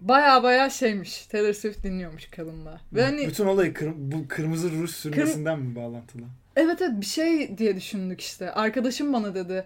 Baya 0.00 0.42
baya 0.42 0.70
şeymiş 0.70 1.26
Taylor 1.26 1.52
Swift 1.52 1.84
dinliyormuş 1.84 2.26
kadınla. 2.26 2.80
Ve 2.92 3.02
hani 3.04 3.26
Bütün 3.28 3.46
olay 3.46 3.72
kır- 3.72 3.92
bu 3.96 4.28
kırmızı 4.28 4.70
ruj 4.70 4.90
sürmesinden 4.90 5.58
mi 5.60 5.76
bağlantılı? 5.76 6.22
Evet 6.56 6.82
evet 6.82 7.00
bir 7.00 7.06
şey 7.06 7.58
diye 7.58 7.76
düşündük 7.76 8.20
işte. 8.20 8.52
Arkadaşım 8.52 9.12
bana 9.12 9.34
dedi. 9.34 9.64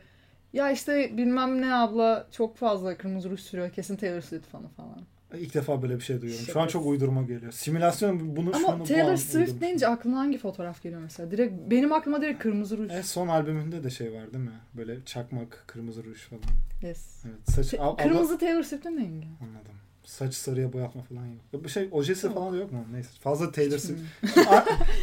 Ya 0.52 0.70
işte 0.70 1.16
bilmem 1.16 1.60
ne 1.62 1.74
abla 1.74 2.28
çok 2.32 2.56
fazla 2.56 2.96
kırmızı 2.96 3.30
ruj 3.30 3.40
sürüyor. 3.40 3.70
Kesin 3.70 3.96
Taylor 3.96 4.20
Swift 4.20 4.46
fanı 4.46 4.68
falan. 4.68 5.00
İlk 5.38 5.54
defa 5.54 5.82
böyle 5.82 5.96
bir 5.96 6.00
şey 6.00 6.20
duyuyorum. 6.22 6.46
Şu 6.46 6.60
an 6.60 6.66
çok 6.66 6.86
uydurma 6.86 7.22
geliyor. 7.22 7.52
Simülasyon 7.52 8.36
bunu 8.36 8.54
şunu 8.54 8.66
Ama 8.68 8.80
bu 8.80 8.84
Taylor 8.84 9.16
Swift 9.16 9.34
uydurmuş. 9.34 9.60
deyince 9.62 9.88
aklına 9.88 10.18
hangi 10.18 10.38
fotoğraf 10.38 10.82
geliyor 10.82 11.00
mesela? 11.02 11.30
Direkt 11.30 11.54
benim 11.70 11.92
aklıma 11.92 12.22
direkt 12.22 12.42
kırmızı 12.42 12.78
ruj. 12.78 12.90
Evet, 12.92 13.06
son 13.06 13.28
albümünde 13.28 13.84
de 13.84 13.90
şey 13.90 14.12
var 14.12 14.32
değil 14.32 14.44
mi? 14.44 14.50
Böyle 14.74 15.04
çakmak, 15.04 15.64
kırmızı 15.66 16.04
ruj 16.04 16.18
falan. 16.18 16.42
Yes. 16.82 17.24
Evet. 17.26 17.50
Saç, 17.50 17.68
Te- 17.70 17.80
al- 17.80 17.96
kırmızı 17.96 18.38
Taylor 18.38 18.62
Swift'in 18.62 18.96
ne 18.96 19.04
ilgi? 19.04 19.28
Anladım. 19.42 19.74
Saç 20.04 20.34
sarıya 20.34 20.72
boyatma 20.72 21.02
falan 21.02 21.26
yok. 21.26 21.64
Bir 21.64 21.68
şey 21.68 21.88
ojesi 21.92 22.26
Yok. 22.26 22.34
falan 22.34 22.52
da 22.52 22.56
yok 22.56 22.72
mu? 22.72 22.84
Neyse. 22.92 23.08
Fazla 23.20 23.52
Taylor 23.52 23.78
Swift. 23.78 24.00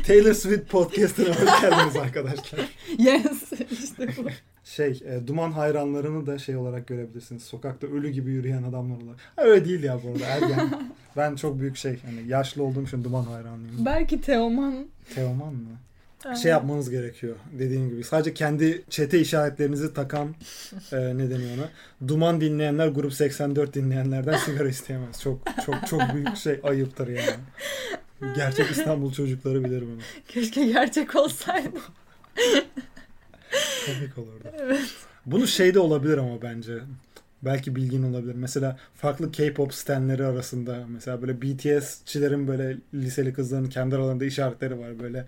Taylor 0.07 0.33
Swift 0.33 0.69
podcast'ına 0.69 1.29
hoş 1.29 1.62
geldiniz 1.62 1.95
arkadaşlar. 1.95 2.59
yes. 2.97 3.51
işte 3.71 4.07
bu. 4.17 4.29
Şey, 4.63 5.03
e, 5.05 5.27
duman 5.27 5.51
hayranlarını 5.51 6.25
da 6.27 6.38
şey 6.38 6.55
olarak 6.55 6.88
görebilirsiniz. 6.88 7.43
Sokakta 7.43 7.88
ölü 7.88 8.09
gibi 8.09 8.31
yürüyen 8.31 8.63
adamlar 8.63 9.01
olarak. 9.01 9.19
Ha, 9.35 9.41
öyle 9.41 9.65
değil 9.65 9.83
ya 9.83 9.99
bu 10.03 10.12
arada 10.12 10.25
ergen. 10.25 10.69
ben 11.17 11.35
çok 11.35 11.59
büyük 11.59 11.77
şey, 11.77 11.99
hani 12.05 12.27
yaşlı 12.27 12.63
olduğum 12.63 12.83
için 12.83 13.03
duman 13.03 13.23
hayranıyım. 13.23 13.85
Belki 13.85 14.21
Teoman. 14.21 14.88
Teoman 15.15 15.53
mı? 15.53 15.69
Şey 16.41 16.51
yapmanız 16.51 16.89
gerekiyor 16.89 17.36
dediğim 17.59 17.89
gibi. 17.89 18.03
Sadece 18.03 18.34
kendi 18.34 18.84
çete 18.89 19.20
işaretlerinizi 19.20 19.93
takan 19.93 20.28
e, 20.91 20.97
ne 20.97 21.30
deniyor 21.30 21.57
ona? 21.57 21.70
Duman 22.07 22.41
dinleyenler 22.41 22.88
grup 22.88 23.13
84 23.13 23.74
dinleyenlerden 23.74 24.38
sigara 24.45 24.70
isteyemez. 24.70 25.22
Çok 25.22 25.39
çok 25.65 25.88
çok 25.88 26.01
büyük 26.13 26.38
şey 26.38 26.59
ayıptır 26.63 27.07
yani. 27.07 27.39
Gerçek 28.36 28.72
İstanbul 28.72 29.13
çocukları 29.13 29.63
bilir 29.63 29.82
bunu. 29.82 29.99
Keşke 30.28 30.65
gerçek 30.65 31.15
olsaydı. 31.15 31.78
Komik 33.86 34.17
olurdu. 34.17 34.43
Evet. 34.59 34.82
Bunu 35.26 35.47
şeyde 35.47 35.80
olabilir 35.80 36.17
ama 36.17 36.41
bence. 36.41 36.74
Belki 37.41 37.76
bilgin 37.76 38.03
olabilir. 38.03 38.36
Mesela 38.36 38.78
farklı 38.95 39.32
K-pop 39.32 39.74
stenleri 39.74 40.26
arasında 40.26 40.86
mesela 40.89 41.22
böyle 41.22 41.41
BTS'çilerin 41.41 42.47
böyle 42.47 42.78
liseli 42.93 43.34
kızların 43.34 43.70
kendi 43.70 43.95
aralarında 43.95 44.26
işaretleri 44.26 44.80
var 44.80 44.99
böyle 44.99 45.26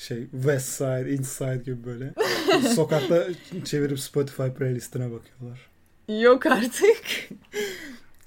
şey 0.00 0.30
West 0.30 0.68
Side, 0.68 1.10
East 1.10 1.24
Side 1.24 1.62
gibi 1.64 1.84
böyle. 1.84 2.14
Sokakta 2.74 3.24
çevirip 3.64 4.00
Spotify 4.00 4.48
playlistine 4.58 5.10
bakıyorlar. 5.12 5.70
Yok 6.08 6.46
artık. 6.46 7.02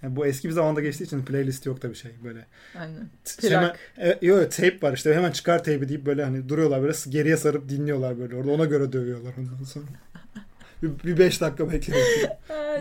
Yani 0.04 0.16
bu 0.16 0.26
eski 0.26 0.48
bir 0.48 0.54
zamanda 0.54 0.82
geçtiği 0.82 1.04
için 1.04 1.26
playlist 1.26 1.66
yok 1.66 1.82
da 1.82 1.90
bir 1.90 1.96
şey 1.96 2.12
böyle. 2.24 2.46
Aynen. 2.80 3.10
T- 3.24 3.48
Plak. 3.48 3.80
Hemen, 3.96 4.12
e, 4.12 4.18
yo, 4.22 4.50
tape 4.50 4.78
var 4.82 4.94
işte 4.94 5.14
hemen 5.14 5.32
çıkar 5.32 5.58
tape'i 5.58 5.90
deyip 5.90 6.06
böyle 6.06 6.24
hani 6.24 6.50
duruyorlar 6.50 6.82
böyle 6.82 6.94
geriye 7.10 7.38
sarıp 7.38 7.70
dinliyorlar 7.70 8.20
böyle 8.20 8.36
orada 8.36 8.52
ona 8.52 8.66
göre 8.66 8.94
dövüyorlar 8.94 9.34
ondan 9.40 9.64
sonra. 9.64 9.86
bir, 10.84 10.90
bir 11.04 11.18
beş 11.18 11.42
dakika 11.42 11.72
bekliyorsun. 11.72 12.30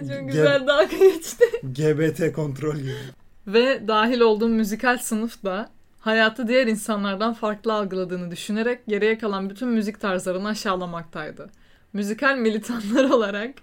Çok 0.08 0.28
güzel 0.28 0.66
dalga 0.66 0.96
geçti. 0.96 1.44
GBT 1.62 2.32
kontrol 2.32 2.76
gibi. 2.76 2.94
Ve 3.46 3.88
dahil 3.88 4.20
olduğum 4.20 4.48
müzikal 4.48 4.98
sınıf 4.98 5.44
da 5.44 5.70
hayatı 6.02 6.48
diğer 6.48 6.66
insanlardan 6.66 7.34
farklı 7.34 7.72
algıladığını 7.72 8.30
düşünerek 8.30 8.86
geriye 8.86 9.18
kalan 9.18 9.50
bütün 9.50 9.68
müzik 9.68 10.00
tarzlarını 10.00 10.48
aşağılamaktaydı. 10.48 11.50
Müzikal 11.92 12.36
militanlar 12.36 13.04
olarak 13.10 13.54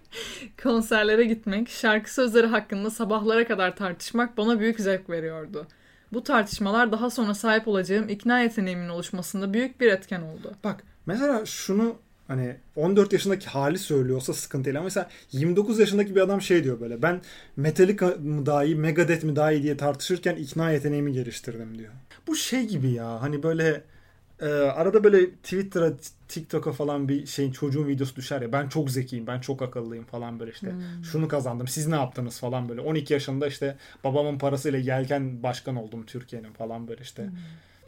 konserlere 0.64 1.24
gitmek, 1.24 1.70
şarkı 1.70 2.14
sözleri 2.14 2.48
hakkında 2.48 2.90
sabahlara 2.90 3.48
kadar 3.48 3.76
tartışmak 3.76 4.38
bana 4.38 4.60
büyük 4.60 4.80
zevk 4.80 5.10
veriyordu. 5.10 5.68
Bu 6.14 6.24
tartışmalar 6.24 6.92
daha 6.92 7.10
sonra 7.10 7.34
sahip 7.34 7.68
olacağım 7.68 8.10
ikna 8.10 8.40
yeteneğimin 8.40 8.90
oluşmasında 8.90 9.54
büyük 9.54 9.82
bir 9.82 9.88
etken 9.88 10.22
oldu. 10.22 10.52
Bak 10.64 10.84
mesela 11.06 11.46
şunu 11.46 11.96
hani 12.28 12.56
14 12.76 13.14
yaşındaki 13.14 13.48
hali 13.48 13.78
söylüyorsa 13.78 14.34
sıkıntı 14.34 14.66
değil 14.66 14.78
ama 14.78 14.84
mesela 14.84 15.10
29 15.32 15.80
yaşındaki 15.80 16.16
bir 16.16 16.22
adam 16.22 16.42
şey 16.42 16.64
diyor 16.64 16.80
böyle 16.82 17.02
ben 17.02 17.22
Metallica 17.58 18.08
mı 18.08 18.46
daha 18.46 18.64
iyi 18.64 18.76
Megadeth 18.76 19.24
mi 19.24 19.36
daha 19.36 19.52
iyi 19.52 19.64
diye 19.64 19.78
tartışırken 19.78 20.36
ikna 20.36 20.72
yeteneğimi 20.72 21.14
geliştirdim 21.14 21.78
diyor. 21.78 21.94
Bu 22.30 22.36
şey 22.36 22.66
gibi 22.66 22.92
ya 22.92 23.22
hani 23.22 23.44
böyle 23.44 23.84
e, 24.42 24.46
arada 24.50 25.04
böyle 25.04 25.32
Twitter'a 25.32 25.94
TikTok'a 26.28 26.72
falan 26.72 27.10
bir 27.10 27.26
şeyin 27.26 27.52
çocuğun 27.52 27.88
videosu 27.88 28.16
düşer 28.16 28.42
ya 28.42 28.52
ben 28.52 28.70
çok 28.70 28.92
zekiyim 28.92 29.28
ben 29.28 29.40
çok 29.40 29.62
akıllıyım 29.62 30.06
falan 30.06 30.40
böyle 30.40 30.52
işte 30.52 30.76
şunu 31.12 31.28
kazandım 31.28 31.68
siz 31.68 31.88
ne 31.88 31.96
yaptınız 31.96 32.40
falan 32.40 32.70
böyle 32.70 32.82
12 32.82 33.14
yaşında 33.14 33.48
işte 33.48 33.76
babamın 34.04 34.38
parasıyla 34.38 34.80
yelken 34.80 35.44
başkan 35.44 35.76
oldum 35.76 36.06
Türkiye'nin 36.06 36.54
falan 36.54 36.88
böyle 36.88 37.02
işte 37.02 37.30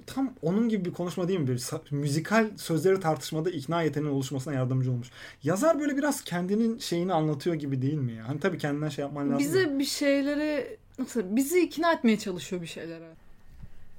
tam 0.08 0.34
onun 0.42 0.70
gibi 0.70 0.86
bir 0.86 0.94
konuşma 0.94 1.28
değil 1.28 1.40
mi? 1.40 1.48
Bir 1.48 1.62
müzikal 1.92 2.50
sözleri 2.58 3.00
tartışmada 3.00 3.50
ikna 3.50 3.82
yeteneğinin 3.82 4.16
oluşmasına 4.16 4.54
yardımcı 4.54 4.92
olmuş. 4.92 5.08
Yazar 5.44 5.80
böyle 5.80 5.98
biraz 5.98 6.24
kendinin 6.24 6.78
şeyini 6.78 7.14
anlatıyor 7.14 7.56
gibi 7.56 7.82
değil 7.82 7.98
mi 7.98 8.14
ya? 8.14 8.28
Hani 8.28 8.40
tabii 8.40 8.58
kendinden 8.58 8.90
şey 8.90 9.06
yapman 9.06 9.32
lazım. 9.32 9.40
Bize 9.40 9.80
bir 9.80 9.86
şeyleri 9.86 10.78
nasıl 11.00 11.36
bizi 11.36 11.60
ikna 11.60 11.94
etmeye 11.94 12.20
çalışıyor 12.20 12.62
bir 12.62 12.68
şeylere. 12.68 13.21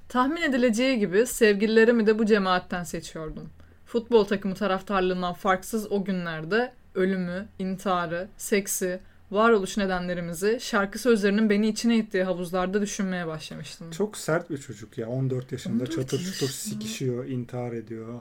Tahmin 0.09 0.41
edileceği 0.41 0.99
gibi 0.99 1.25
sevgililerimi 1.25 2.07
de 2.07 2.19
bu 2.19 2.25
cemaatten 2.25 2.83
seçiyordum. 2.83 3.49
Futbol 3.85 4.23
takımı 4.25 4.55
taraftarlığından 4.55 5.33
farksız 5.33 5.91
o 5.91 6.03
günlerde 6.03 6.73
ölümü, 6.95 7.47
intiharı, 7.59 8.27
seksi, 8.37 8.99
varoluş 9.31 9.77
nedenlerimizi 9.77 10.57
şarkı 10.61 10.99
sözlerinin 10.99 11.49
beni 11.49 11.67
içine 11.67 11.97
ittiği 11.97 12.23
havuzlarda 12.23 12.81
düşünmeye 12.81 13.27
başlamıştım. 13.27 13.91
Çok 13.91 14.17
sert 14.17 14.49
bir 14.49 14.57
çocuk 14.57 14.97
ya. 14.97 15.07
14 15.07 15.51
yaşında 15.51 15.73
14 15.83 15.91
çatır 15.91 16.17
çutur 16.17 16.25
yaşında. 16.25 16.47
sikişiyor, 16.47 17.25
intihar 17.25 17.71
ediyor. 17.71 18.19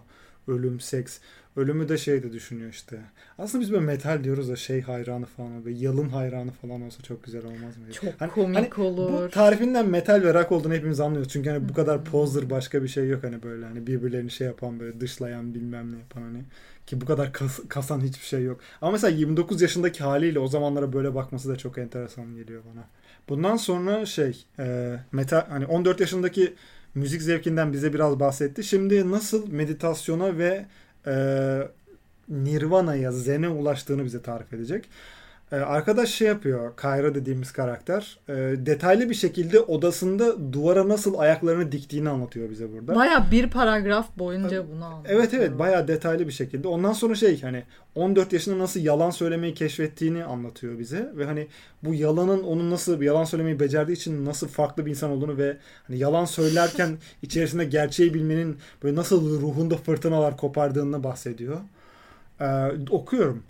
Ölüm, 0.49 0.81
seks. 0.81 1.19
Ölümü 1.57 1.89
de 1.89 1.99
şey 1.99 2.23
de 2.23 2.33
düşünüyor 2.33 2.71
işte. 2.71 3.01
Aslında 3.39 3.63
biz 3.65 3.73
böyle 3.73 3.85
metal 3.85 4.25
diyoruz 4.25 4.49
da 4.49 4.57
şey 4.57 4.81
hayranı 4.81 5.27
falan. 5.27 5.65
Böyle 5.65 5.79
yalın 5.79 6.09
hayranı 6.09 6.51
falan 6.51 6.83
olsa 6.83 7.03
çok 7.03 7.25
güzel 7.25 7.45
olmaz 7.45 7.77
mı? 7.77 7.93
Çok 7.93 8.11
Hani- 8.21 8.31
komik 8.31 8.77
Bu 8.79 8.83
olur. 8.83 9.31
tarifinden 9.31 9.89
metal 9.89 10.23
ve 10.23 10.35
rock 10.35 10.53
olduğunu 10.53 10.75
hepimiz 10.75 11.01
anlıyoruz. 11.01 11.33
Çünkü 11.33 11.51
hani 11.51 11.69
bu 11.69 11.75
kadar 11.75 12.05
poser 12.05 12.51
başka 12.51 12.83
bir 12.83 12.89
şey 12.89 13.09
yok 13.09 13.25
hani 13.25 13.43
böyle 13.43 13.65
hani 13.67 13.87
birbirlerini 13.87 14.31
şey 14.31 14.47
yapan 14.47 14.81
böyle 14.81 15.01
dışlayan 15.01 15.55
bilmem 15.55 15.93
ne 15.93 15.99
yapan 15.99 16.23
hani 16.23 16.43
ki 16.87 17.01
bu 17.01 17.05
kadar 17.07 17.33
kas- 17.33 17.69
kasan 17.69 18.01
hiçbir 18.01 18.27
şey 18.27 18.43
yok. 18.43 18.61
Ama 18.81 18.93
mesela 18.93 19.17
29 19.17 19.63
yaşındaki 19.63 20.05
haliyle 20.05 20.39
o 20.39 20.49
zamanlara 20.49 20.93
böyle 20.93 21.15
bakması 21.15 21.49
da 21.49 21.57
çok 21.57 21.79
enteresan 21.79 22.35
geliyor 22.35 22.63
bana. 22.75 22.85
Bundan 23.29 23.57
sonra 23.57 24.07
şey 24.07 24.45
e, 24.59 24.97
metal 25.13 25.47
hani 25.49 25.67
14 25.67 26.01
yaşındaki 26.01 26.55
müzik 26.95 27.23
zevkinden 27.23 27.73
bize 27.73 27.93
biraz 27.95 28.21
bahsetti. 28.21 28.65
Şimdi 28.65 29.11
nasıl 29.11 29.53
meditasyona 29.53 30.39
ve 30.39 30.67
e, 31.07 31.15
nirvana'ya, 32.29 33.13
zen'e 33.13 33.49
ulaştığını 33.49 34.05
bize 34.05 34.23
tarif 34.23 34.53
edecek. 34.53 34.89
Ee, 35.53 35.57
arkadaş 35.57 36.11
şey 36.11 36.29
yapıyor. 36.29 36.77
Kayra 36.77 37.15
dediğimiz 37.15 37.53
karakter. 37.53 38.19
Ee, 38.29 38.33
detaylı 38.67 39.11
bir 39.11 39.15
şekilde 39.15 39.61
odasında 39.61 40.53
duvara 40.53 40.89
nasıl 40.89 41.19
ayaklarını 41.19 41.73
diktiğini 41.73 42.09
anlatıyor 42.09 42.51
bize 42.51 42.73
burada. 42.73 42.95
Baya 42.95 43.27
bir 43.31 43.51
paragraf 43.51 44.19
boyunca 44.19 44.65
bunu 44.69 44.85
anlatıyor. 44.85 45.19
Evet 45.19 45.35
evet 45.35 45.59
bayağı 45.59 45.89
detaylı 45.89 46.27
bir 46.27 46.33
şekilde. 46.33 46.69
Ondan 46.69 46.93
sonra 46.93 47.15
şey 47.15 47.43
hani 47.43 47.65
14 47.95 48.33
yaşında 48.33 48.59
nasıl 48.59 48.81
yalan 48.81 49.11
söylemeyi 49.11 49.55
keşfettiğini 49.55 50.25
anlatıyor 50.25 50.79
bize 50.79 51.13
ve 51.17 51.25
hani 51.25 51.49
bu 51.83 51.95
yalanın 51.95 52.43
onun 52.43 52.71
nasıl 52.71 53.03
yalan 53.03 53.25
söylemeyi 53.25 53.61
becerdiği 53.61 53.97
için 53.97 54.25
nasıl 54.25 54.49
farklı 54.49 54.87
bir 54.87 54.91
insan 54.91 55.11
olduğunu 55.11 55.39
ve 55.39 55.57
hani 55.87 55.99
yalan 55.99 56.25
söylerken 56.25 56.99
içerisinde 57.23 57.65
gerçeği 57.65 58.15
bilmenin 58.15 58.59
böyle 58.83 58.97
nasıl 58.97 59.41
ruhunda 59.41 59.77
fırtınalar 59.77 60.37
kopardığını 60.37 61.05
bahsediyor. 61.05 61.57
Ee, 62.41 62.45
okuyorum. 62.91 63.43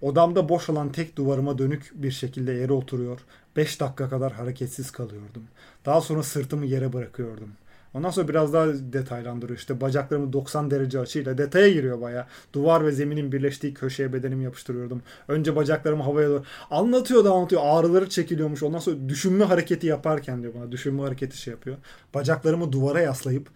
Odamda 0.00 0.48
boş 0.48 0.68
olan 0.68 0.92
tek 0.92 1.16
duvarıma 1.16 1.58
dönük 1.58 1.92
bir 1.94 2.10
şekilde 2.10 2.52
yere 2.52 2.72
oturuyor. 2.72 3.20
5 3.56 3.80
dakika 3.80 4.08
kadar 4.08 4.32
hareketsiz 4.32 4.90
kalıyordum. 4.90 5.42
Daha 5.86 6.00
sonra 6.00 6.22
sırtımı 6.22 6.66
yere 6.66 6.92
bırakıyordum. 6.92 7.48
Ondan 7.94 8.10
sonra 8.10 8.28
biraz 8.28 8.52
daha 8.52 8.66
detaylandırıyor. 8.66 9.58
İşte 9.58 9.80
bacaklarımı 9.80 10.32
90 10.32 10.70
derece 10.70 11.00
açıyla 11.00 11.38
detaya 11.38 11.68
giriyor 11.68 12.00
baya. 12.00 12.28
Duvar 12.52 12.86
ve 12.86 12.92
zeminin 12.92 13.32
birleştiği 13.32 13.74
köşeye 13.74 14.12
bedenimi 14.12 14.44
yapıştırıyordum. 14.44 15.02
Önce 15.28 15.56
bacaklarımı 15.56 16.02
havaya 16.02 16.28
doğru 16.28 16.42
anlatıyor 16.70 17.24
da 17.24 17.30
anlatıyor. 17.30 17.62
Ağrıları 17.64 18.08
çekiliyormuş. 18.08 18.62
Ondan 18.62 18.78
sonra 18.78 19.08
düşünme 19.08 19.44
hareketi 19.44 19.86
yaparken 19.86 20.42
diyor 20.42 20.54
bana. 20.54 20.72
Düşünme 20.72 21.02
hareketi 21.02 21.38
şey 21.38 21.50
yapıyor. 21.50 21.76
Bacaklarımı 22.14 22.72
duvara 22.72 23.00
yaslayıp 23.00 23.48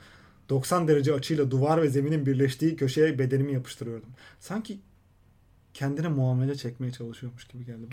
90 0.48 0.88
derece 0.88 1.14
açıyla 1.14 1.50
duvar 1.50 1.82
ve 1.82 1.88
zeminin 1.88 2.26
birleştiği 2.26 2.76
köşeye 2.76 3.18
bedenimi 3.18 3.52
yapıştırıyordum. 3.52 4.08
Sanki 4.40 4.78
kendine 5.74 6.08
muamele 6.08 6.54
çekmeye 6.54 6.92
çalışıyormuş 6.92 7.48
gibi 7.48 7.64
geldi. 7.64 7.86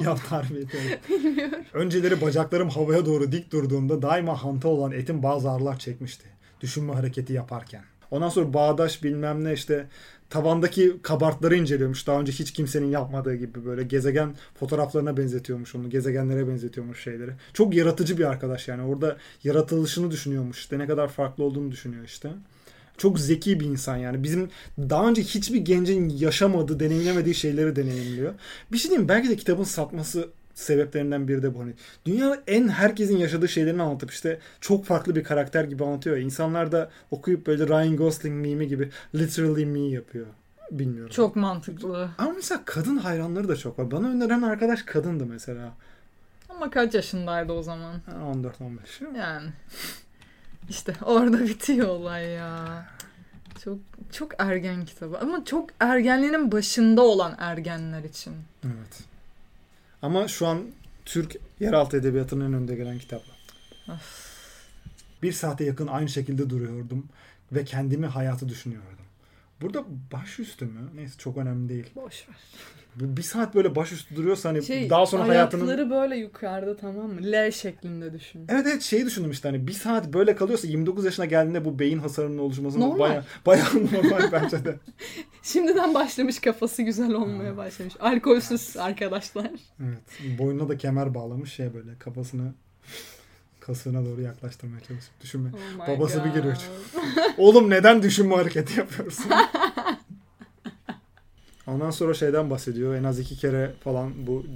ya 0.04 0.14
tarif 0.14 0.50
ediyorum. 0.50 1.60
Önceleri 1.72 2.20
bacaklarım 2.20 2.68
havaya 2.68 3.06
doğru 3.06 3.32
dik 3.32 3.52
durduğunda 3.52 4.02
daima 4.02 4.44
hanta 4.44 4.68
olan 4.68 4.92
etim 4.92 5.22
bazı 5.22 5.50
ağrılar 5.50 5.78
çekmişti. 5.78 6.28
Düşünme 6.60 6.92
hareketi 6.92 7.32
yaparken. 7.32 7.82
Ondan 8.10 8.28
sonra 8.28 8.54
bağdaş 8.54 9.02
bilmem 9.02 9.44
ne 9.44 9.52
işte 9.52 9.88
tavandaki 10.30 10.96
kabartları 11.02 11.56
inceliyormuş. 11.56 12.06
Daha 12.06 12.20
önce 12.20 12.32
hiç 12.32 12.52
kimsenin 12.52 12.86
yapmadığı 12.86 13.34
gibi 13.34 13.64
böyle 13.64 13.82
gezegen 13.82 14.34
fotoğraflarına 14.54 15.16
benzetiyormuş 15.16 15.74
onu. 15.74 15.90
Gezegenlere 15.90 16.48
benzetiyormuş 16.48 17.02
şeyleri. 17.02 17.30
Çok 17.52 17.74
yaratıcı 17.74 18.18
bir 18.18 18.24
arkadaş 18.24 18.68
yani. 18.68 18.82
Orada 18.82 19.16
yaratılışını 19.44 20.10
düşünüyormuş. 20.10 20.58
İşte 20.58 20.78
ne 20.78 20.86
kadar 20.86 21.08
farklı 21.08 21.44
olduğunu 21.44 21.70
düşünüyor 21.70 22.04
işte. 22.04 22.30
Çok 22.98 23.20
zeki 23.20 23.60
bir 23.60 23.66
insan 23.66 23.96
yani. 23.96 24.22
Bizim 24.22 24.48
daha 24.78 25.08
önce 25.08 25.22
hiçbir 25.22 25.58
gencin 25.58 26.08
yaşamadığı, 26.08 26.80
deneyimlemediği 26.80 27.34
şeyleri 27.34 27.76
deneyimliyor. 27.76 28.34
Bir 28.72 28.78
şey 28.78 28.90
diyeyim 28.90 29.08
belki 29.08 29.28
de 29.28 29.36
kitabın 29.36 29.64
satması 29.64 30.28
sebeplerinden 30.54 31.28
biri 31.28 31.42
de 31.42 31.54
bu. 31.54 31.60
Hani 31.60 31.74
dünyanın 32.06 32.40
en 32.46 32.68
herkesin 32.68 33.16
yaşadığı 33.16 33.48
şeylerini 33.48 33.82
anlatıp 33.82 34.10
işte 34.10 34.38
çok 34.60 34.84
farklı 34.84 35.16
bir 35.16 35.24
karakter 35.24 35.64
gibi 35.64 35.84
anlatıyor. 35.84 36.16
İnsanlar 36.16 36.72
da 36.72 36.90
okuyup 37.10 37.46
böyle 37.46 37.68
Ryan 37.68 37.96
Gosling 37.96 38.46
mimi 38.46 38.68
gibi 38.68 38.90
literally 39.14 39.66
me 39.66 39.80
yapıyor. 39.80 40.26
Bilmiyorum. 40.70 41.10
Çok 41.10 41.36
mantıklı. 41.36 42.10
Ama 42.18 42.32
mesela 42.32 42.62
kadın 42.64 42.96
hayranları 42.96 43.48
da 43.48 43.56
çok 43.56 43.78
var. 43.78 43.90
Bana 43.90 44.08
öneren 44.08 44.42
arkadaş 44.42 44.82
kadındı 44.82 45.26
mesela. 45.26 45.72
Ama 46.48 46.70
kaç 46.70 46.94
yaşındaydı 46.94 47.52
o 47.52 47.62
zaman? 47.62 47.94
Ha, 48.06 48.12
14-15. 48.12 49.18
Yani. 49.18 49.48
İşte 50.68 50.94
orada 51.02 51.40
bitiyor 51.44 51.88
olay 51.88 52.28
ya. 52.28 52.86
Çok 53.64 53.78
çok 54.12 54.32
ergen 54.38 54.84
kitabı. 54.84 55.18
Ama 55.18 55.44
çok 55.44 55.70
ergenliğinin 55.80 56.52
başında 56.52 57.02
olan 57.02 57.34
ergenler 57.38 58.04
için. 58.04 58.34
Evet. 58.64 59.00
Ama 60.02 60.28
şu 60.28 60.46
an 60.46 60.62
Türk 61.04 61.36
yeraltı 61.60 61.96
edebiyatının 61.96 62.46
en 62.48 62.52
önde 62.52 62.74
gelen 62.74 62.98
kitaplar. 62.98 63.36
Bir 65.22 65.32
saate 65.32 65.64
yakın 65.64 65.86
aynı 65.86 66.08
şekilde 66.08 66.50
duruyordum 66.50 67.06
ve 67.52 67.64
kendimi 67.64 68.06
hayatı 68.06 68.48
düşünüyordum. 68.48 69.05
Burada 69.60 69.84
başüstü 70.12 70.64
mü? 70.64 70.90
Neyse 70.94 71.14
çok 71.18 71.36
önemli 71.36 71.68
değil. 71.68 71.86
Boş 71.94 72.28
ver. 72.28 72.36
Bir 72.96 73.22
saat 73.22 73.54
böyle 73.54 73.76
başüstü 73.76 74.16
duruyorsa 74.16 74.48
hani 74.48 74.62
Şey, 74.62 74.90
daha 74.90 75.06
sonra 75.06 75.28
hayatının... 75.28 75.66
Ayakları 75.66 75.90
böyle 75.90 76.16
yukarıda 76.16 76.76
tamam 76.76 77.10
mı? 77.10 77.20
L 77.22 77.50
şeklinde 77.50 78.12
düşün. 78.12 78.46
Evet 78.48 78.66
evet 78.66 78.82
şeyi 78.82 79.06
düşündüm 79.06 79.30
işte 79.30 79.48
hani 79.48 79.66
bir 79.66 79.72
saat 79.72 80.12
böyle 80.12 80.36
kalıyorsa 80.36 80.68
29 80.68 81.04
yaşına 81.04 81.24
geldiğinde 81.24 81.64
bu 81.64 81.78
beyin 81.78 81.98
hasarının 81.98 82.38
oluşması 82.38 82.80
Normal. 82.80 82.98
baya 82.98 83.24
baya 83.46 83.64
normal 83.92 84.32
bence 84.32 84.64
de. 84.64 84.76
Şimdiden 85.42 85.94
başlamış 85.94 86.38
kafası 86.38 86.82
güzel 86.82 87.12
olmaya 87.12 87.56
başlamış. 87.56 87.94
Alkolsüz 88.00 88.76
arkadaşlar. 88.76 89.50
Evet. 89.84 90.38
Boynuna 90.38 90.68
da 90.68 90.78
kemer 90.78 91.14
bağlamış 91.14 91.52
şey 91.52 91.74
böyle 91.74 91.98
kafasını 91.98 92.52
kasığına 93.66 94.04
doğru 94.04 94.20
yaklaştırmaya 94.20 94.80
çalışıp 94.80 95.20
düşünme. 95.20 95.50
Oh 95.54 95.88
Babası 95.88 96.24
bir 96.24 96.28
God. 96.28 96.36
giriyor. 96.36 96.56
Oğlum 97.38 97.70
neden 97.70 98.02
düşünme 98.02 98.34
hareketi 98.34 98.78
yapıyorsun? 98.78 99.24
Ondan 101.66 101.90
sonra 101.90 102.14
şeyden 102.14 102.50
bahsediyor. 102.50 102.94
En 102.94 103.04
az 103.04 103.18
iki 103.18 103.36
kere 103.36 103.72
falan 103.84 104.26
bu 104.26 104.46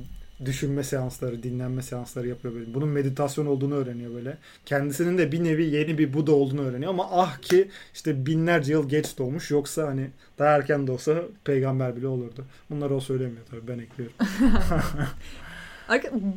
düşünme 0.44 0.84
seansları, 0.84 1.42
dinlenme 1.42 1.82
seansları 1.82 2.28
yapıyor 2.28 2.54
böyle. 2.54 2.74
Bunun 2.74 2.88
meditasyon 2.88 3.46
olduğunu 3.46 3.74
öğreniyor 3.74 4.14
böyle. 4.14 4.38
Kendisinin 4.66 5.18
de 5.18 5.32
bir 5.32 5.44
nevi 5.44 5.64
yeni 5.64 5.98
bir 5.98 6.12
Buda 6.12 6.32
olduğunu 6.32 6.62
öğreniyor 6.62 6.90
ama 6.90 7.08
ah 7.10 7.38
ki 7.42 7.68
işte 7.94 8.26
binlerce 8.26 8.72
yıl 8.72 8.88
geç 8.88 9.18
doğmuş 9.18 9.50
yoksa 9.50 9.86
hani 9.86 10.10
daha 10.38 10.56
erken 10.56 10.86
de 10.86 10.92
olsa 10.92 11.22
peygamber 11.44 11.96
bile 11.96 12.06
olurdu. 12.06 12.44
Bunları 12.70 12.94
o 12.94 13.00
söylemiyor 13.00 13.46
tabii 13.50 13.68
ben 13.68 13.78
ekliyorum. 13.78 14.16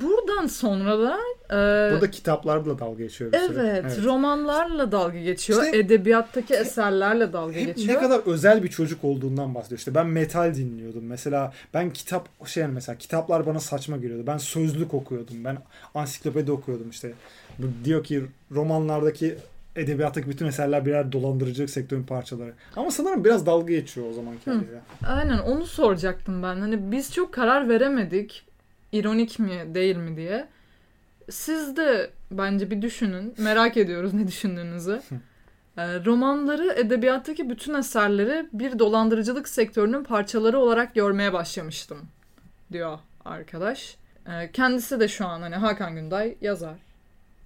Buradan 0.01 0.47
sonra 0.47 0.99
da 0.99 1.17
e, 1.49 1.93
Burada 1.93 2.11
kitaplarla 2.11 2.79
dalga 2.79 3.03
geçiyor 3.03 3.31
süre. 3.33 3.81
evet, 3.83 4.03
romanlarla 4.03 4.91
dalga 4.91 5.19
geçiyor. 5.19 5.63
İşte- 5.63 5.77
edebiyattaki 5.77 6.53
eserlerle 6.53 7.33
dalga 7.33 7.53
Hep 7.53 7.75
geçiyor. 7.75 7.95
ne 7.97 8.01
kadar 8.01 8.19
özel 8.25 8.63
bir 8.63 8.67
çocuk 8.67 9.03
olduğundan 9.03 9.55
bahsediyor. 9.55 9.79
İşte 9.79 9.95
ben 9.95 10.07
metal 10.07 10.55
dinliyordum. 10.55 11.03
Mesela 11.05 11.53
ben 11.73 11.89
kitap 11.93 12.29
şey 12.47 12.67
mesela 12.67 12.97
kitaplar 12.97 13.45
bana 13.45 13.59
saçma 13.59 13.97
geliyordu. 13.97 14.23
Ben 14.27 14.37
sözlük 14.37 14.93
okuyordum. 14.93 15.35
Ben 15.45 15.57
ansiklopedi 15.95 16.51
okuyordum 16.51 16.89
işte. 16.89 17.11
Diyor 17.83 18.03
ki 18.03 18.25
romanlardaki 18.51 19.35
edebiyattaki 19.75 20.29
bütün 20.29 20.45
eserler 20.45 20.85
birer 20.85 21.11
dolandırıcılık 21.11 21.69
sektörün 21.69 22.03
parçaları. 22.03 22.53
Ama 22.75 22.91
sanırım 22.91 23.23
biraz 23.25 23.45
dalga 23.45 23.73
geçiyor 23.73 24.07
o 24.09 24.13
zamanki 24.13 24.45
haliyle. 24.49 24.79
Aynen 25.07 25.37
onu 25.37 25.65
soracaktım 25.65 26.43
ben. 26.43 26.55
Hani 26.55 26.91
biz 26.91 27.13
çok 27.13 27.33
karar 27.33 27.69
veremedik. 27.69 28.45
İronik 28.93 29.39
mi 29.39 29.75
değil 29.75 29.95
mi 29.95 30.17
diye. 30.17 30.47
Siz 31.29 31.77
de 31.77 32.11
bence 32.31 32.71
bir 32.71 32.81
düşünün. 32.81 33.33
Merak 33.37 33.77
ediyoruz 33.77 34.13
ne 34.13 34.27
düşündüğünüzü. 34.27 35.01
Ee, 35.77 36.05
romanları, 36.05 36.73
edebiyattaki 36.73 37.49
bütün 37.49 37.73
eserleri 37.73 38.47
bir 38.53 38.79
dolandırıcılık 38.79 39.47
sektörünün 39.47 40.03
parçaları 40.03 40.59
olarak 40.59 40.95
görmeye 40.95 41.33
başlamıştım 41.33 41.97
diyor 42.71 42.99
arkadaş. 43.25 43.97
Ee, 44.27 44.51
kendisi 44.51 44.99
de 44.99 45.07
şu 45.07 45.27
an 45.27 45.41
hani 45.41 45.55
Hakan 45.55 45.95
Günday 45.95 46.37
yazar. 46.41 46.75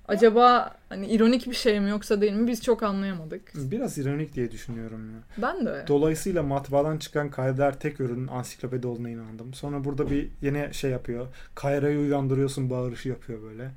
Acaba 0.08 0.76
hani 0.90 1.08
ironik 1.08 1.48
bir 1.48 1.56
şey 1.56 1.80
mi 1.80 1.90
yoksa 1.90 2.22
değil 2.22 2.34
mi 2.34 2.48
biz 2.48 2.64
çok 2.64 2.84
anlayamadık. 2.84 3.52
Biraz 3.56 3.98
ironik 3.98 4.34
diye 4.34 4.52
düşünüyorum 4.52 5.12
ya. 5.12 5.18
Ben 5.38 5.66
de. 5.66 5.86
Dolayısıyla 5.88 6.44
matbaadan 6.44 6.98
çıkan 6.98 7.30
Kaydar 7.30 7.80
tek 7.80 8.00
ürünün 8.00 8.28
ansiklopedi 8.28 8.88
olduğuna 8.88 9.10
inandım. 9.10 9.54
Sonra 9.54 9.84
burada 9.84 10.10
bir 10.10 10.28
yine 10.42 10.74
şey 10.74 10.92
yapıyor. 10.92 11.28
Kayra'yı 11.56 12.00
uyandırıyorsun 12.00 12.70
bağırışı 12.70 13.10
yapıyor 13.10 13.42
böyle. 13.42 13.72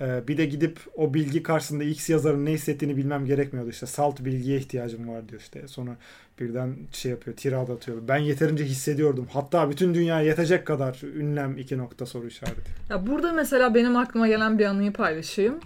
Ee, 0.00 0.28
bir 0.28 0.36
de 0.36 0.46
gidip 0.46 0.78
o 0.96 1.14
bilgi 1.14 1.42
karşısında 1.42 1.84
X 1.84 2.10
yazarın 2.10 2.46
ne 2.46 2.52
hissettiğini 2.52 2.96
bilmem 2.96 3.26
gerekmiyordu 3.26 3.70
işte. 3.70 3.86
Salt 3.86 4.20
bilgiye 4.20 4.58
ihtiyacım 4.58 5.08
var 5.08 5.28
diyor 5.28 5.40
işte. 5.40 5.68
Sonra 5.68 5.96
birden 6.40 6.76
şey 6.92 7.10
yapıyor, 7.10 7.36
tirad 7.36 7.68
atıyor. 7.68 7.98
Ben 8.08 8.16
yeterince 8.16 8.64
hissediyordum. 8.64 9.26
Hatta 9.32 9.70
bütün 9.70 9.94
dünya 9.94 10.20
yetecek 10.20 10.66
kadar 10.66 11.00
ünlem 11.16 11.58
iki 11.58 11.78
nokta 11.78 12.06
soru 12.06 12.26
işareti. 12.26 12.70
Ya 12.90 13.06
burada 13.06 13.32
mesela 13.32 13.74
benim 13.74 13.96
aklıma 13.96 14.28
gelen 14.28 14.58
bir 14.58 14.64
anıyı 14.64 14.92
paylaşayım. 14.92 15.60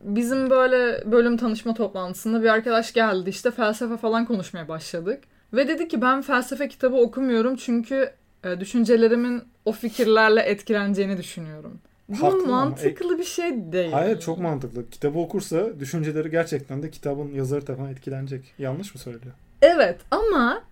Bizim 0.00 0.50
böyle 0.50 1.12
bölüm 1.12 1.36
tanışma 1.36 1.74
toplantısında 1.74 2.42
bir 2.42 2.48
arkadaş 2.48 2.92
geldi 2.92 3.30
işte 3.30 3.50
felsefe 3.50 3.96
falan 3.96 4.26
konuşmaya 4.26 4.68
başladık. 4.68 5.24
Ve 5.52 5.68
dedi 5.68 5.88
ki 5.88 6.02
ben 6.02 6.22
felsefe 6.22 6.68
kitabı 6.68 6.96
okumuyorum 6.96 7.56
çünkü 7.56 8.10
e, 8.44 8.60
düşüncelerimin 8.60 9.42
o 9.64 9.72
fikirlerle 9.72 10.40
etkileneceğini 10.40 11.16
düşünüyorum. 11.16 11.80
Bu 12.08 12.22
Haklı 12.22 12.38
ama, 12.38 12.46
mantıklı 12.46 13.18
bir 13.18 13.24
şey 13.24 13.72
değil. 13.72 13.92
Hayır 13.92 14.20
çok 14.20 14.38
mantıklı. 14.38 14.90
Kitabı 14.90 15.18
okursa 15.18 15.80
düşünceleri 15.80 16.30
gerçekten 16.30 16.82
de 16.82 16.90
kitabın 16.90 17.32
yazarı 17.34 17.64
tarafından 17.64 17.90
etkilenecek. 17.92 18.54
Yanlış 18.58 18.94
mı 18.94 19.00
söylüyor? 19.00 19.34
Evet 19.62 20.00
ama 20.10 20.62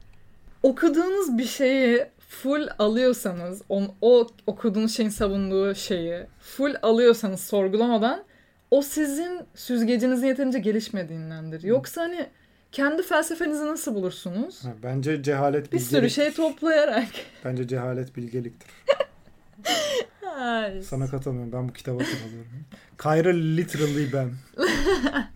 okuduğunuz 0.62 1.38
bir 1.38 1.44
şeyi 1.44 2.04
full 2.28 2.68
alıyorsanız, 2.78 3.62
on, 3.68 3.92
o 4.00 4.26
okuduğunuz 4.46 4.96
şeyin 4.96 5.10
savunduğu 5.10 5.74
şeyi 5.74 6.26
full 6.40 6.74
alıyorsanız 6.82 7.40
sorgulamadan 7.40 8.24
o 8.70 8.82
sizin 8.82 9.40
süzgecinizin 9.54 10.26
yeterince 10.26 10.58
gelişmediğindendir. 10.58 11.62
Yoksa 11.62 12.02
hani 12.02 12.26
kendi 12.72 13.02
felsefenizi 13.02 13.66
nasıl 13.66 13.94
bulursunuz? 13.94 14.64
Ha, 14.64 14.70
bence 14.82 15.22
cehalet 15.22 15.66
Bir 15.66 15.72
bilgeliktir. 15.72 15.96
sürü 15.96 16.10
şey 16.10 16.32
toplayarak. 16.32 17.08
Bence 17.44 17.68
cehalet 17.68 18.16
bilgeliktir. 18.16 18.70
Ay. 20.38 20.82
Sana 20.82 21.06
katılmıyorum. 21.06 21.52
Ben 21.52 21.68
bu 21.68 21.72
kitaba 21.72 21.98
katılıyorum. 21.98 22.64
Kayra 22.96 23.30
literally 23.30 24.12
ben. 24.12 24.30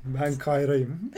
Ben 0.04 0.38
Kayra'yım. 0.38 1.12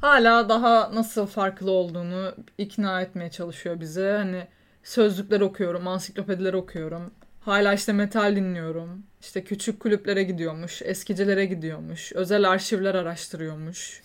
Hala 0.00 0.48
daha 0.48 0.94
nasıl 0.94 1.26
farklı 1.26 1.70
olduğunu 1.70 2.34
ikna 2.58 3.02
etmeye 3.02 3.30
çalışıyor 3.30 3.80
bize. 3.80 4.12
Hani 4.12 4.46
sözlükler 4.82 5.40
okuyorum, 5.40 5.88
ansiklopediler 5.88 6.54
okuyorum. 6.54 7.10
Hala 7.40 7.74
işte 7.74 7.92
metal 7.92 8.36
dinliyorum. 8.36 9.02
İşte 9.20 9.44
küçük 9.44 9.80
kulüplere 9.80 10.22
gidiyormuş, 10.22 10.82
eskicilere 10.82 11.46
gidiyormuş, 11.46 12.12
özel 12.12 12.50
arşivler 12.50 12.94
araştırıyormuş. 12.94 14.02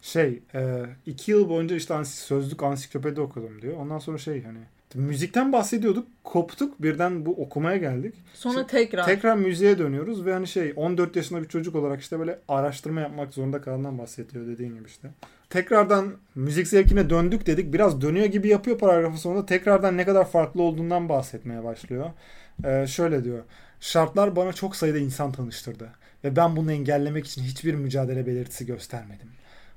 Şey, 0.00 0.42
e, 0.54 0.82
iki 1.06 1.30
yıl 1.30 1.48
boyunca 1.48 1.76
işte 1.76 2.04
sözlük 2.04 2.62
ansiklopedi 2.62 3.20
okudum 3.20 3.62
diyor. 3.62 3.76
Ondan 3.76 3.98
sonra 3.98 4.18
şey 4.18 4.44
hani 4.44 4.58
müzikten 4.94 5.52
bahsediyorduk. 5.52 6.08
Koptuk. 6.24 6.82
Birden 6.82 7.26
bu 7.26 7.42
okumaya 7.42 7.76
geldik. 7.76 8.14
Sonra 8.34 8.54
Şimdi 8.54 8.66
tekrar. 8.66 9.04
Tekrar 9.04 9.36
müziğe 9.36 9.78
dönüyoruz 9.78 10.26
ve 10.26 10.32
hani 10.32 10.46
şey 10.46 10.72
14 10.76 11.16
yaşında 11.16 11.42
bir 11.42 11.48
çocuk 11.48 11.74
olarak 11.74 12.00
işte 12.00 12.18
böyle 12.18 12.38
araştırma 12.48 13.00
yapmak 13.00 13.34
zorunda 13.34 13.60
kaldığından 13.60 13.98
bahsediyor 13.98 14.46
dediğin 14.46 14.74
gibi 14.74 14.88
işte. 14.88 15.08
Tekrardan 15.50 16.12
müzik 16.34 16.68
zevkine 16.68 17.10
döndük 17.10 17.46
dedik. 17.46 17.72
Biraz 17.72 18.00
dönüyor 18.00 18.26
gibi 18.26 18.48
yapıyor 18.48 18.78
paragrafın 18.78 19.16
sonunda. 19.16 19.46
Tekrardan 19.46 19.96
ne 19.96 20.04
kadar 20.04 20.30
farklı 20.30 20.62
olduğundan 20.62 21.08
bahsetmeye 21.08 21.64
başlıyor. 21.64 22.10
Ee, 22.64 22.86
şöyle 22.86 23.24
diyor. 23.24 23.42
Şartlar 23.80 24.36
bana 24.36 24.52
çok 24.52 24.76
sayıda 24.76 24.98
insan 24.98 25.32
tanıştırdı. 25.32 25.88
Ve 26.24 26.36
ben 26.36 26.56
bunu 26.56 26.72
engellemek 26.72 27.26
için 27.26 27.42
hiçbir 27.42 27.74
mücadele 27.74 28.26
belirtisi 28.26 28.66
göstermedim. 28.66 29.28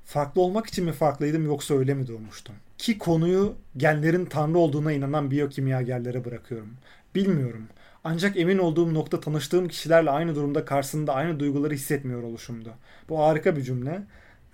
Farklı 0.04 0.40
olmak 0.40 0.66
için 0.66 0.84
mi 0.84 0.92
farklıydım 0.92 1.46
yoksa 1.46 1.74
öyle 1.74 1.94
mi 1.94 2.08
doğmuştum? 2.08 2.54
Ki 2.78 2.98
konuyu 2.98 3.56
genlerin 3.76 4.24
tanrı 4.24 4.58
olduğuna 4.58 4.92
inanan 4.92 5.30
biyokimyagerlere 5.30 6.24
bırakıyorum. 6.24 6.76
Bilmiyorum. 7.14 7.68
Ancak 8.04 8.36
emin 8.36 8.58
olduğum 8.58 8.94
nokta 8.94 9.20
tanıştığım 9.20 9.68
kişilerle 9.68 10.10
aynı 10.10 10.34
durumda 10.34 10.64
karşısında 10.64 11.14
aynı 11.14 11.40
duyguları 11.40 11.74
hissetmiyor 11.74 12.22
oluşumdu. 12.22 12.70
Bu 13.08 13.18
harika 13.20 13.56
bir 13.56 13.62
cümle. 13.62 14.02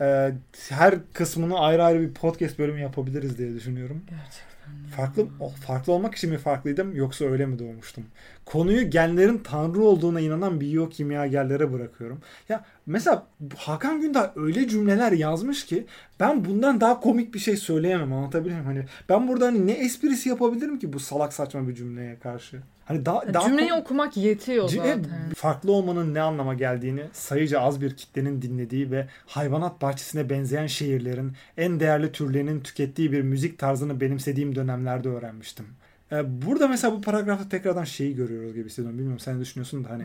Ee, 0.01 0.33
her 0.69 0.95
kısmını 1.13 1.59
ayrı 1.59 1.85
ayrı 1.85 2.01
bir 2.01 2.15
podcast 2.15 2.59
bölümü 2.59 2.81
yapabiliriz 2.81 3.39
diye 3.39 3.55
düşünüyorum. 3.55 4.03
Gerçekten. 4.11 4.54
Farklı 4.97 5.27
farklı 5.67 5.93
olmak 5.93 6.15
için 6.15 6.31
mi 6.31 6.39
farklıydım 6.39 6.97
yoksa 6.97 7.25
öyle 7.25 7.47
mi 7.47 7.59
doğmuştum? 7.59 8.05
Konuyu 8.45 8.91
genlerin 8.91 9.39
tanrı 9.39 9.83
olduğuna 9.83 10.21
inanan 10.21 10.61
biyokimyagerlere 10.61 11.73
bırakıyorum. 11.73 12.21
Ya 12.49 12.65
mesela 12.87 13.27
Hakan 13.57 14.01
Günday 14.01 14.31
öyle 14.37 14.69
cümleler 14.69 15.13
yazmış 15.13 15.67
ki 15.67 15.87
ben 16.21 16.45
bundan 16.45 16.81
daha 16.81 17.01
komik 17.01 17.35
bir 17.35 17.39
şey 17.39 17.57
söyleyemem 17.57 18.13
anlatabilir 18.13 18.53
miyim? 18.53 18.65
Hani 18.65 18.85
ben 19.09 19.29
burada 19.29 19.47
hani 19.47 19.67
ne 19.67 19.73
esprisi 19.73 20.29
yapabilirim 20.29 20.79
ki 20.79 20.93
bu 20.93 21.01
salak 21.01 21.33
saçma 21.33 21.69
bir 21.69 21.75
cümleye 21.75 22.19
karşı? 22.19 22.63
Hani 22.85 23.07
daha, 23.07 23.35
daha 23.35 23.49
Cümleyi 23.49 23.73
okumak 23.73 24.17
yetiyor 24.17 24.69
C- 24.69 24.77
zaten. 24.77 25.05
farklı 25.37 25.73
olmanın 25.73 26.15
ne 26.15 26.21
anlama 26.21 26.55
geldiğini 26.55 27.05
sayıca 27.13 27.61
az 27.61 27.81
bir 27.81 27.97
kitlenin 27.97 28.43
dinlediği 28.43 28.91
ve 28.91 29.07
hayvanat 29.27 29.83
bahçesine 29.83 30.31
benzeyen 30.31 30.67
şehirlerin 30.67 31.33
en 31.57 31.81
değerli 31.81 32.13
türlerinin 32.13 32.61
tükettiği 32.61 33.13
bir 33.13 33.23
müzik 33.23 33.59
tarzını 33.59 34.01
benimsediğim 34.01 34.55
dönemlerde 34.55 35.09
öğrenmiştim. 35.09 35.67
Ee, 36.13 36.43
Burada 36.47 36.69
mesela 36.69 36.95
bu 36.97 37.01
paragrafta 37.01 37.49
tekrardan 37.49 37.85
şeyi 37.85 38.15
görüyoruz 38.17 38.55
gibi 38.55 38.69
hissediyorum. 38.69 38.99
Bilmiyorum 38.99 39.21
sen 39.21 39.41
düşünüyorsun 39.41 39.85
da 39.85 39.91
hani 39.91 40.05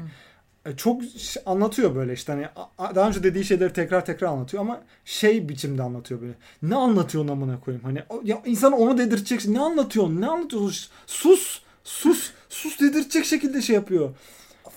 e, 0.66 0.76
çok 0.76 1.02
anlatıyor 1.46 1.96
böyle 1.96 2.14
işte 2.14 2.32
hani 2.34 2.48
daha 2.96 3.08
önce 3.08 3.24
dediği 3.24 3.44
şeyleri 3.46 3.74
tekrar 3.74 4.06
tekrar 4.06 4.28
anlatıyor 4.28 4.64
ama 4.64 4.82
şey 5.06 5.50
biçimde 5.50 5.84
anlatıyor 5.84 6.22
böyle. 6.22 6.34
Ne 6.62 6.76
anlatıyorsun 6.76 7.32
amına 7.32 7.60
koyayım? 7.60 7.84
Hani 7.86 8.04
ya 8.24 8.42
insana 8.46 8.76
onu 8.76 8.98
dedirteceksin. 8.98 9.54
Ne 9.54 9.60
anlatıyorsun? 9.60 10.22
Ne 10.22 10.28
anlatıyorsun? 10.28 10.92
Sus! 11.08 11.62
Sus! 11.84 12.32
Sus 12.50 12.80
dedirtecek 12.80 13.26
şekilde 13.26 13.62
şey 13.62 13.76
yapıyor. 13.76 14.10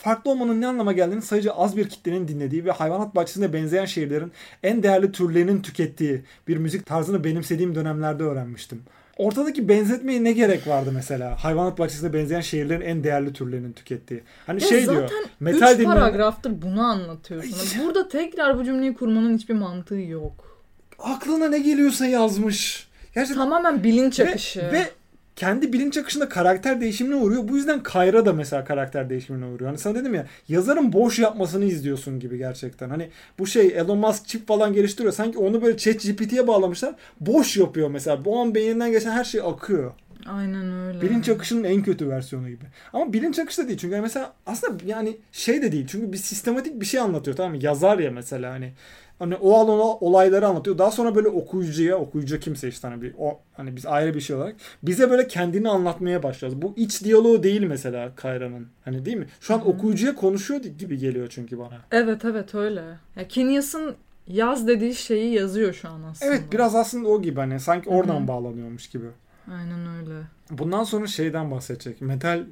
farklı 0.02 0.30
olmanın 0.30 0.60
ne 0.60 0.66
anlama 0.66 0.92
geldiğini 0.92 1.22
sayıca 1.22 1.52
az 1.52 1.76
bir 1.76 1.88
kitlenin 1.88 2.28
dinlediği 2.28 2.64
ve 2.64 2.70
hayvanat 2.70 3.14
bahçesinde 3.14 3.52
benzeyen 3.52 3.84
şehirlerin 3.84 4.32
en 4.62 4.82
değerli 4.82 5.12
türlerinin 5.12 5.62
tükettiği 5.62 6.22
bir 6.48 6.56
müzik 6.56 6.86
tarzını 6.86 7.24
benimsediğim 7.24 7.74
dönemlerde 7.74 8.22
öğrenmiştim. 8.22 8.82
Ortadaki 9.16 9.68
benzetmeye 9.68 10.24
ne 10.24 10.32
gerek 10.32 10.66
vardı 10.66 10.90
mesela? 10.94 11.44
Hayvanat 11.44 11.78
bahçesinde 11.78 12.12
benzeyen 12.12 12.40
şehirlerin 12.40 12.80
en 12.80 13.04
değerli 13.04 13.32
türlerinin 13.32 13.72
tükettiği. 13.72 14.22
Hani 14.46 14.62
Ya 14.62 14.68
şey 14.68 14.84
zaten 14.84 15.08
diyor. 15.08 15.10
Metal 15.40 15.72
Üç 15.72 15.78
dinleyen... 15.78 15.94
paragraftır 15.94 16.62
bunu 16.62 16.82
anlatıyorsun. 16.82 17.84
Burada 17.84 18.08
tekrar 18.08 18.58
bu 18.58 18.64
cümleyi 18.64 18.94
kurmanın 18.94 19.38
hiçbir 19.38 19.54
mantığı 19.54 20.00
yok. 20.00 20.64
Aklına 20.98 21.48
ne 21.48 21.58
geliyorsa 21.58 22.06
yazmış. 22.06 22.88
Gerçekten 23.14 23.44
Tamamen 23.44 23.84
bilinç 23.84 24.20
Ve- 24.20 24.28
akışı. 24.28 24.60
Ve, 24.72 24.88
kendi 25.36 25.72
bilinç 25.72 25.96
akışında 25.96 26.28
karakter 26.28 26.80
değişimine 26.80 27.16
uğruyor. 27.16 27.48
Bu 27.48 27.56
yüzden 27.56 27.82
Kayra 27.82 28.26
da 28.26 28.32
mesela 28.32 28.64
karakter 28.64 29.10
değişimine 29.10 29.46
uğruyor. 29.46 29.70
Hani 29.70 29.78
sana 29.78 29.94
dedim 29.94 30.14
ya 30.14 30.26
yazarın 30.48 30.92
boş 30.92 31.18
yapmasını 31.18 31.64
izliyorsun 31.64 32.20
gibi 32.20 32.38
gerçekten. 32.38 32.90
Hani 32.90 33.08
bu 33.38 33.46
şey 33.46 33.66
Elon 33.66 33.98
Musk 33.98 34.26
çip 34.26 34.48
falan 34.48 34.72
geliştiriyor. 34.72 35.12
Sanki 35.12 35.38
onu 35.38 35.62
böyle 35.62 35.76
chat 35.76 36.02
GPT'ye 36.02 36.46
bağlamışlar. 36.46 36.94
Boş 37.20 37.56
yapıyor 37.56 37.90
mesela. 37.90 38.24
Bu 38.24 38.40
an 38.40 38.54
beyninden 38.54 38.90
geçen 38.90 39.10
her 39.10 39.24
şey 39.24 39.40
akıyor. 39.40 39.92
Aynen 40.26 40.72
öyle. 40.72 41.02
Bilinç 41.02 41.28
akışının 41.28 41.64
en 41.64 41.82
kötü 41.82 42.08
versiyonu 42.08 42.48
gibi. 42.48 42.64
Ama 42.92 43.12
bilinç 43.12 43.38
akışı 43.38 43.62
da 43.62 43.68
değil. 43.68 43.78
Çünkü 43.78 44.00
mesela 44.00 44.32
aslında 44.46 44.84
yani 44.86 45.16
şey 45.32 45.62
de 45.62 45.72
değil. 45.72 45.86
Çünkü 45.88 46.12
bir 46.12 46.18
sistematik 46.18 46.80
bir 46.80 46.86
şey 46.86 47.00
anlatıyor 47.00 47.36
tamam 47.36 47.52
mı? 47.52 47.58
Yazar 47.64 47.98
ya 47.98 48.10
mesela 48.10 48.52
hani 48.52 48.72
hani 49.18 49.36
o 49.36 49.52
o 49.52 49.98
olayları 50.00 50.46
anlatıyor. 50.46 50.78
Daha 50.78 50.90
sonra 50.90 51.14
böyle 51.14 51.28
okuyucuya, 51.28 51.96
okuyucu 51.96 52.40
kimse 52.40 52.68
işte 52.68 52.88
hani 52.88 53.02
bir 53.02 53.14
o 53.18 53.40
hani 53.52 53.76
biz 53.76 53.86
ayrı 53.86 54.14
bir 54.14 54.20
şey 54.20 54.36
olarak 54.36 54.56
bize 54.82 55.10
böyle 55.10 55.28
kendini 55.28 55.68
anlatmaya 55.68 56.22
başlıyoruz. 56.22 56.62
Bu 56.62 56.74
iç 56.76 57.04
diyaloğu 57.04 57.42
değil 57.42 57.62
mesela 57.62 58.12
Kayra'nın. 58.16 58.66
Hani 58.84 59.04
değil 59.04 59.16
mi? 59.16 59.26
Şu 59.40 59.54
an 59.54 59.68
okuyucuya 59.68 60.14
konuşuyor 60.14 60.60
gibi 60.60 60.98
geliyor 60.98 61.26
çünkü 61.30 61.58
bana. 61.58 61.80
Evet 61.90 62.24
evet 62.24 62.54
öyle. 62.54 62.82
Ya 63.16 63.28
Kinyas'ın 63.28 63.94
yaz 64.26 64.68
dediği 64.68 64.94
şeyi 64.94 65.34
yazıyor 65.34 65.72
şu 65.72 65.88
an 65.88 66.02
aslında. 66.02 66.32
Evet 66.32 66.44
biraz 66.52 66.74
aslında 66.74 67.08
o 67.08 67.22
gibi 67.22 67.40
hani 67.40 67.60
sanki 67.60 67.90
oradan 67.90 68.20
Hı 68.20 68.24
hı. 68.24 68.28
bağlanıyormuş 68.28 68.88
gibi. 68.88 69.06
Aynen 69.50 69.86
öyle. 69.96 70.20
Bundan 70.50 70.84
sonra 70.84 71.06
şeyden 71.06 71.50
bahsedecek. 71.50 72.00
Metal 72.00 72.44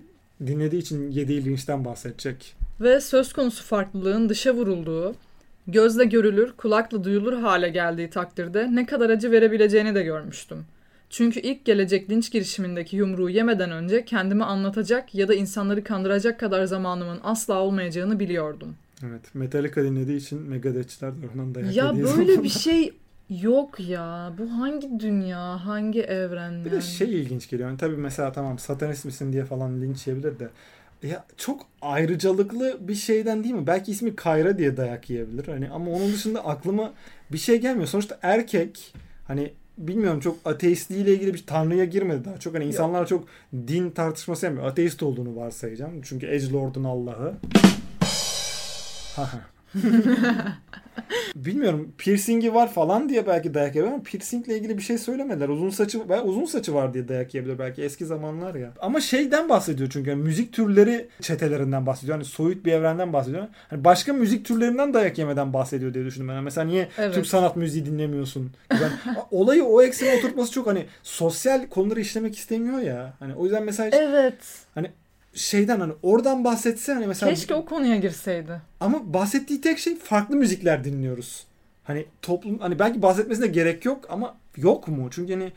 dinlediği 0.47 0.83
için 0.83 1.11
yediği 1.11 1.45
linçten 1.45 1.85
bahsedecek. 1.85 2.57
Ve 2.81 3.01
söz 3.01 3.33
konusu 3.33 3.65
farklılığın 3.65 4.29
dışa 4.29 4.55
vurulduğu, 4.55 5.15
gözle 5.67 6.05
görülür, 6.05 6.53
kulakla 6.53 7.05
duyulur 7.05 7.33
hale 7.33 7.69
geldiği 7.69 8.11
takdirde 8.11 8.69
ne 8.75 8.87
kadar 8.87 9.11
acı 9.11 9.31
verebileceğini 9.31 9.95
de 9.95 10.03
görmüştüm. 10.03 10.65
Çünkü 11.11 11.41
ilk 11.41 11.65
gelecek 11.65 12.11
linç 12.11 12.33
girişimindeki 12.33 12.97
yumruğu 12.97 13.31
yemeden 13.31 13.71
önce 13.71 14.05
kendimi 14.05 14.45
anlatacak 14.45 15.15
ya 15.15 15.29
da 15.29 15.35
insanları 15.35 15.85
kandıracak 15.85 16.41
kadar 16.41 16.65
zamanımın 16.65 17.21
asla 17.23 17.61
olmayacağını 17.61 18.21
biliyordum. 18.21 18.75
Evet. 19.07 19.35
Metallica 19.35 19.85
dinlediği 19.85 20.17
için 20.17 20.43
Megadeth'çiler 20.43 21.13
tarafından 21.21 21.55
dayak 21.55 21.77
Ya 21.77 21.95
böyle 21.97 22.43
bir 22.43 22.49
şey 22.49 22.93
yok 23.31 23.81
ya. 23.81 24.33
Bu 24.39 24.51
hangi 24.51 25.01
dünya, 25.01 25.67
hangi 25.67 26.01
evren? 26.03 26.65
Bir 26.65 26.71
de 26.71 26.75
yani? 26.75 26.85
şey 26.85 27.21
ilginç 27.21 27.51
geliyor. 27.51 27.69
Yani 27.69 27.79
tabii 27.79 27.97
mesela 27.97 28.33
tamam 28.33 28.59
satanist 28.59 29.05
misin 29.05 29.33
diye 29.33 29.45
falan 29.45 29.83
linç 29.83 30.07
yiyebilir 30.07 30.39
de. 30.39 30.49
Ya 31.03 31.25
çok 31.37 31.67
ayrıcalıklı 31.83 32.79
bir 32.81 32.95
şeyden 32.95 33.45
değil 33.45 33.55
mi? 33.55 33.67
Belki 33.67 33.93
ismi 33.93 34.17
Kayra 34.17 34.59
diye 34.59 34.77
dayak 34.77 35.11
yiyebilir. 35.11 35.47
Hani 35.47 35.71
ama 35.71 35.91
onun 35.91 36.13
dışında 36.13 36.47
aklıma 36.47 36.93
bir 37.33 37.39
şey 37.39 37.61
gelmiyor. 37.61 37.87
Sonuçta 37.87 38.19
erkek 38.23 38.95
hani 39.27 39.53
bilmiyorum 39.79 40.21
çok 40.21 40.39
ateistliğiyle 40.45 41.15
ilgili 41.15 41.35
bir 41.35 41.47
tanrıya 41.47 41.85
girmedi 41.85 42.25
daha 42.25 42.39
çok. 42.39 42.55
Hani 42.55 42.65
insanlar 42.65 43.07
çok 43.07 43.25
din 43.55 43.91
tartışması 43.91 44.47
yapmıyor. 44.47 44.69
Ateist 44.69 45.03
olduğunu 45.03 45.37
varsayacağım. 45.37 46.03
Çünkü 46.03 46.27
Edgelord'un 46.27 46.85
Allah'ı. 46.85 47.35
Bilmiyorum 51.37 51.93
piercingi 51.99 52.55
var 52.55 52.73
falan 52.73 53.09
diye 53.09 53.27
belki 53.27 53.55
dayak 53.55 53.75
yiyebilir 53.75 53.95
ama 53.95 54.03
piercingle 54.03 54.57
ilgili 54.57 54.79
bir 54.79 54.83
şey 54.83 54.99
söylemediler. 54.99 55.49
Uzun 55.49 55.71
saçı 55.71 56.09
ben 56.09 56.23
uzun 56.23 56.45
saçı 56.45 56.75
var 56.75 56.95
diye 56.95 57.09
dayak 57.09 57.35
yiyebilir 57.35 57.59
belki 57.59 57.83
eski 57.83 58.07
zamanlar 58.07 58.55
ya. 58.55 58.73
Ama 58.81 59.01
şeyden 59.01 59.49
bahsediyor 59.49 59.91
çünkü 59.93 60.11
yani 60.11 60.23
müzik 60.23 60.53
türleri 60.53 61.09
çetelerinden 61.21 61.87
bahsediyor. 61.87 62.19
Hani 62.19 62.25
soyut 62.25 62.65
bir 62.65 62.73
evrenden 62.73 63.13
bahsediyor. 63.13 63.47
Hani 63.69 63.85
başka 63.85 64.13
müzik 64.13 64.45
türlerinden 64.45 64.95
dayak 64.95 65.19
yemeden 65.19 65.53
bahsediyor 65.53 65.95
diye 65.95 66.05
düşündüm 66.05 66.29
ben. 66.29 66.35
Yani 66.35 66.45
Mesela 66.45 66.67
niye 66.67 66.89
Evet. 66.99 67.15
Türk 67.15 67.27
sanat 67.27 67.57
müziği 67.57 67.87
dinlemiyorsun? 67.87 68.53
Ben, 68.71 68.91
olayı 69.31 69.65
o 69.65 69.83
eksene 69.83 70.19
oturtması 70.19 70.53
çok 70.53 70.67
hani 70.67 70.87
sosyal 71.03 71.67
konuları 71.67 72.01
işlemek 72.01 72.39
istemiyor 72.39 72.79
ya. 72.79 73.15
Hani 73.19 73.35
o 73.35 73.45
yüzden 73.45 73.65
mesela 73.65 73.91
Evet. 73.93 74.35
Şeyden 75.35 75.81
hani 75.81 75.93
oradan 76.03 76.45
bahsetse 76.45 76.93
hani 76.95 77.07
mesela 77.07 77.35
Keşke 77.35 77.55
o 77.55 77.65
konuya 77.65 77.97
girseydi. 77.97 78.61
ama 78.81 79.15
bahsettiği 79.15 79.61
tek 79.61 79.79
şey 79.79 79.97
farklı 79.99 80.37
müzikler 80.37 80.85
dinliyoruz. 80.85 81.45
Hani 81.85 82.07
toplum 82.23 82.59
hani 82.59 82.79
belki 82.79 83.03
bahsetmesine 83.03 83.47
gerek 83.47 83.85
yok 83.85 84.05
ama 84.09 84.37
yok 84.57 84.89
mu? 84.89 85.09
Çünkü 85.11 85.33
hani 85.33 85.53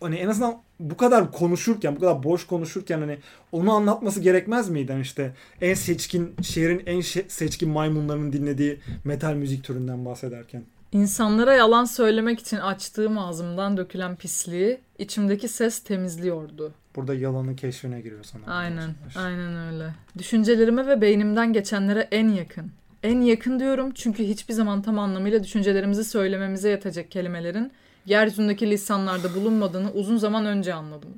hani 0.00 0.16
en 0.16 0.28
azından 0.28 0.56
bu 0.80 0.96
kadar 0.96 1.32
konuşurken, 1.32 1.96
bu 1.96 2.00
kadar 2.00 2.22
boş 2.22 2.46
konuşurken 2.46 3.00
hani 3.00 3.18
onu 3.52 3.72
anlatması 3.72 4.20
gerekmez 4.20 4.68
miydi? 4.68 4.92
Hani 4.92 5.02
işte 5.02 5.34
en 5.60 5.74
seçkin 5.74 6.34
şehrin 6.42 6.82
en 6.86 6.98
şe- 6.98 7.28
seçkin 7.28 7.68
maymunlarının 7.68 8.32
dinlediği 8.32 8.80
metal 9.04 9.34
müzik 9.34 9.64
türünden 9.64 10.04
bahsederken. 10.04 10.62
İnsanlara 10.92 11.54
yalan 11.54 11.84
söylemek 11.84 12.40
için 12.40 12.56
açtığım 12.56 13.18
ağzımdan 13.18 13.76
dökülen 13.76 14.16
pisliği 14.16 14.78
içimdeki 14.98 15.48
ses 15.48 15.78
temizliyordu. 15.78 16.72
Burada 16.96 17.14
yalanın 17.14 17.56
keşfine 17.56 18.00
giriyor 18.00 18.24
sana. 18.24 18.54
Aynen, 18.54 18.90
aynen 19.16 19.72
öyle. 19.72 19.90
Düşüncelerime 20.18 20.86
ve 20.86 21.00
beynimden 21.00 21.52
geçenlere 21.52 22.08
en 22.10 22.28
yakın. 22.28 22.72
En 23.02 23.20
yakın 23.20 23.60
diyorum 23.60 23.92
çünkü 23.94 24.24
hiçbir 24.24 24.54
zaman 24.54 24.82
tam 24.82 24.98
anlamıyla 24.98 25.44
düşüncelerimizi 25.44 26.04
söylememize 26.04 26.70
yetecek 26.70 27.10
kelimelerin 27.10 27.72
yeryüzündeki 28.06 28.70
lisanlarda 28.70 29.34
bulunmadığını 29.34 29.92
uzun 29.92 30.16
zaman 30.16 30.46
önce 30.46 30.74
anladım. 30.74 31.10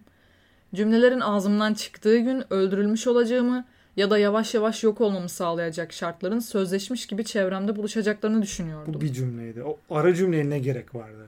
Cümlelerin 0.75 1.21
ağzımdan 1.21 1.75
çıktığı 1.75 2.19
gün 2.19 2.53
öldürülmüş 2.53 3.07
olacağımı 3.07 3.65
ya 3.97 4.11
da 4.11 4.19
yavaş 4.19 4.55
yavaş 4.55 4.83
yok 4.83 5.01
olmamı 5.01 5.29
sağlayacak 5.29 5.93
şartların 5.93 6.39
sözleşmiş 6.39 7.07
gibi 7.07 7.25
çevremde 7.25 7.77
buluşacaklarını 7.77 8.43
düşünüyordum. 8.43 8.95
Bu 8.95 9.01
bir 9.01 9.13
cümleydi. 9.13 9.63
O 9.63 9.79
ara 9.91 10.15
cümleye 10.15 10.51
ne 10.51 10.59
gerek 10.59 10.95
vardı? 10.95 11.27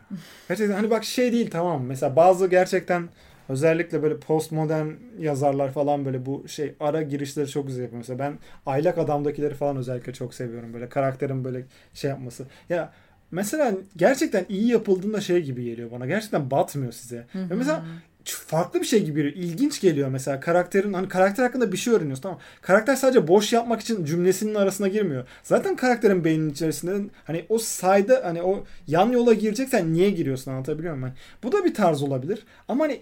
Gerçekten 0.48 0.74
hani 0.74 0.90
bak 0.90 1.04
şey 1.04 1.32
değil 1.32 1.50
tamam. 1.50 1.84
Mesela 1.84 2.16
bazı 2.16 2.46
gerçekten 2.46 3.08
özellikle 3.48 4.02
böyle 4.02 4.20
postmodern 4.20 4.88
yazarlar 5.18 5.72
falan 5.72 6.04
böyle 6.04 6.26
bu 6.26 6.48
şey 6.48 6.74
ara 6.80 7.02
girişleri 7.02 7.48
çok 7.48 7.66
güzel 7.66 7.82
yapıyor. 7.82 7.98
Mesela 7.98 8.18
ben 8.18 8.38
Aylak 8.66 8.98
Adam'dakileri 8.98 9.54
falan 9.54 9.76
özellikle 9.76 10.12
çok 10.12 10.34
seviyorum. 10.34 10.74
Böyle 10.74 10.88
karakterin 10.88 11.44
böyle 11.44 11.64
şey 11.94 12.10
yapması. 12.10 12.46
Ya 12.68 12.92
mesela 13.30 13.72
gerçekten 13.96 14.46
iyi 14.48 14.68
yapıldığında 14.68 15.20
şey 15.20 15.42
gibi 15.42 15.64
geliyor 15.64 15.90
bana. 15.90 16.06
Gerçekten 16.06 16.50
batmıyor 16.50 16.92
size. 16.92 17.26
Ve 17.34 17.54
mesela 17.54 17.84
farklı 18.24 18.80
bir 18.80 18.86
şey 18.86 19.04
gibi 19.04 19.22
geliyor. 19.22 19.34
İlginç 19.34 19.80
geliyor 19.80 20.08
mesela 20.08 20.40
karakterin 20.40 20.92
hani 20.92 21.08
karakter 21.08 21.42
hakkında 21.44 21.72
bir 21.72 21.76
şey 21.76 21.94
öğreniyorsun 21.94 22.22
tamam. 22.22 22.38
Karakter 22.60 22.96
sadece 22.96 23.28
boş 23.28 23.52
yapmak 23.52 23.80
için 23.80 24.04
cümlesinin 24.04 24.54
arasına 24.54 24.88
girmiyor. 24.88 25.28
Zaten 25.42 25.76
karakterin 25.76 26.24
beyninin 26.24 26.50
içerisinde 26.50 27.10
hani 27.24 27.46
o 27.48 27.58
sayda 27.58 28.20
hani 28.24 28.42
o 28.42 28.64
yan 28.86 29.12
yola 29.12 29.34
gireceksen 29.34 29.92
niye 29.92 30.10
giriyorsun 30.10 30.50
anlatabiliyor 30.50 30.94
muyum? 30.94 31.08
Hani 31.08 31.14
bu 31.42 31.52
da 31.52 31.64
bir 31.64 31.74
tarz 31.74 32.02
olabilir. 32.02 32.46
Ama 32.68 32.84
hani 32.84 33.00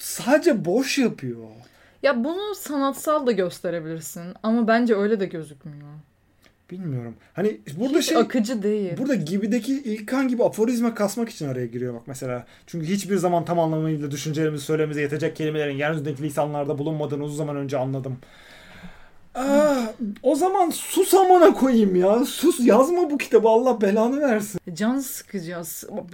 sadece 0.00 0.64
boş 0.64 0.98
yapıyor. 0.98 1.48
Ya 2.02 2.24
bunu 2.24 2.54
sanatsal 2.54 3.26
da 3.26 3.32
gösterebilirsin 3.32 4.34
ama 4.42 4.68
bence 4.68 4.94
öyle 4.94 5.20
de 5.20 5.26
gözükmüyor. 5.26 5.90
Bilmiyorum. 6.70 7.14
Hani 7.34 7.60
burada 7.76 7.98
Hiç 7.98 8.06
şey 8.06 8.16
akıcı 8.16 8.62
değil. 8.62 8.96
Burada 8.98 9.14
gibideki 9.14 9.72
İlkan 9.72 10.28
gibi 10.28 10.44
aforizma 10.44 10.94
kasmak 10.94 11.28
için 11.28 11.48
araya 11.48 11.66
giriyor 11.66 11.94
bak 11.94 12.02
mesela. 12.06 12.46
Çünkü 12.66 12.86
hiçbir 12.86 13.16
zaman 13.16 13.44
tam 13.44 13.58
anlamıyla 13.58 14.10
düşüncelerimizi 14.10 14.64
söylememize 14.64 15.00
yetecek 15.00 15.36
kelimelerin 15.36 15.76
yeryüzündeki 15.76 16.22
lisanlarda 16.22 16.78
bulunmadığını 16.78 17.24
uzun 17.24 17.36
zaman 17.36 17.56
önce 17.56 17.78
anladım. 17.78 18.18
Aa, 19.34 19.82
o 20.22 20.34
zaman 20.34 20.70
sus 20.70 21.14
amına 21.14 21.52
koyayım 21.54 21.96
ya. 21.96 22.24
Sus 22.24 22.60
yazma 22.60 23.10
bu 23.10 23.18
kitabı 23.18 23.48
Allah 23.48 23.80
belanı 23.80 24.20
versin. 24.20 24.60
Can 24.74 24.98
sıkıcı. 24.98 25.56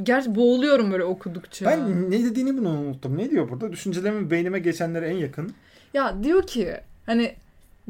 Gerçi 0.03 0.35
boğuluyorum 0.35 0.93
böyle 0.93 1.05
okudukça. 1.05 1.67
Ben 1.67 2.11
ne 2.11 2.25
dediğini 2.25 2.59
bunu 2.59 2.69
unuttum. 2.71 3.19
Ne 3.19 3.31
diyor 3.31 3.51
burada? 3.51 3.73
Düşüncelerimin 3.73 4.31
beynime 4.31 4.59
geçenlere 4.59 5.09
en 5.09 5.17
yakın. 5.17 5.53
Ya 5.95 6.23
diyor 6.23 6.47
ki 6.47 6.75
hani 7.07 7.35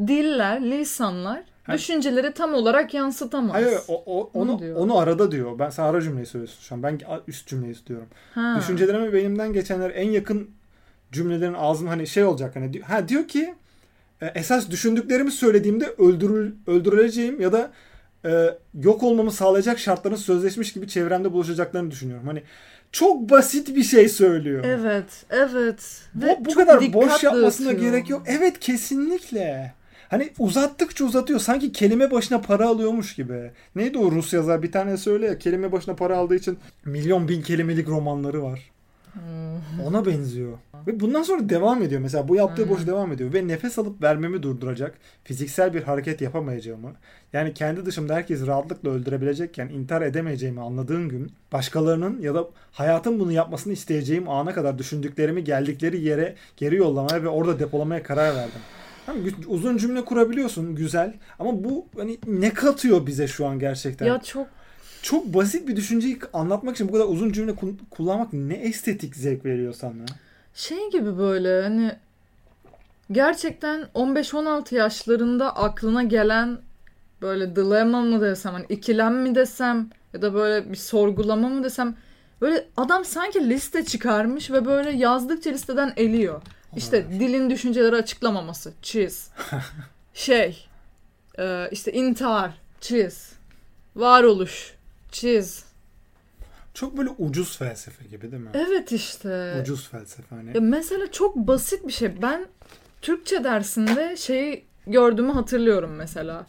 diller, 0.06 0.60
lisanlar 0.60 1.42
Ha. 1.64 1.72
düşünceleri 1.74 2.32
tam 2.34 2.54
olarak 2.54 2.94
yansıtamaz. 2.94 3.54
Hayır 3.54 3.78
o, 3.88 4.02
o- 4.06 4.30
Onu 4.34 4.52
onu, 4.52 4.58
diyor. 4.58 4.76
onu 4.76 4.98
arada 4.98 5.30
diyor. 5.30 5.58
Ben 5.58 5.70
sen 5.70 5.82
ara 5.84 6.00
cümleyi 6.00 6.26
söylüyorsun 6.26 6.60
şu 6.62 6.74
an. 6.74 6.82
Ben 6.82 6.98
üst 7.28 7.46
cümleyi 7.48 7.72
istiyorum. 7.72 8.06
Ha. 8.34 8.56
Düşüncelerime 8.58 9.12
beynimden 9.12 9.52
geçenler 9.52 9.90
en 9.94 10.10
yakın 10.10 10.50
cümlelerin 11.12 11.54
ağzım 11.54 11.86
hani 11.88 12.06
şey 12.06 12.24
olacak 12.24 12.56
hani 12.56 12.80
ha 12.80 13.08
diyor 13.08 13.28
ki 13.28 13.40
e, 13.42 13.54
esas 14.20 14.70
düşündüklerimi 14.70 15.32
söylediğimde 15.32 15.94
öldürül 15.98 16.52
öldürüleceğim 16.66 17.40
ya 17.40 17.52
da 17.52 17.72
e, 18.24 18.58
yok 18.82 19.02
olmamı 19.02 19.30
sağlayacak 19.30 19.78
şartların 19.78 20.16
sözleşmiş 20.16 20.72
gibi 20.72 20.88
çevremde 20.88 21.32
buluşacaklarını 21.32 21.90
düşünüyorum. 21.90 22.26
Hani 22.26 22.42
çok 22.92 23.30
basit 23.30 23.76
bir 23.76 23.82
şey 23.82 24.08
söylüyor. 24.08 24.64
Evet, 24.64 25.24
evet. 25.30 26.02
Bu, 26.14 26.26
Ve 26.26 26.38
bu 26.44 26.54
kadar 26.54 26.92
boş 26.92 27.24
yapmasına 27.24 27.66
dağıtıyor. 27.66 27.92
gerek 27.92 28.10
yok. 28.10 28.22
Evet 28.26 28.60
kesinlikle. 28.60 29.74
Hani 30.08 30.30
uzattıkça 30.38 31.04
uzatıyor. 31.04 31.40
Sanki 31.40 31.72
kelime 31.72 32.10
başına 32.10 32.40
para 32.40 32.66
alıyormuş 32.66 33.14
gibi. 33.14 33.50
Neydi 33.76 33.98
o 33.98 34.12
Rus 34.12 34.32
yazar? 34.32 34.62
Bir 34.62 34.72
tane 34.72 34.96
söyle 34.96 35.26
ya. 35.26 35.38
Kelime 35.38 35.72
başına 35.72 35.94
para 35.96 36.16
aldığı 36.16 36.36
için 36.36 36.58
milyon 36.84 37.28
bin 37.28 37.42
kelimelik 37.42 37.88
romanları 37.88 38.42
var. 38.42 38.70
Ona 39.84 40.06
benziyor. 40.06 40.58
Ve 40.86 41.00
bundan 41.00 41.22
sonra 41.22 41.48
devam 41.48 41.82
ediyor. 41.82 42.00
Mesela 42.00 42.28
bu 42.28 42.36
yaptığı 42.36 42.68
boş 42.68 42.86
devam 42.86 43.12
ediyor. 43.12 43.32
Ve 43.32 43.48
nefes 43.48 43.78
alıp 43.78 44.02
vermemi 44.02 44.42
durduracak 44.42 44.94
fiziksel 45.24 45.74
bir 45.74 45.82
hareket 45.82 46.20
yapamayacağımı 46.20 46.92
yani 47.32 47.54
kendi 47.54 47.86
dışımda 47.86 48.14
herkesi 48.14 48.46
rahatlıkla 48.46 48.90
öldürebilecekken 48.90 49.68
intihar 49.68 50.02
edemeyeceğimi 50.02 50.60
anladığım 50.60 51.08
gün 51.08 51.32
başkalarının 51.52 52.20
ya 52.20 52.34
da 52.34 52.48
hayatın 52.72 53.20
bunu 53.20 53.32
yapmasını 53.32 53.72
isteyeceğim 53.72 54.28
ana 54.28 54.54
kadar 54.54 54.78
düşündüklerimi 54.78 55.44
geldikleri 55.44 56.00
yere 56.00 56.34
geri 56.56 56.76
yollamaya 56.76 57.22
ve 57.22 57.28
orada 57.28 57.58
depolamaya 57.58 58.02
karar 58.02 58.34
verdim. 58.34 58.60
Hani 59.06 59.32
uzun 59.46 59.76
cümle 59.76 60.04
kurabiliyorsun 60.04 60.74
güzel 60.74 61.14
ama 61.38 61.64
bu 61.64 61.86
hani 61.96 62.18
ne 62.26 62.52
katıyor 62.54 63.06
bize 63.06 63.28
şu 63.28 63.46
an 63.46 63.58
gerçekten? 63.58 64.06
Ya 64.06 64.20
çok 64.20 64.46
Çok 65.06 65.34
basit 65.34 65.68
bir 65.68 65.76
düşünceyi 65.76 66.18
anlatmak 66.32 66.74
için 66.74 66.88
bu 66.88 66.92
kadar 66.92 67.04
uzun 67.04 67.32
cümle 67.32 67.52
ku- 67.52 67.74
kullanmak 67.90 68.32
ne 68.32 68.54
estetik 68.54 69.16
zevk 69.16 69.44
veriyor 69.44 69.74
sana? 69.74 70.04
şey 70.54 70.90
gibi 70.90 71.18
böyle 71.18 71.62
hani 71.62 71.92
gerçekten 73.12 73.88
15-16 73.94 74.74
yaşlarında 74.74 75.56
aklına 75.56 76.02
gelen 76.02 76.58
böyle 77.22 77.56
dilema 77.56 78.00
mı 78.00 78.20
desem 78.20 78.52
hani 78.52 78.66
ikilem 78.68 79.22
mi 79.22 79.34
desem 79.34 79.90
ya 80.14 80.22
da 80.22 80.34
böyle 80.34 80.70
bir 80.70 80.76
sorgulama 80.76 81.48
mı 81.48 81.64
desem 81.64 81.96
böyle 82.40 82.66
adam 82.76 83.04
sanki 83.04 83.50
liste 83.50 83.84
çıkarmış 83.84 84.50
ve 84.50 84.66
böyle 84.66 84.90
yazdıkça 84.90 85.50
listeden 85.50 85.92
eliyor. 85.96 86.42
İşte 86.76 86.96
Olabilir. 87.02 87.20
dilin 87.20 87.50
düşünceleri 87.50 87.96
açıklamaması, 87.96 88.72
çiz. 88.82 89.30
şey, 90.14 90.68
işte 91.70 91.92
intihar, 91.92 92.50
çiz. 92.80 93.32
Varoluş, 93.96 94.75
çiz. 95.20 95.64
Çok 96.74 96.98
böyle 96.98 97.10
ucuz 97.18 97.58
felsefe 97.58 98.04
gibi 98.08 98.32
değil 98.32 98.42
mi? 98.42 98.50
Evet 98.54 98.92
işte. 98.92 99.58
Ucuz 99.62 99.88
felsefe 99.88 100.36
hani. 100.36 100.54
Ya 100.54 100.60
mesela 100.60 101.12
çok 101.12 101.36
basit 101.36 101.86
bir 101.86 101.92
şey. 101.92 102.22
Ben 102.22 102.46
Türkçe 103.02 103.44
dersinde 103.44 104.16
şeyi 104.16 104.64
gördüğümü 104.86 105.32
hatırlıyorum 105.32 105.94
mesela. 105.94 106.46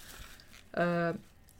Ee, 0.77 1.13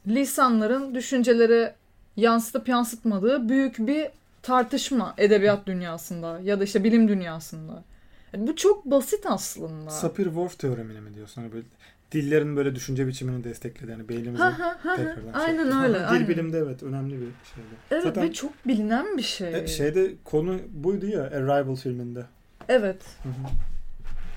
lisanların 0.06 0.94
düşünceleri 0.94 1.72
yansıtıp 2.16 2.68
yansıtmadığı 2.68 3.48
büyük 3.48 3.78
bir 3.78 4.08
tartışma 4.42 5.14
edebiyat 5.18 5.66
dünyasında 5.66 6.40
ya 6.40 6.60
da 6.60 6.64
işte 6.64 6.84
bilim 6.84 7.08
dünyasında. 7.08 7.84
Yani 8.32 8.46
bu 8.46 8.56
çok 8.56 8.84
basit 8.84 9.26
aslında. 9.26 9.90
Sapir-Whorf 9.90 10.58
teoremini 10.58 11.00
mi 11.00 11.14
diyorsun? 11.14 11.42
Hani 11.42 11.52
böyle 11.52 11.66
dillerin 12.12 12.56
böyle 12.56 12.74
düşünce 12.74 13.06
biçimini 13.06 13.44
destekledi. 13.44 13.90
Yani 13.90 14.08
beynimizi 14.08 14.42
Ha, 14.42 14.58
ha, 14.58 14.78
ha, 14.82 14.90
ha. 14.90 14.96
tekrardan 14.96 15.32
Aynen 15.40 15.64
yaptı. 15.64 15.78
öyle. 15.82 15.94
Dil 15.98 16.08
aynen. 16.08 16.28
bilimde 16.28 16.58
evet 16.58 16.82
önemli 16.82 17.12
bir 17.12 17.26
şeydi. 17.54 17.68
Evet 17.90 18.02
Zaten 18.02 18.22
ve 18.22 18.32
çok 18.32 18.66
bilinen 18.66 19.16
bir 19.16 19.22
şey. 19.22 19.54
e, 19.54 19.66
şeyde 19.66 20.12
konu 20.24 20.58
buydu 20.70 21.06
ya 21.06 21.22
Arrival 21.22 21.74
filminde. 21.76 22.26
Evet. 22.68 23.02
Hı 23.22 23.28
hı. 23.28 23.32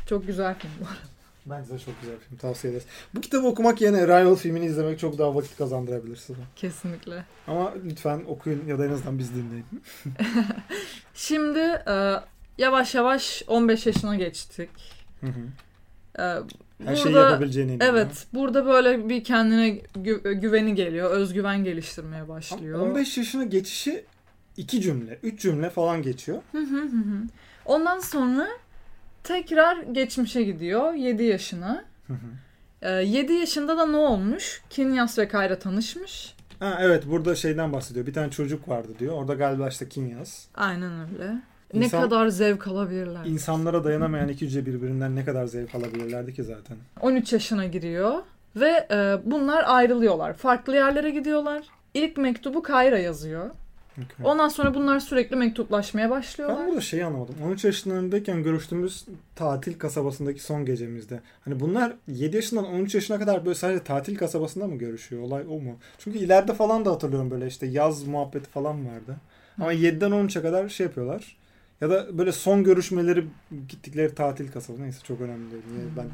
Çok 0.09 0.27
güzel 0.27 0.55
film 0.59 0.71
bu. 0.81 0.85
Bence 1.45 1.73
de 1.73 1.79
çok 1.79 2.01
güzel 2.01 2.15
bir 2.15 2.19
film. 2.21 2.37
Tavsiye 2.37 2.73
ederiz. 2.73 2.87
Bu 3.15 3.21
kitabı 3.21 3.47
okumak 3.47 3.81
yerine 3.81 3.97
Arrival 4.01 4.35
filmini 4.35 4.65
izlemek 4.65 4.99
çok 4.99 5.17
daha 5.17 5.35
vakit 5.35 5.57
kazandırabilir 5.57 6.15
size. 6.15 6.39
Kesinlikle. 6.55 7.25
Ama 7.47 7.73
lütfen 7.85 8.21
okuyun 8.27 8.65
ya 8.67 8.79
da 8.79 8.85
en 8.85 8.91
azından 8.91 9.19
biz 9.19 9.35
dinleyin. 9.35 9.65
Şimdi 11.13 11.59
e, 11.87 12.15
yavaş 12.57 12.95
yavaş 12.95 13.43
15 13.47 13.85
yaşına 13.85 14.15
geçtik. 14.15 14.69
Hı 15.21 15.27
hı. 15.27 15.41
E, 16.23 16.23
Her 16.85 16.95
şeyi 16.95 17.05
burada- 17.15 17.29
yapabileceğine 17.29 17.73
inanıyor. 17.73 17.93
Evet, 17.93 18.27
burada 18.33 18.65
böyle 18.65 19.09
bir 19.09 19.23
kendine 19.23 19.69
gü- 19.95 20.33
güveni 20.33 20.75
geliyor, 20.75 21.11
özgüven 21.11 21.63
geliştirmeye 21.63 22.21
Ama 22.21 22.33
başlıyor. 22.33 22.79
15 22.79 23.17
yaşına 23.17 23.43
geçişi 23.43 24.05
iki 24.57 24.81
cümle, 24.81 25.19
üç 25.23 25.41
cümle 25.41 25.69
falan 25.69 26.01
geçiyor. 26.01 26.41
Hı 26.51 26.57
hı 26.57 26.81
hı 26.81 26.97
hı. 26.97 27.23
Ondan 27.65 27.99
sonra 27.99 28.47
tekrar 29.23 29.77
geçmişe 29.83 30.43
gidiyor 30.43 30.93
7 30.93 31.23
yaşına. 31.23 31.85
Hı 32.07 32.13
hı. 32.13 32.17
E, 32.81 32.89
7 33.03 33.33
yaşında 33.33 33.77
da 33.77 33.85
ne 33.85 33.97
olmuş? 33.97 34.61
Kinyas 34.69 35.17
ve 35.19 35.27
Kayra 35.27 35.59
tanışmış. 35.59 36.35
Ha, 36.59 36.77
evet 36.81 37.03
burada 37.07 37.35
şeyden 37.35 37.73
bahsediyor. 37.73 38.05
Bir 38.05 38.13
tane 38.13 38.31
çocuk 38.31 38.69
vardı 38.69 38.87
diyor. 38.99 39.13
Orada 39.13 39.33
galiba 39.33 39.67
işte 39.69 39.89
Kinyas. 39.89 40.45
Aynen 40.55 40.91
öyle. 41.13 41.33
İnsan- 41.73 41.99
Ne 42.01 42.03
kadar 42.05 42.27
zevk 42.27 42.67
alabilirler. 42.67 43.25
İnsanlara 43.25 43.83
dayanamayan 43.83 44.27
iki 44.29 44.45
hücre 44.45 44.65
birbirinden 44.65 45.15
ne 45.15 45.25
kadar 45.25 45.45
zevk 45.45 45.75
alabilirlerdi 45.75 46.33
ki 46.33 46.43
zaten. 46.43 46.77
13 47.01 47.33
yaşına 47.33 47.65
giriyor 47.65 48.13
ve 48.55 48.87
e, 48.91 49.17
bunlar 49.25 49.63
ayrılıyorlar. 49.67 50.33
Farklı 50.33 50.75
yerlere 50.75 51.09
gidiyorlar. 51.09 51.63
İlk 51.93 52.17
mektubu 52.17 52.63
Kayra 52.63 52.97
yazıyor. 52.99 53.49
Okay. 53.91 54.31
Ondan 54.31 54.47
sonra 54.49 54.73
bunlar 54.73 54.99
sürekli 54.99 55.35
mektuplaşmaya 55.35 56.03
Ben 56.09 56.17
başlıyorlar. 56.17 56.67
burada 56.67 56.81
şeyi 56.81 57.05
anlamadım. 57.05 57.35
13 57.45 57.65
yaşlarındayken 57.65 58.43
görüştüğümüz 58.43 59.05
tatil 59.35 59.79
kasabasındaki 59.79 60.43
son 60.43 60.65
gecemizde. 60.65 61.19
Hani 61.45 61.59
bunlar 61.59 61.93
7 62.07 62.35
yaşından 62.35 62.65
13 62.65 62.95
yaşına 62.95 63.19
kadar 63.19 63.45
böyle 63.45 63.55
sadece 63.55 63.83
tatil 63.83 64.15
kasabasında 64.17 64.67
mı 64.67 64.75
görüşüyor? 64.77 65.21
Olay 65.21 65.43
o 65.49 65.59
mu? 65.59 65.75
Çünkü 65.97 66.17
ileride 66.19 66.53
falan 66.53 66.85
da 66.85 66.91
hatırlıyorum 66.91 67.31
böyle 67.31 67.47
işte 67.47 67.65
yaz 67.67 68.03
muhabbeti 68.07 68.49
falan 68.49 68.85
vardı. 68.87 69.15
Ama 69.59 69.73
7'den 69.73 70.11
13'e 70.11 70.41
kadar 70.41 70.69
şey 70.69 70.85
yapıyorlar. 70.85 71.37
Ya 71.81 71.89
da 71.89 72.17
böyle 72.17 72.31
son 72.31 72.63
görüşmeleri 72.63 73.25
gittikleri 73.69 74.15
tatil 74.15 74.51
kasabası. 74.51 74.83
Neyse 74.83 74.99
çok 75.03 75.21
önemli 75.21 75.51
değil. 75.51 75.63
Niye 75.71 75.83
ben 75.97 76.05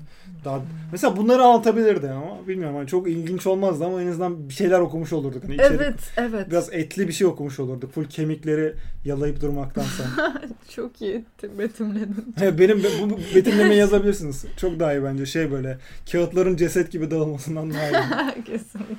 daha 0.46 0.62
mesela 0.92 1.18
bunları 1.18 1.44
anlatabilirdi 1.44 2.10
ama 2.10 2.48
bilmiyorum 2.48 2.76
hani 2.76 2.88
çok 2.88 3.08
ilginç 3.08 3.48
olmazdı 3.48 3.86
ama 3.86 4.02
en 4.02 4.08
azından 4.08 4.50
bir 4.50 4.54
şeyler 4.54 4.80
okumuş 4.80 5.14
olurduk. 5.14 5.44
Hani 5.44 5.56
içerik- 5.56 5.76
Evet, 5.82 6.12
evet. 6.18 6.50
Biraz 6.50 6.74
etli 6.74 7.08
bir 7.08 7.14
şey 7.14 7.28
okumuş 7.28 7.60
olurduk. 7.60 7.92
Full 7.94 8.06
kemikleri 8.06 8.74
yalayıp 9.06 9.42
durmaktansa. 9.42 10.04
Çok 10.76 11.02
iyi 11.02 11.26
betimledin. 11.60 12.36
Benim 12.60 12.84
bu, 12.84 13.10
bu 13.10 13.18
betimlemeyi 13.36 13.80
yazabilirsiniz. 13.80 14.46
Çok 14.58 14.80
daha 14.80 14.94
iyi 14.94 15.04
bence. 15.04 15.26
Şey 15.26 15.52
böyle 15.52 15.78
kağıtların 16.12 16.56
ceset 16.56 16.92
gibi 16.92 17.12
dağılmasından 17.12 17.74
daha 17.74 17.90
iyi. 17.90 18.44
Kesinlikle. 18.44 18.96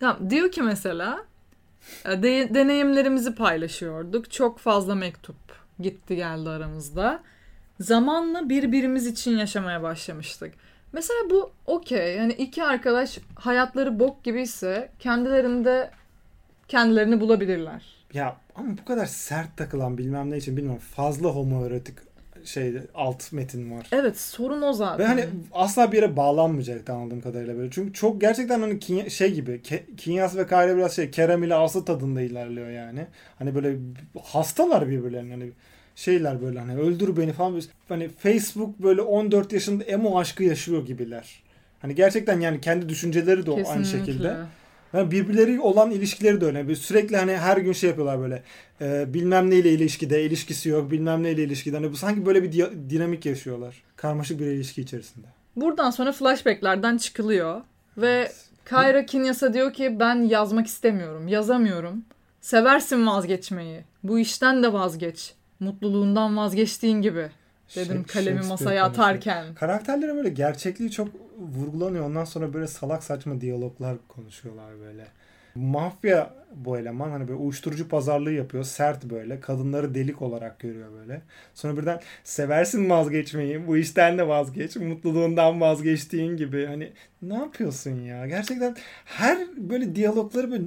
Tamam, 0.00 0.30
diyor 0.30 0.50
ki 0.50 0.62
mesela 0.62 1.24
de- 2.04 2.54
deneyimlerimizi 2.54 3.34
paylaşıyorduk. 3.34 4.30
Çok 4.30 4.58
fazla 4.58 4.94
mektup 4.94 5.36
gitti 5.80 6.16
geldi 6.16 6.48
aramızda. 6.48 7.22
Zamanla 7.80 8.48
birbirimiz 8.48 9.06
için 9.06 9.36
yaşamaya 9.38 9.82
başlamıştık. 9.82 10.54
Mesela 10.92 11.18
bu 11.30 11.50
okey. 11.66 12.16
Yani 12.16 12.32
iki 12.32 12.64
arkadaş 12.64 13.18
hayatları 13.34 14.00
bok 14.00 14.24
gibiyse 14.24 14.88
kendilerinde 14.98 15.90
kendilerini 16.68 17.20
bulabilirler. 17.20 17.82
ya 18.14 18.36
ama 18.54 18.68
bu 18.78 18.84
kadar 18.84 19.06
sert 19.06 19.56
takılan 19.56 19.98
bilmem 19.98 20.30
ne 20.30 20.36
için 20.36 20.56
bilmiyorum. 20.56 20.82
Fazla 20.94 21.28
homoerotik 21.28 21.98
şey 22.46 22.74
alt 22.94 23.32
metin 23.32 23.70
var. 23.70 23.86
Evet 23.92 24.20
sorun 24.20 24.62
o 24.62 24.72
zaten. 24.72 24.98
Ve 24.98 25.08
hani 25.08 25.24
asla 25.52 25.92
bir 25.92 25.96
yere 25.96 26.16
bağlanmayacak 26.16 26.90
anladığım 26.90 27.20
kadarıyla 27.20 27.56
böyle. 27.56 27.70
Çünkü 27.70 27.92
çok 27.92 28.20
gerçekten 28.20 28.60
hani 28.60 28.78
Kinya- 28.78 29.10
şey 29.10 29.32
gibi 29.34 29.50
Ke- 29.50 29.96
Kinyas 29.96 30.36
ve 30.36 30.46
Kayra 30.46 30.76
biraz 30.76 30.96
şey 30.96 31.10
Kerem 31.10 31.42
ile 31.42 31.54
Aslı 31.54 31.84
tadında 31.84 32.20
ilerliyor 32.22 32.70
yani. 32.70 33.06
Hani 33.38 33.54
böyle 33.54 33.76
hastalar 34.22 34.88
birbirlerine 34.88 35.30
hani 35.32 35.50
şeyler 35.94 36.42
böyle 36.42 36.58
hani 36.58 36.76
öldür 36.78 37.16
beni 37.16 37.32
falan 37.32 37.60
hani 37.88 38.08
Facebook 38.08 38.78
böyle 38.78 39.00
14 39.02 39.52
yaşında 39.52 39.84
emo 39.84 40.18
aşkı 40.18 40.44
yaşıyor 40.44 40.86
gibiler. 40.86 41.42
Hani 41.80 41.94
gerçekten 41.94 42.40
yani 42.40 42.60
kendi 42.60 42.88
düşünceleri 42.88 43.46
de 43.46 43.50
o 43.50 43.54
aynı 43.56 43.64
Kesinlikle. 43.64 43.98
şekilde. 44.12 44.36
Yani 44.92 45.10
birbirleri 45.10 45.60
olan 45.60 45.90
ilişkileri 45.90 46.40
de 46.40 46.46
öyle. 46.46 46.68
Bir 46.68 46.76
sürekli 46.76 47.16
hani 47.16 47.36
her 47.36 47.56
gün 47.56 47.72
şey 47.72 47.88
yapıyorlar 47.90 48.20
böyle. 48.20 48.42
E, 48.80 49.14
bilmem 49.14 49.50
neyle 49.50 49.72
ilişkide, 49.72 50.24
ilişkisi 50.24 50.68
yok. 50.68 50.90
Bilmem 50.90 51.22
neyle 51.22 51.42
ilişkide. 51.42 51.76
Hani 51.76 51.92
bu 51.92 51.96
sanki 51.96 52.26
böyle 52.26 52.42
bir 52.42 52.52
diya- 52.52 52.90
dinamik 52.90 53.26
yaşıyorlar. 53.26 53.82
Karmaşık 53.96 54.40
bir 54.40 54.46
ilişki 54.46 54.82
içerisinde. 54.82 55.26
Buradan 55.56 55.90
sonra 55.90 56.12
flashbacklerden 56.12 56.96
çıkılıyor 56.96 57.60
ve 57.98 58.32
Kayra 58.64 59.06
Kinyas'a 59.06 59.54
diyor 59.54 59.72
ki 59.72 60.00
ben 60.00 60.14
yazmak 60.22 60.66
istemiyorum, 60.66 61.28
yazamıyorum. 61.28 62.04
Seversin 62.40 63.06
vazgeçmeyi. 63.06 63.80
Bu 64.02 64.18
işten 64.18 64.62
de 64.62 64.72
vazgeç. 64.72 65.34
Mutluluğundan 65.60 66.36
vazgeçtiğin 66.36 67.02
gibi. 67.02 67.30
Dedim 67.76 67.96
Shak- 67.96 68.12
kalemi 68.12 68.42
masaya 68.46 68.84
atarken. 68.84 69.54
Karakterlere 69.54 70.14
böyle 70.14 70.28
gerçekliği 70.28 70.90
çok 70.90 71.08
vurgulanıyor. 71.38 72.04
Ondan 72.04 72.24
sonra 72.24 72.54
böyle 72.54 72.66
salak 72.66 73.04
saçma 73.04 73.40
diyaloglar 73.40 73.96
konuşuyorlar 74.08 74.80
böyle. 74.80 75.06
Mafya 75.54 76.34
bu 76.54 76.78
eleman 76.78 77.10
hani 77.10 77.28
böyle 77.28 77.38
uyuşturucu 77.38 77.88
pazarlığı 77.88 78.32
yapıyor. 78.32 78.64
Sert 78.64 79.04
böyle. 79.04 79.40
Kadınları 79.40 79.94
delik 79.94 80.22
olarak 80.22 80.60
görüyor 80.60 80.92
böyle. 80.92 81.22
Sonra 81.54 81.76
birden 81.76 82.00
seversin 82.24 82.90
vazgeçmeyi. 82.90 83.66
Bu 83.66 83.76
işten 83.76 84.18
de 84.18 84.28
vazgeç. 84.28 84.76
Mutluluğundan 84.76 85.60
vazgeçtiğin 85.60 86.36
gibi. 86.36 86.66
Hani 86.66 86.92
ne 87.22 87.34
yapıyorsun 87.34 88.00
ya? 88.00 88.26
Gerçekten 88.26 88.76
her 89.04 89.38
böyle 89.56 89.94
diyalogları 89.94 90.50
böyle 90.50 90.64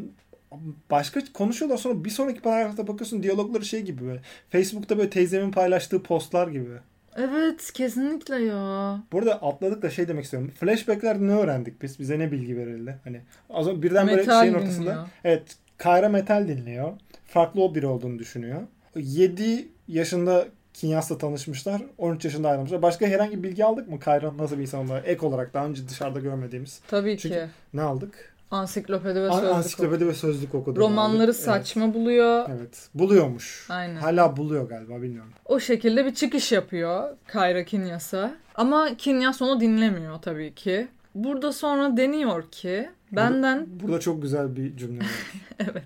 başka 0.92 1.22
konuşuyorlar 1.34 1.78
sonra 1.78 2.06
bir 2.06 2.10
sonraki 2.10 2.42
paragrafta 2.42 2.88
bakıyorsun 2.88 3.24
diyalogları 3.24 3.66
şey 3.66 3.82
gibi 3.82 4.06
böyle. 4.06 4.22
Facebook'ta 4.50 4.98
böyle 4.98 5.10
teyzemin 5.10 5.52
paylaştığı 5.52 6.04
postlar 6.04 6.48
gibi. 6.48 6.70
Evet 7.16 7.72
kesinlikle 7.74 8.36
ya. 8.36 9.00
Burada 9.12 9.34
atladık 9.42 9.82
da 9.82 9.90
şey 9.90 10.08
demek 10.08 10.24
istiyorum. 10.24 10.52
Flashback'lerde 10.60 11.28
ne 11.28 11.32
öğrendik 11.32 11.82
biz? 11.82 12.00
Bize 12.00 12.20
ne 12.20 12.32
bilgi 12.32 12.58
verildi? 12.58 12.98
Hani 13.04 13.22
az 13.50 13.68
önce 13.68 13.82
birden 13.84 14.08
böyle 14.08 14.18
Metal 14.18 14.42
şeyin 14.42 14.54
ortasında. 14.54 14.80
dinliyor. 14.80 15.08
Evet. 15.24 15.56
Kayra 15.78 16.10
metal 16.10 16.48
dinliyor. 16.48 16.94
Farklı 17.26 17.64
o 17.64 17.76
biri 17.76 17.88
olduğunu 17.88 18.20
düşünüyor. 18.20 18.62
7 18.96 19.68
yaşında 19.88 20.46
Kinyas'la 20.74 21.18
tanışmışlar. 21.18 21.82
13 21.98 22.26
yaşında 22.26 22.50
ayrılmışlar. 22.50 22.82
Başka 22.82 23.08
herhangi 23.08 23.38
bir 23.38 23.44
bilgi 23.50 23.66
aldık 23.66 23.88
mı? 23.90 24.00
Kayra 24.00 24.38
nasıl 24.38 24.58
bir 24.58 24.62
insan 24.62 24.86
olarak? 24.86 25.08
Ek 25.08 25.26
olarak 25.26 25.54
daha 25.54 25.66
önce 25.66 25.88
dışarıda 25.90 26.20
görmediğimiz. 26.20 26.82
Tabii 26.88 27.18
Çünkü- 27.18 27.36
ki. 27.36 27.46
Ne 27.74 27.82
aldık? 27.82 28.36
Ansiklopedi 28.52 29.22
ve 29.22 29.30
An- 29.30 29.40
sözlük. 29.40 29.56
Ansiklopedi 29.56 30.08
ve 30.08 30.14
sözlük 30.14 30.56
okudu. 30.56 30.80
Romanları 30.80 31.24
Evet. 31.24 31.36
saçma 31.36 31.94
buluyor. 31.94 32.50
Evet. 32.58 32.90
Buluyormuş. 32.94 33.66
Aynen. 33.70 33.96
Hala 33.96 34.38
buluyor 34.38 34.70
galiba 34.70 35.02
bilmiyorum. 35.02 35.32
O 35.46 35.60
şekilde 35.60 36.06
bir 36.06 36.14
çıkış 36.14 36.52
yapıyor 36.52 37.18
Kayra 37.28 37.64
Kinyas'a. 37.66 38.36
Ama 38.56 38.98
Kinyas 38.98 39.42
onu 39.42 39.60
dinlemiyor 39.60 40.22
tabii 40.22 40.56
ki. 40.56 40.88
Burada 41.16 41.52
sonra 41.54 41.98
deniyor 41.98 42.52
ki 42.52 42.90
benden 43.12 43.68
Burada 43.70 44.00
çok 44.00 44.22
güzel 44.22 44.56
bir 44.56 44.78
cümle 44.78 45.00
var. 45.00 45.08
evet. 45.60 45.84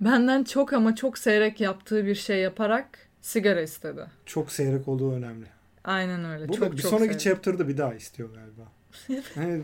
Benden 0.00 0.44
çok 0.44 0.72
ama 0.72 0.94
çok 0.94 1.18
seyrek 1.18 1.60
yaptığı 1.60 2.06
bir 2.06 2.14
şey 2.14 2.38
yaparak 2.40 2.86
sigara 3.20 3.60
istedi. 3.60 4.06
çok 4.26 4.52
seyrek 4.52 4.88
olduğu 4.88 5.12
önemli. 5.12 5.46
Aynen 5.84 6.24
öyle. 6.24 6.48
Burada 6.48 6.64
çok 6.66 6.72
bir 6.72 6.78
çok 6.82 6.90
sonraki 6.90 7.06
seyrek. 7.06 7.20
chapter'da 7.20 7.68
bir 7.68 7.76
daha 7.78 7.94
istiyor 7.94 8.28
galiba. 8.28 8.62
Yani 9.36 9.62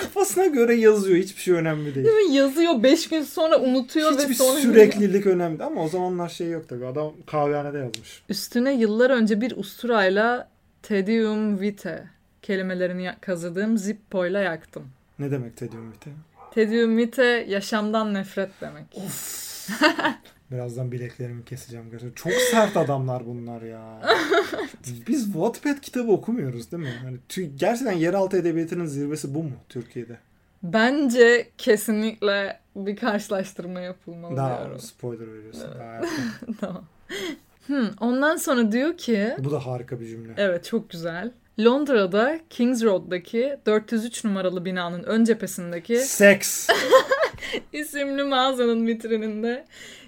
kafasına 0.00 0.46
göre 0.46 0.74
yazıyor. 0.74 1.18
Hiçbir 1.18 1.40
şey 1.40 1.54
önemli 1.54 1.94
değil. 1.94 2.06
Değil? 2.06 2.34
Yazıyor 2.34 2.82
5 2.82 3.08
gün 3.08 3.22
sonra 3.22 3.60
unutuyor 3.60 4.18
ve 4.18 4.22
Hiçbir 4.22 4.34
sonra 4.34 4.60
süreklilik 4.60 5.26
önemli 5.26 5.64
ama 5.64 5.84
o 5.84 5.88
zamanlar 5.88 6.28
şey 6.28 6.50
yok 6.50 6.68
tabii. 6.68 6.86
Adam 6.86 7.12
kahvehanede 7.26 7.78
yazmış. 7.78 8.22
Üstüne 8.28 8.74
yıllar 8.74 9.10
önce 9.10 9.40
bir 9.40 9.56
usturayla 9.56 10.48
Tedium 10.82 11.60
Vitae 11.60 12.04
kelimelerini 12.42 13.10
kazıdığım 13.20 13.78
Zippo'yla 13.78 14.40
yaktım. 14.40 14.88
Ne 15.18 15.30
demek 15.30 15.56
Tedium 15.56 15.92
Vitae? 15.92 16.12
Tedium 16.54 16.96
Vitae 16.96 17.50
yaşamdan 17.50 18.14
nefret 18.14 18.50
demek. 18.60 18.84
Birazdan 20.50 20.92
bileklerimi 20.92 21.44
keseceğim. 21.44 21.90
gerçekten. 21.90 22.14
Çok 22.30 22.32
sert 22.32 22.76
adamlar 22.76 23.26
bunlar 23.26 23.62
ya. 23.62 24.02
Biz 25.08 25.24
Wattpad 25.24 25.80
kitabı 25.80 26.12
okumuyoruz 26.12 26.72
değil 26.72 26.82
mi? 26.82 26.92
Hani 27.04 27.16
tü- 27.28 27.56
gerçekten 27.56 27.92
yeraltı 27.92 28.36
edebiyatının 28.36 28.86
zirvesi 28.86 29.34
bu 29.34 29.42
mu 29.42 29.52
Türkiye'de? 29.68 30.18
Bence 30.62 31.48
kesinlikle 31.58 32.60
bir 32.76 32.96
karşılaştırma 32.96 33.80
yapılmalı 33.80 34.36
Daha 34.36 34.58
diyorum. 34.58 34.78
spoiler 34.78 35.32
veriyorsun. 35.32 35.62
Daha 35.78 36.00
tamam. 36.60 36.84
Hmm, 37.66 37.88
ondan 38.00 38.36
sonra 38.36 38.72
diyor 38.72 38.96
ki 38.96 39.34
bu 39.38 39.50
da 39.50 39.66
harika 39.66 40.00
bir 40.00 40.06
cümle. 40.06 40.32
evet 40.36 40.64
çok 40.64 40.90
güzel. 40.90 41.30
Londra'da 41.60 42.38
Kings 42.50 42.82
Road'daki 42.82 43.56
403 43.66 44.24
numaralı 44.24 44.64
binanın 44.64 45.02
ön 45.02 45.24
cephesindeki 45.24 45.96
Seks. 45.96 46.68
isimli 47.72 48.22
mağazanın 48.24 48.86
vitrininde 48.86 49.64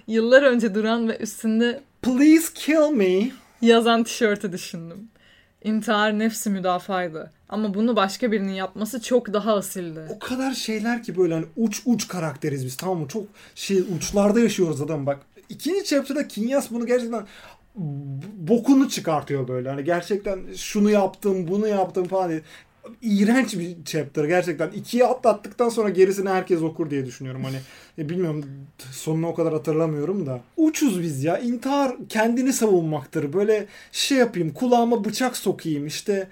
yıllar 0.09 0.43
önce 0.43 0.75
duran 0.75 1.07
ve 1.07 1.17
üstünde 1.17 1.81
Please 2.01 2.47
kill 2.55 2.91
me. 2.93 3.31
yazan 3.61 4.03
tişörtü 4.03 4.51
düşündüm. 4.51 5.09
İntihar 5.63 6.19
nefsi 6.19 6.49
müdafaydı. 6.49 7.31
Ama 7.49 7.73
bunu 7.73 7.95
başka 7.95 8.31
birinin 8.31 8.53
yapması 8.53 9.01
çok 9.01 9.33
daha 9.33 9.55
asildi. 9.55 9.99
O 10.09 10.19
kadar 10.19 10.53
şeyler 10.53 11.03
ki 11.03 11.17
böyle 11.17 11.33
hani 11.33 11.45
uç 11.57 11.81
uç 11.85 12.07
karakteriz 12.07 12.65
biz 12.65 12.77
tamam 12.77 12.99
mı? 12.99 13.07
Çok 13.07 13.23
şey 13.55 13.79
uçlarda 13.97 14.39
yaşıyoruz 14.39 14.81
adam 14.81 15.05
bak. 15.05 15.19
İkinci 15.49 15.83
chapter'da 15.85 16.27
Kinyas 16.27 16.71
bunu 16.71 16.85
gerçekten 16.85 17.27
bokunu 18.37 18.89
çıkartıyor 18.89 19.47
böyle. 19.47 19.69
Hani 19.69 19.83
gerçekten 19.83 20.39
şunu 20.55 20.89
yaptım, 20.89 21.47
bunu 21.47 21.67
yaptım 21.67 22.07
falan 22.07 22.29
diye. 22.29 22.41
İğrenç 23.01 23.53
bir 23.59 23.77
chapter 23.85 24.23
gerçekten. 24.25 24.69
İkiye 24.71 25.05
atlattıktan 25.05 25.69
sonra 25.69 25.89
gerisini 25.89 26.29
herkes 26.29 26.61
okur 26.61 26.89
diye 26.89 27.05
düşünüyorum. 27.05 27.43
Hani 27.43 27.57
e, 27.97 28.09
bilmiyorum 28.09 28.45
sonunu 28.91 29.27
o 29.27 29.35
kadar 29.35 29.53
hatırlamıyorum 29.53 30.25
da. 30.25 30.41
Uçuz 30.57 31.01
biz 31.01 31.23
ya. 31.23 31.37
İntihar 31.37 31.95
kendini 32.09 32.53
savunmaktır. 32.53 33.33
Böyle 33.33 33.65
şey 33.91 34.17
yapayım 34.17 34.53
kulağıma 34.53 35.05
bıçak 35.05 35.37
sokayım 35.37 35.87
işte. 35.87 36.27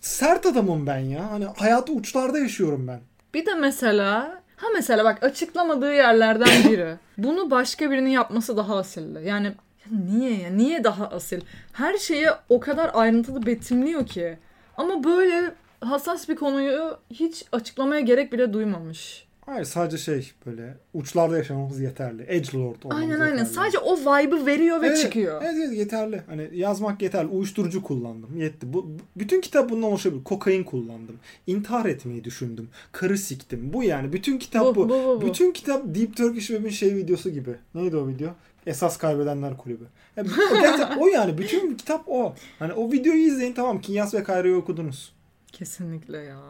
Sert 0.00 0.46
adamım 0.46 0.86
ben 0.86 0.98
ya. 0.98 1.30
Hani 1.30 1.44
hayatı 1.44 1.92
uçlarda 1.92 2.38
yaşıyorum 2.38 2.88
ben. 2.88 3.00
Bir 3.34 3.46
de 3.46 3.54
mesela 3.54 4.42
ha 4.56 4.66
mesela 4.74 5.04
bak 5.04 5.22
açıklamadığı 5.22 5.94
yerlerden 5.94 6.48
biri. 6.70 6.94
Bunu 7.18 7.50
başka 7.50 7.90
birinin 7.90 8.10
yapması 8.10 8.56
daha 8.56 8.76
asildi. 8.76 9.22
Yani 9.24 9.46
ya 9.46 9.98
niye 10.08 10.38
ya? 10.38 10.50
Niye 10.50 10.84
daha 10.84 11.08
asil? 11.08 11.40
Her 11.72 11.98
şeye 11.98 12.30
o 12.48 12.60
kadar 12.60 12.90
ayrıntılı 12.94 13.46
betimliyor 13.46 14.06
ki. 14.06 14.38
Ama 14.76 15.04
böyle 15.04 15.54
hassas 15.82 16.28
bir 16.28 16.36
konuyu 16.36 16.98
hiç 17.10 17.44
açıklamaya 17.52 18.00
gerek 18.00 18.32
bile 18.32 18.52
duymamış. 18.52 19.26
Hayır 19.46 19.64
sadece 19.64 19.98
şey 19.98 20.32
böyle 20.46 20.74
uçlarda 20.94 21.36
yaşamamız 21.36 21.80
yeterli. 21.80 22.24
Edgelord 22.28 22.82
olmamız 22.82 23.02
Aynen 23.02 23.20
aynen. 23.20 23.32
yeterli. 23.32 23.54
Sadece 23.54 23.78
o 23.78 23.96
vibe'ı 23.96 24.46
veriyor 24.46 24.82
ve 24.82 24.86
Evet, 24.86 25.00
çıkıyor. 25.00 25.42
Evet, 25.44 25.54
evet 25.58 25.78
yeterli. 25.78 26.22
Hani 26.26 26.48
yazmak 26.52 27.02
yeterli. 27.02 27.28
Uyuşturucu 27.28 27.82
kullandım. 27.82 28.36
Yetti. 28.36 28.72
Bu, 28.72 28.90
bütün 29.16 29.40
kitap 29.40 29.70
bundan 29.70 29.90
oluşabilir. 29.90 30.24
Kokain 30.24 30.64
kullandım. 30.64 31.16
İntihar 31.46 31.86
etmeyi 31.86 32.24
düşündüm. 32.24 32.68
Karı 32.92 33.18
siktim. 33.18 33.72
Bu 33.72 33.82
yani. 33.82 34.12
Bütün 34.12 34.38
kitap 34.38 34.64
bu. 34.64 34.74
Bu, 34.74 34.88
bu, 34.88 34.88
bu, 34.88 35.22
bu. 35.22 35.26
Bütün 35.26 35.52
kitap 35.52 35.82
Deep 35.86 36.16
Turkish 36.16 36.46
Web'in 36.46 36.70
şey 36.70 36.96
videosu 36.96 37.30
gibi. 37.30 37.54
Neydi 37.74 37.96
o 37.96 38.08
video? 38.08 38.30
Esas 38.66 38.98
Kaybedenler 38.98 39.56
Kulübü. 39.56 39.84
Yani, 40.16 40.28
o, 40.52 40.60
gerçekten 40.60 40.98
o 40.98 41.06
yani. 41.06 41.38
Bütün 41.38 41.74
kitap 41.74 42.02
o. 42.06 42.34
Hani 42.58 42.72
o 42.72 42.92
videoyu 42.92 43.26
izleyin 43.26 43.52
tamam. 43.52 43.80
Kinyas 43.80 44.14
ve 44.14 44.22
Kayra'yı 44.22 44.56
okudunuz. 44.56 45.12
Kesinlikle 45.52 46.18
ya. 46.18 46.40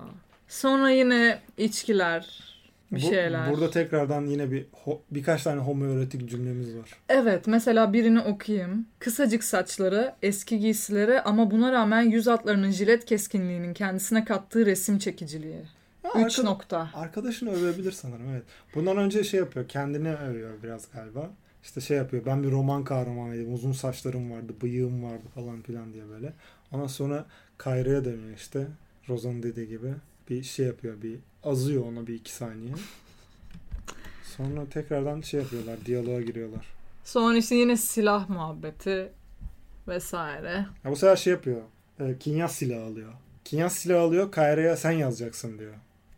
Sonra 0.49 0.91
yine 0.91 1.39
içkiler, 1.59 2.43
bir 2.93 2.97
Bu- 3.03 3.07
şeyler. 3.11 3.51
Burada 3.51 3.71
tekrardan 3.71 4.27
yine 4.27 4.51
bir 4.51 4.67
ho- 4.85 4.99
birkaç 5.11 5.43
tane 5.43 5.61
homoerotik 5.61 6.29
cümlemiz 6.31 6.77
var. 6.77 6.91
Evet 7.09 7.47
mesela 7.47 7.93
birini 7.93 8.21
okuyayım. 8.21 8.87
Kısacık 8.99 9.45
saçları, 9.45 10.15
eski 10.23 10.59
giysileri 10.59 11.21
ama 11.21 11.51
buna 11.51 11.73
rağmen 11.73 12.03
yüz 12.03 12.27
hatlarının 12.27 12.71
jilet 12.71 13.05
keskinliğinin 13.05 13.75
kendisine 13.75 14.25
kattığı 14.25 14.67
resim 14.67 14.99
çekiciliği. 14.99 15.63
Ha, 16.03 16.09
3 16.21 16.25
arkada- 16.39 16.43
nokta. 16.51 16.91
Arkadaşını 16.95 17.51
övebilir 17.51 17.93
sanırım 17.93 18.29
evet. 18.33 18.43
Bundan 18.75 18.97
önce 18.97 19.25
şey 19.25 19.41
yapıyor. 19.41 19.69
Kendini 19.69 20.15
övüyor 20.15 20.51
biraz 20.63 20.89
galiba. 20.95 21.31
İşte 21.63 21.81
şey 21.81 21.97
yapıyor. 21.97 22.27
Ben 22.27 22.43
bir 22.43 22.51
roman 22.51 22.85
kahramanıydım. 22.85 23.55
Uzun 23.55 23.73
saçlarım 23.73 24.31
vardı. 24.31 24.53
Bıyığım 24.63 25.03
vardı 25.05 25.23
falan 25.35 25.63
filan 25.63 25.93
diye 25.93 26.09
böyle. 26.09 26.33
Ondan 26.73 26.87
sonra 26.87 27.25
Kayra'ya 27.59 28.05
dönüyor 28.05 28.37
işte. 28.37 28.67
Rozan 29.09 29.43
dediği 29.43 29.69
gibi. 29.69 29.95
Bir 30.31 30.43
şey 30.43 30.67
yapıyor. 30.67 31.03
Bir 31.03 31.19
azıyor 31.45 31.87
ona 31.87 32.07
bir 32.07 32.15
iki 32.15 32.33
saniye. 32.33 32.75
Sonra 34.37 34.67
tekrardan 34.71 35.21
şey 35.21 35.41
yapıyorlar. 35.41 35.77
Diyaloğa 35.87 36.21
giriyorlar. 36.21 36.67
Sonra 37.05 37.37
işte 37.37 37.55
yine 37.55 37.77
silah 37.77 38.29
muhabbeti 38.29 39.13
vesaire. 39.89 40.67
Ya 40.85 40.91
bu 40.91 40.97
sefer 40.97 41.17
şey 41.17 41.33
yapıyor. 41.33 41.61
E, 42.01 42.19
Kinyas 42.19 42.55
silahı 42.55 42.85
alıyor. 42.85 43.13
Kinyas 43.45 43.73
silahı 43.77 44.01
alıyor. 44.01 44.33
Kayra'ya 44.33 44.77
sen 44.77 44.91
yazacaksın 44.93 45.59
diyor. 45.59 45.75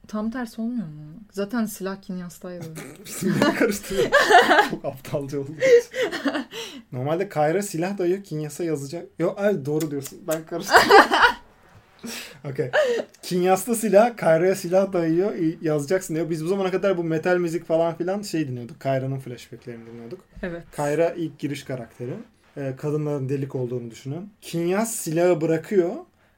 Tam 0.09 0.31
tersi 0.31 0.61
olmuyor 0.61 0.87
mu? 0.87 0.93
Zaten 1.33 1.67
silah 1.67 2.03
Kinyas'taydı. 2.03 2.65
İsimleri 3.07 3.55
karıştırıyor. 3.55 4.11
Çok 4.71 4.85
aptalca 4.85 5.39
oldu. 5.41 5.51
Normalde 6.93 7.29
Kayra 7.29 7.63
silah 7.63 7.99
dayıyor. 7.99 8.25
Kinyas'a 8.25 8.65
yazacak. 8.65 9.07
Yok 9.19 9.39
ay 9.39 9.67
doğru 9.67 9.91
diyorsun. 9.91 10.19
Ben 10.29 10.47
karıştırdım. 10.47 10.83
Okey. 12.51 12.71
Kinyas'ta 13.23 13.75
silah, 13.75 14.17
Kayra'ya 14.17 14.55
silah 14.55 14.93
dayıyor. 14.93 15.33
Yazacaksın 15.63 16.15
diyor. 16.15 16.31
Biz 16.31 16.45
bu 16.45 16.49
zamana 16.49 16.71
kadar 16.71 16.97
bu 16.97 17.05
metal 17.05 17.37
müzik 17.39 17.65
falan 17.67 17.95
filan 17.97 18.23
şey 18.23 18.49
dinliyorduk. 18.49 18.81
Kayra'nın 18.81 19.19
flashbacklerini 19.19 19.87
dinliyorduk. 19.87 20.21
evet. 20.43 20.63
Kayra 20.77 21.11
ilk 21.11 21.39
giriş 21.39 21.63
karakteri. 21.65 22.15
Ee, 22.57 22.75
kadınların 22.79 23.29
delik 23.29 23.55
olduğunu 23.55 23.91
düşünün. 23.91 24.31
Kinyas 24.41 24.95
silahı 24.95 25.41
bırakıyor. 25.41 25.91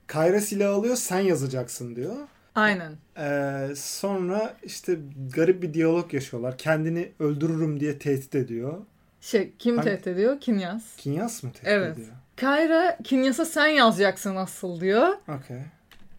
Kayra 0.07 0.41
silahı 0.41 0.71
alıyor. 0.75 0.97
Sen 0.97 1.21
yazacaksın 1.21 1.97
diyor. 1.97 2.15
Aynen. 2.55 2.93
Ee, 3.19 3.69
sonra 3.77 4.57
işte 4.63 4.97
garip 5.35 5.63
bir 5.63 5.75
diyalog 5.75 6.15
yaşıyorlar. 6.15 6.59
Kendini 6.59 7.09
öldürürüm 7.21 7.81
diye 7.81 7.99
tehdit 7.99 8.35
ediyor. 8.35 8.75
Şey 9.21 9.53
kim 9.59 9.77
Hangi- 9.77 9.89
tehdit 9.91 10.07
ediyor? 10.07 10.41
Kinyas. 10.41 10.83
Kinyas 10.97 11.43
mı 11.43 11.51
tehdit 11.53 11.69
Evet. 11.69 11.93
ediyor? 11.93 12.13
Kayra 12.37 12.99
Kinyas'a 13.05 13.45
sen 13.45 13.67
yazacaksın 13.67 14.37
asıl 14.37 14.81
diyor. 14.81 15.09
Okey. 15.09 15.57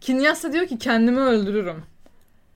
Kinyas 0.00 0.44
da 0.44 0.52
diyor 0.52 0.66
ki 0.66 0.78
kendimi 0.78 1.20
öldürürüm. 1.20 1.82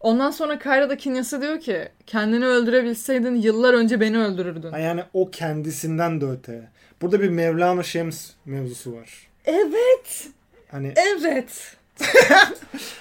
Ondan 0.01 0.31
sonra 0.31 0.59
Kayra 0.59 0.91
da 0.91 0.97
Kinyas'a 0.97 1.41
diyor 1.43 1.61
ki 1.61 1.89
kendini 2.07 2.47
öldürebilseydin 2.47 3.35
yıllar 3.35 3.75
önce 3.75 4.01
beni 4.01 4.19
öldürürdün. 4.19 4.71
Ha, 4.73 4.79
Yani 4.79 5.05
o 5.13 5.31
kendisinden 5.31 6.21
de 6.21 6.27
öte. 6.27 6.69
Burada 7.03 7.21
bir 7.21 7.29
Mevlana 7.29 7.83
Şems 7.83 8.31
mevzusu 8.45 8.93
var. 8.97 9.27
Evet. 9.45 10.29
Hani 10.71 10.95
Evet. 10.97 11.77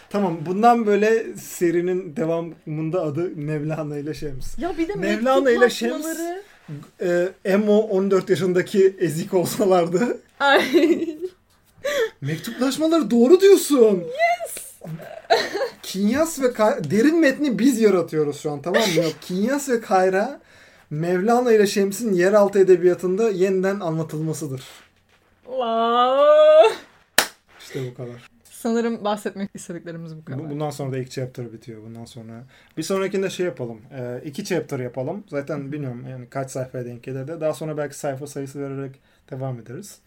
tamam 0.09 0.37
bundan 0.45 0.85
böyle 0.85 1.33
serinin 1.37 2.15
devamında 2.15 3.01
adı 3.01 3.29
Mevlana 3.35 3.97
ile 3.97 4.13
Şems. 4.13 4.59
Ya 4.59 4.77
bir 4.77 4.87
de 4.87 4.93
Mevlana 4.95 5.51
ile 5.51 5.57
Şems- 5.65 5.83
mektuplaşmaları. 5.91 6.41
E, 7.01 7.29
Emo 7.45 7.77
14 7.77 8.29
yaşındaki 8.29 8.95
ezik 8.99 9.33
olsalardı. 9.33 10.17
Ay. 10.39 11.17
Mektuplaşmaları 12.21 13.11
doğru 13.11 13.41
diyorsun. 13.41 14.03
Yes. 14.03 14.61
Kinyas 15.83 16.41
ve 16.41 16.53
Kayra, 16.53 16.83
derin 16.91 17.19
metni 17.19 17.59
biz 17.59 17.79
yaratıyoruz 17.79 18.41
şu 18.41 18.51
an 18.51 18.61
tamam 18.61 18.81
mı? 18.81 19.03
Kinyas 19.21 19.69
ve 19.69 19.81
Kayra 19.81 20.41
Mevlana 20.89 21.53
ile 21.53 21.67
Şems'in 21.67 22.13
yeraltı 22.13 22.59
edebiyatında 22.59 23.29
yeniden 23.29 23.79
anlatılmasıdır. 23.79 24.61
Wow. 25.45 26.75
İşte 27.59 27.79
bu 27.91 27.93
kadar. 27.97 28.30
Sanırım 28.61 29.03
bahsetmek 29.05 29.49
istediklerimiz 29.53 30.17
bu 30.17 30.25
kadar. 30.25 30.49
Bundan 30.49 30.69
sonra 30.69 30.91
da 30.91 30.97
ilk 30.97 31.11
chapter 31.11 31.53
bitiyor. 31.53 31.83
Bundan 31.83 32.05
sonra. 32.05 32.43
Bir 32.77 32.83
sonrakinde 32.83 33.29
şey 33.29 33.45
yapalım. 33.45 33.81
Ee, 33.91 34.21
iki 34.25 34.45
chapter 34.45 34.79
yapalım. 34.79 35.23
Zaten 35.27 35.71
bilmiyorum 35.71 36.05
yani 36.09 36.29
kaç 36.29 36.51
sayfaya 36.51 36.85
denk 36.85 37.03
gelir 37.03 37.27
de. 37.27 37.41
Daha 37.41 37.53
sonra 37.53 37.77
belki 37.77 37.97
sayfa 37.97 38.27
sayısı 38.27 38.61
vererek 38.61 38.99
devam 39.31 39.59
ederiz. 39.59 39.99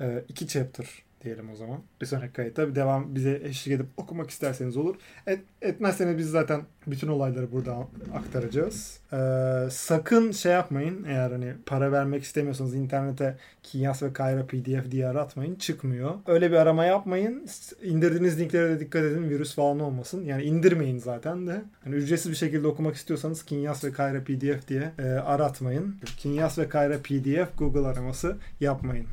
Ee, 0.00 0.24
iki 0.28 0.48
chapter 0.48 0.86
diyelim 1.24 1.50
o 1.52 1.56
zaman. 1.56 1.78
Bir 2.00 2.06
sonraki 2.06 2.32
kayıtta 2.32 2.74
devam 2.74 3.14
bize 3.14 3.40
eşlik 3.44 3.74
edip 3.74 3.86
okumak 3.96 4.30
isterseniz 4.30 4.76
olur. 4.76 4.96
Et, 5.26 5.40
etmezseniz 5.62 6.18
biz 6.18 6.30
zaten 6.30 6.62
bütün 6.86 7.08
olayları 7.08 7.52
burada 7.52 7.76
aktaracağız. 8.14 9.00
Ee, 9.12 9.70
sakın 9.70 10.30
şey 10.30 10.52
yapmayın. 10.52 11.04
Eğer 11.04 11.30
hani 11.30 11.52
para 11.66 11.92
vermek 11.92 12.22
istemiyorsanız 12.22 12.74
internete 12.74 13.36
Kinyas 13.62 14.02
ve 14.02 14.12
Kayra 14.12 14.46
PDF 14.46 14.90
diye 14.90 15.06
aratmayın. 15.06 15.54
Çıkmıyor. 15.54 16.14
Öyle 16.26 16.50
bir 16.50 16.56
arama 16.56 16.84
yapmayın. 16.84 17.46
İndirdiğiniz 17.82 18.40
linklere 18.40 18.70
de 18.70 18.80
dikkat 18.80 19.04
edin. 19.04 19.30
Virüs 19.30 19.54
falan 19.54 19.80
olmasın. 19.80 20.24
Yani 20.24 20.42
indirmeyin 20.42 20.98
zaten 20.98 21.46
de. 21.46 21.62
Hani 21.84 21.94
ücretsiz 21.94 22.30
bir 22.30 22.36
şekilde 22.36 22.66
okumak 22.66 22.94
istiyorsanız 22.94 23.44
Kinyas 23.44 23.84
ve 23.84 23.92
Kayra 23.92 24.24
PDF 24.24 24.68
diye 24.68 24.92
e, 24.98 25.02
aratmayın. 25.02 25.96
Kinyas 26.16 26.58
ve 26.58 26.68
Kayra 26.68 26.98
PDF 26.98 27.58
Google 27.58 27.86
araması 27.86 28.36
yapmayın. 28.60 29.06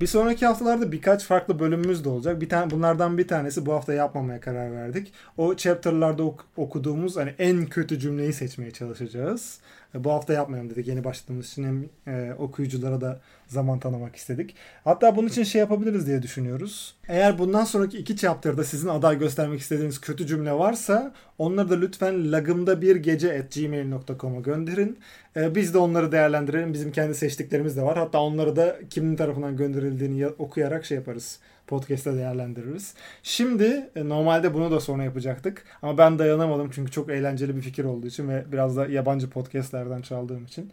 Bir 0.00 0.06
sonraki 0.06 0.46
haftalarda 0.46 0.92
birkaç 0.92 1.24
farklı 1.24 1.58
bölümümüz 1.58 2.04
de 2.04 2.08
olacak. 2.08 2.40
Bir 2.40 2.48
tane 2.48 2.70
bunlardan 2.70 3.18
bir 3.18 3.28
tanesi 3.28 3.66
bu 3.66 3.72
hafta 3.72 3.94
yapmamaya 3.94 4.40
karar 4.40 4.72
verdik. 4.72 5.12
O 5.36 5.56
chapter'larda 5.56 6.22
ok- 6.22 6.44
okuduğumuz 6.56 7.16
hani 7.16 7.34
en 7.38 7.66
kötü 7.66 7.98
cümleyi 7.98 8.32
seçmeye 8.32 8.70
çalışacağız. 8.70 9.60
E, 9.94 10.04
Bu 10.04 10.12
hafta 10.12 10.32
yapmayalım 10.32 10.70
dedik 10.70 10.88
yeni 10.88 11.04
başladığımız 11.04 11.46
için 11.52 11.64
hem 11.64 11.84
e, 12.14 12.34
okuyuculara 12.38 13.00
da 13.00 13.20
zaman 13.46 13.78
tanımak 13.80 14.16
istedik. 14.16 14.54
Hatta 14.84 15.16
bunun 15.16 15.28
için 15.28 15.42
şey 15.42 15.58
yapabiliriz 15.58 16.06
diye 16.06 16.22
düşünüyoruz. 16.22 16.94
Eğer 17.08 17.38
bundan 17.38 17.64
sonraki 17.64 17.98
iki 17.98 18.16
chapter'da 18.16 18.64
sizin 18.64 18.88
aday 18.88 19.18
göstermek 19.18 19.60
istediğiniz 19.60 20.00
kötü 20.00 20.26
cümle 20.26 20.52
varsa 20.52 21.14
onları 21.38 21.70
da 21.70 21.74
lütfen 21.74 22.32
lagımda 22.32 22.82
bir 22.82 22.96
gece 22.96 23.38
at 23.40 23.54
gmail.com'a 23.54 24.40
gönderin. 24.40 24.98
E, 25.36 25.54
biz 25.54 25.74
de 25.74 25.78
onları 25.78 26.12
değerlendirelim. 26.12 26.72
Bizim 26.72 26.92
kendi 26.92 27.14
seçtiklerimiz 27.14 27.76
de 27.76 27.82
var. 27.82 27.98
Hatta 27.98 28.20
onları 28.20 28.56
da 28.56 28.76
kimin 28.90 29.16
tarafından 29.16 29.56
gönderildiğini 29.56 30.18
ya- 30.18 30.30
okuyarak 30.38 30.84
şey 30.84 30.96
yaparız. 30.98 31.38
Podcast'te 31.68 32.14
değerlendiririz. 32.14 32.94
Şimdi 33.22 33.90
e, 33.96 34.08
normalde 34.08 34.54
bunu 34.54 34.70
da 34.70 34.80
sonra 34.80 35.04
yapacaktık. 35.04 35.64
Ama 35.82 35.98
ben 35.98 36.18
dayanamadım 36.18 36.70
çünkü 36.74 36.92
çok 36.92 37.10
eğlenceli 37.10 37.56
bir 37.56 37.62
fikir 37.62 37.84
olduğu 37.84 38.06
için 38.06 38.28
ve 38.28 38.44
biraz 38.52 38.76
da 38.76 38.86
yabancı 38.86 39.30
podcastlerden 39.30 40.02
çaldığım 40.02 40.44
için. 40.44 40.72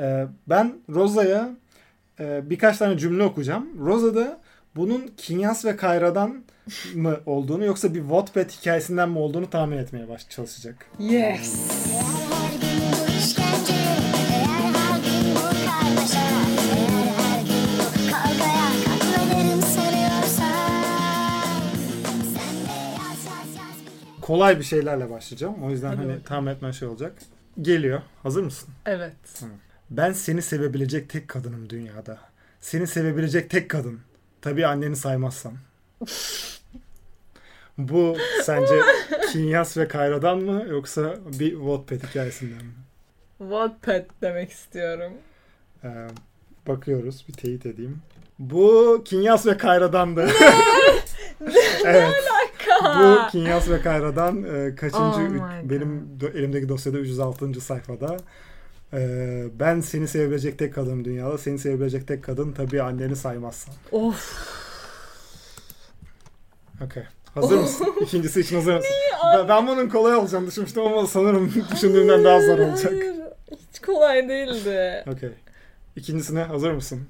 E, 0.00 0.26
ben 0.48 0.74
Rosa'ya 0.90 1.50
e, 2.20 2.50
birkaç 2.50 2.78
tane 2.78 2.98
cümle 2.98 3.22
okuyacağım. 3.22 3.68
Rosa 3.78 4.14
da 4.14 4.40
bunun 4.76 5.10
Kinyas 5.16 5.64
ve 5.64 5.76
Kayra'dan 5.76 6.44
mı 6.94 7.16
olduğunu 7.26 7.64
yoksa 7.64 7.94
bir 7.94 8.00
Wattpad 8.00 8.50
hikayesinden 8.50 9.10
mi 9.10 9.18
olduğunu 9.18 9.50
tahmin 9.50 9.76
etmeye 9.76 10.08
baş 10.08 10.28
çalışacak. 10.28 10.86
Yes. 10.98 11.81
Kolay 24.22 24.58
bir 24.58 24.64
şeylerle 24.64 25.10
başlayacağım. 25.10 25.62
O 25.64 25.70
yüzden 25.70 25.88
Hadi 25.88 25.96
hani 25.96 26.06
bakalım. 26.08 26.22
tahmin 26.24 26.50
etmen 26.50 26.70
şey 26.70 26.88
olacak. 26.88 27.12
Geliyor. 27.62 28.02
Hazır 28.22 28.42
mısın? 28.42 28.68
Evet. 28.86 29.42
Ben 29.90 30.12
seni 30.12 30.42
sevebilecek 30.42 31.10
tek 31.10 31.28
kadınım 31.28 31.70
dünyada. 31.70 32.18
Seni 32.60 32.86
sevebilecek 32.86 33.50
tek 33.50 33.70
kadın. 33.70 34.00
Tabii 34.42 34.66
anneni 34.66 34.96
saymazsam. 34.96 35.52
Bu 37.78 38.16
sence 38.44 38.74
Kinyas 39.32 39.76
ve 39.76 39.88
Kayra'dan 39.88 40.38
mı 40.38 40.64
yoksa 40.68 41.16
bir 41.24 41.50
Wattpad 41.50 42.08
hikayesinden 42.08 42.64
mi? 42.64 42.72
Wattpad 43.38 44.04
demek 44.22 44.50
istiyorum. 44.50 45.12
Ee, 45.84 46.06
bakıyoruz. 46.68 47.24
Bir 47.28 47.32
teyit 47.32 47.66
edeyim. 47.66 48.02
Bu 48.38 49.02
Kinyas 49.04 49.46
ve 49.46 49.56
Kayra'dandı. 49.56 50.20
evet. 51.84 52.14
Bu 52.84 53.18
Kinyas 53.32 53.68
ve 53.68 53.80
Kayra'dan 53.80 54.42
e, 54.44 54.74
kaçıncı 54.74 55.04
Oh 55.04 55.30
üç- 55.64 55.70
benim 55.70 56.08
do- 56.20 56.38
elimdeki 56.38 56.68
dosyada 56.68 56.98
306. 56.98 57.60
sayfada. 57.60 58.16
Ee, 58.94 59.44
ben 59.60 59.80
seni 59.80 60.08
sevebilecek 60.08 60.58
tek 60.58 60.74
kadın 60.74 61.04
dünyada. 61.04 61.38
Seni 61.38 61.58
sevebilecek 61.58 62.08
tek 62.08 62.24
kadın 62.24 62.52
tabii 62.52 62.82
anneni 62.82 63.16
saymazsan. 63.16 63.74
Of. 63.92 64.32
Okey. 66.84 67.02
Hazır 67.34 67.58
mısın? 67.60 67.86
İkincisi 68.00 68.40
için 68.40 68.56
hazır 68.56 68.74
mısın? 68.76 68.90
Ben, 69.38 69.48
ben 69.48 69.66
bunun 69.66 69.88
kolay 69.88 70.14
olacağını 70.14 70.46
düşünmüştüm 70.46 70.82
ama 70.82 71.06
sanırım 71.06 71.52
düşündüğümden 71.72 72.24
daha 72.24 72.40
zor 72.40 72.58
olacak. 72.58 72.92
Hayır, 72.92 73.14
Hiç 73.50 73.80
kolay 73.80 74.28
değildi. 74.28 75.04
Okey. 75.06 75.30
İkincisine 75.96 76.42
hazır 76.42 76.70
mısın? 76.72 77.00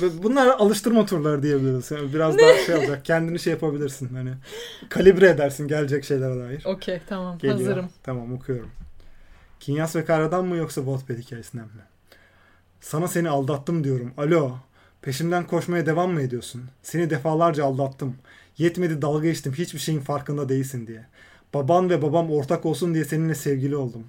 Bu- 0.00 0.22
Bunlar 0.22 0.46
alıştırma 0.46 1.06
turları 1.06 1.42
diyebiliriz. 1.42 1.90
Yani 1.90 2.14
biraz 2.14 2.38
daha 2.38 2.54
şey 2.66 2.74
olacak. 2.74 3.04
Kendini 3.04 3.38
şey 3.38 3.52
yapabilirsin. 3.52 4.14
Hani 4.14 4.30
kalibre 4.88 5.28
edersin 5.28 5.68
gelecek 5.68 6.04
şeylere 6.04 6.40
dair. 6.40 6.64
Okey 6.64 7.00
tamam 7.08 7.38
Geliyor. 7.38 7.58
hazırım. 7.58 7.88
Tamam 8.02 8.34
okuyorum. 8.34 8.70
Kinyas 9.60 9.96
ve 9.96 10.04
Kara'dan 10.04 10.44
mı 10.46 10.56
yoksa 10.56 10.80
Wattpad 10.80 11.18
hikayesinden 11.18 11.64
mi? 11.64 11.82
Sana 12.80 13.08
seni 13.08 13.28
aldattım 13.28 13.84
diyorum. 13.84 14.12
Alo. 14.16 14.56
Peşimden 15.02 15.46
koşmaya 15.46 15.86
devam 15.86 16.12
mı 16.12 16.22
ediyorsun? 16.22 16.62
Seni 16.82 17.10
defalarca 17.10 17.64
aldattım. 17.64 18.16
Yetmedi 18.58 19.02
dalga 19.02 19.28
geçtim 19.28 19.52
hiçbir 19.52 19.78
şeyin 19.78 20.00
farkında 20.00 20.48
değilsin 20.48 20.86
diye. 20.86 21.06
Baban 21.54 21.90
ve 21.90 22.02
babam 22.02 22.30
ortak 22.30 22.66
olsun 22.66 22.94
diye 22.94 23.04
seninle 23.04 23.34
sevgili 23.34 23.76
oldum. 23.76 24.04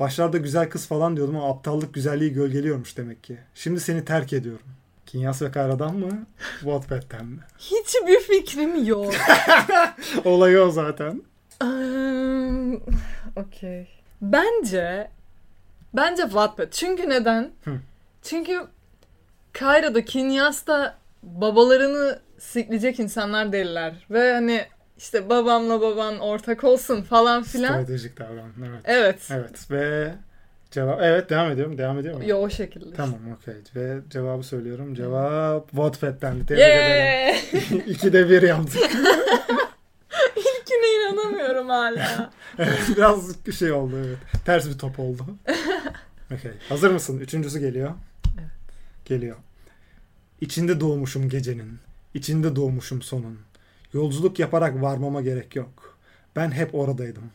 Başlarda 0.00 0.38
güzel 0.38 0.70
kız 0.70 0.86
falan 0.86 1.16
diyordum 1.16 1.36
ama 1.36 1.50
aptallık 1.50 1.94
güzelliği 1.94 2.32
gölgeliyormuş 2.32 2.96
demek 2.96 3.24
ki. 3.24 3.38
Şimdi 3.54 3.80
seni 3.80 4.04
terk 4.04 4.32
ediyorum. 4.32 4.66
Kinyas 5.08 5.42
ve 5.42 5.50
Kara'dan 5.50 5.96
mı? 5.96 6.26
Wattpad'den 6.60 7.26
mi? 7.26 7.38
Hiçbir 7.58 8.20
fikrim 8.20 8.84
yok. 8.84 9.14
Olayı 10.24 10.60
o 10.60 10.70
zaten. 10.70 11.22
Um, 11.62 12.74
Okey. 13.36 13.88
Bence 14.22 15.10
bence 15.94 16.22
Wattpad. 16.22 16.70
Çünkü 16.70 17.08
neden? 17.08 17.50
Hı. 17.64 17.80
Çünkü 18.22 18.66
Kayra'da, 19.52 20.04
Kinyas'ta 20.04 20.98
babalarını 21.22 22.18
sikleyecek 22.38 23.00
insanlar 23.00 23.52
değiller. 23.52 24.06
Ve 24.10 24.32
hani 24.32 24.66
işte 24.98 25.28
babamla 25.28 25.80
baban 25.80 26.18
ortak 26.18 26.64
olsun 26.64 27.02
falan 27.02 27.42
filan. 27.42 27.72
Stratejik 27.72 28.18
davran. 28.18 28.52
Evet. 28.62 28.84
Evet. 28.84 29.20
Evet 29.30 29.70
ve 29.70 30.14
cevap 30.70 31.00
evet 31.02 31.30
devam 31.30 31.50
ediyorum. 31.50 31.78
Devam 31.78 31.98
ediyor 31.98 32.16
mu? 32.16 32.28
Yo 32.28 32.36
o 32.38 32.50
şekilde. 32.50 32.94
Tamam 32.96 33.18
okey. 33.36 33.54
Ve 33.76 33.98
cevabı 34.10 34.42
söylüyorum. 34.42 34.94
Cevap 34.94 35.70
Wattpad'den. 35.70 36.38
Tebrik 36.46 36.50
ederim. 36.62 37.36
Yeah! 37.52 37.86
İkide 37.88 38.30
bir 38.30 38.42
yaptık. 38.42 38.82
İlkine 40.36 40.88
inanamıyorum 41.02 41.68
hala. 41.68 42.30
Evet, 42.58 42.80
Biraz 42.96 43.36
şey 43.58 43.72
oldu 43.72 43.94
evet. 44.06 44.18
Ters 44.44 44.68
bir 44.68 44.78
top 44.78 44.98
oldu. 45.00 45.26
Okey. 46.34 46.52
Hazır 46.68 46.90
mısın? 46.90 47.18
Üçüncüsü 47.20 47.58
geliyor. 47.58 47.90
Evet. 48.38 48.50
Geliyor. 49.04 49.36
İçinde 50.40 50.80
doğmuşum 50.80 51.28
gecenin. 51.28 51.78
İçinde 52.14 52.56
doğmuşum 52.56 53.02
sonun. 53.02 53.38
Yolculuk 53.92 54.38
yaparak 54.38 54.82
varmama 54.82 55.20
gerek 55.22 55.56
yok. 55.56 55.98
Ben 56.36 56.50
hep 56.50 56.74
oradaydım. 56.74 57.30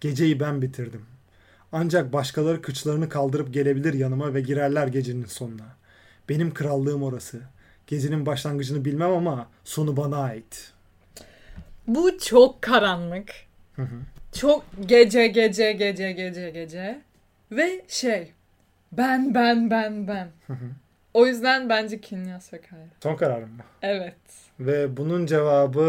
Geceyi 0.00 0.40
ben 0.40 0.62
bitirdim. 0.62 1.02
Ancak 1.72 2.12
başkaları 2.12 2.62
kıçlarını 2.62 3.08
kaldırıp 3.08 3.54
gelebilir 3.54 3.94
yanıma 3.94 4.34
ve 4.34 4.40
girerler 4.40 4.86
gecenin 4.86 5.24
sonuna. 5.24 5.76
Benim 6.28 6.54
krallığım 6.54 7.02
orası. 7.02 7.40
Gecenin 7.86 8.26
başlangıcını 8.26 8.84
bilmem 8.84 9.10
ama 9.10 9.48
sonu 9.64 9.96
bana 9.96 10.16
ait. 10.18 10.72
Bu 11.86 12.18
çok 12.18 12.62
karanlık. 12.62 13.32
Hı 13.76 13.82
hı. 13.82 13.96
Çok 14.32 14.64
gece 14.86 15.26
gece 15.26 15.72
gece 15.72 16.12
gece 16.12 16.50
gece. 16.50 17.00
Ve 17.52 17.84
şey 17.88 18.32
ben 18.92 19.34
ben 19.34 19.70
ben 19.70 20.08
ben. 20.08 20.28
Hı 20.46 20.52
hı. 20.52 20.66
O 21.14 21.26
yüzden 21.26 21.68
bence 21.68 22.00
Kinyas 22.00 22.52
ve 22.52 22.60
Kayra. 22.60 22.84
Son 23.02 23.16
kararım 23.16 23.50
mı? 23.50 23.62
Evet. 23.82 24.14
Ve 24.60 24.96
bunun 24.96 25.26
cevabı 25.26 25.80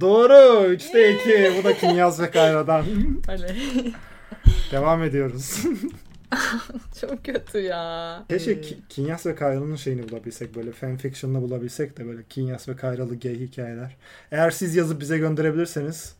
doğru. 0.00 0.32
3'te 0.74 1.14
2. 1.14 1.58
Bu 1.58 1.64
da 1.64 1.74
Kinyas 1.74 2.20
ve 2.20 2.30
Kayra'dan. 2.30 2.84
Öyle. 3.28 3.54
Devam 4.72 5.02
ediyoruz. 5.02 5.62
Çok 7.00 7.24
kötü 7.24 7.58
ya. 7.58 8.24
Keşke 8.28 8.50
Ee, 8.50 8.60
Ki- 8.60 8.78
Kinyas 8.88 9.26
ve 9.26 9.34
Kayra'nın 9.34 9.76
şeyini 9.76 10.08
bulabilsek 10.08 10.56
böyle 10.56 10.72
fanfiction'la 10.72 11.42
bulabilsek 11.42 11.98
de 11.98 12.06
böyle 12.06 12.22
Kinyas 12.28 12.68
ve 12.68 12.76
Kayralı 12.76 13.18
gay 13.20 13.34
hikayeler. 13.40 13.96
Eğer 14.32 14.50
siz 14.50 14.76
yazıp 14.76 15.00
bize 15.00 15.18
gönderebilirseniz 15.18 16.14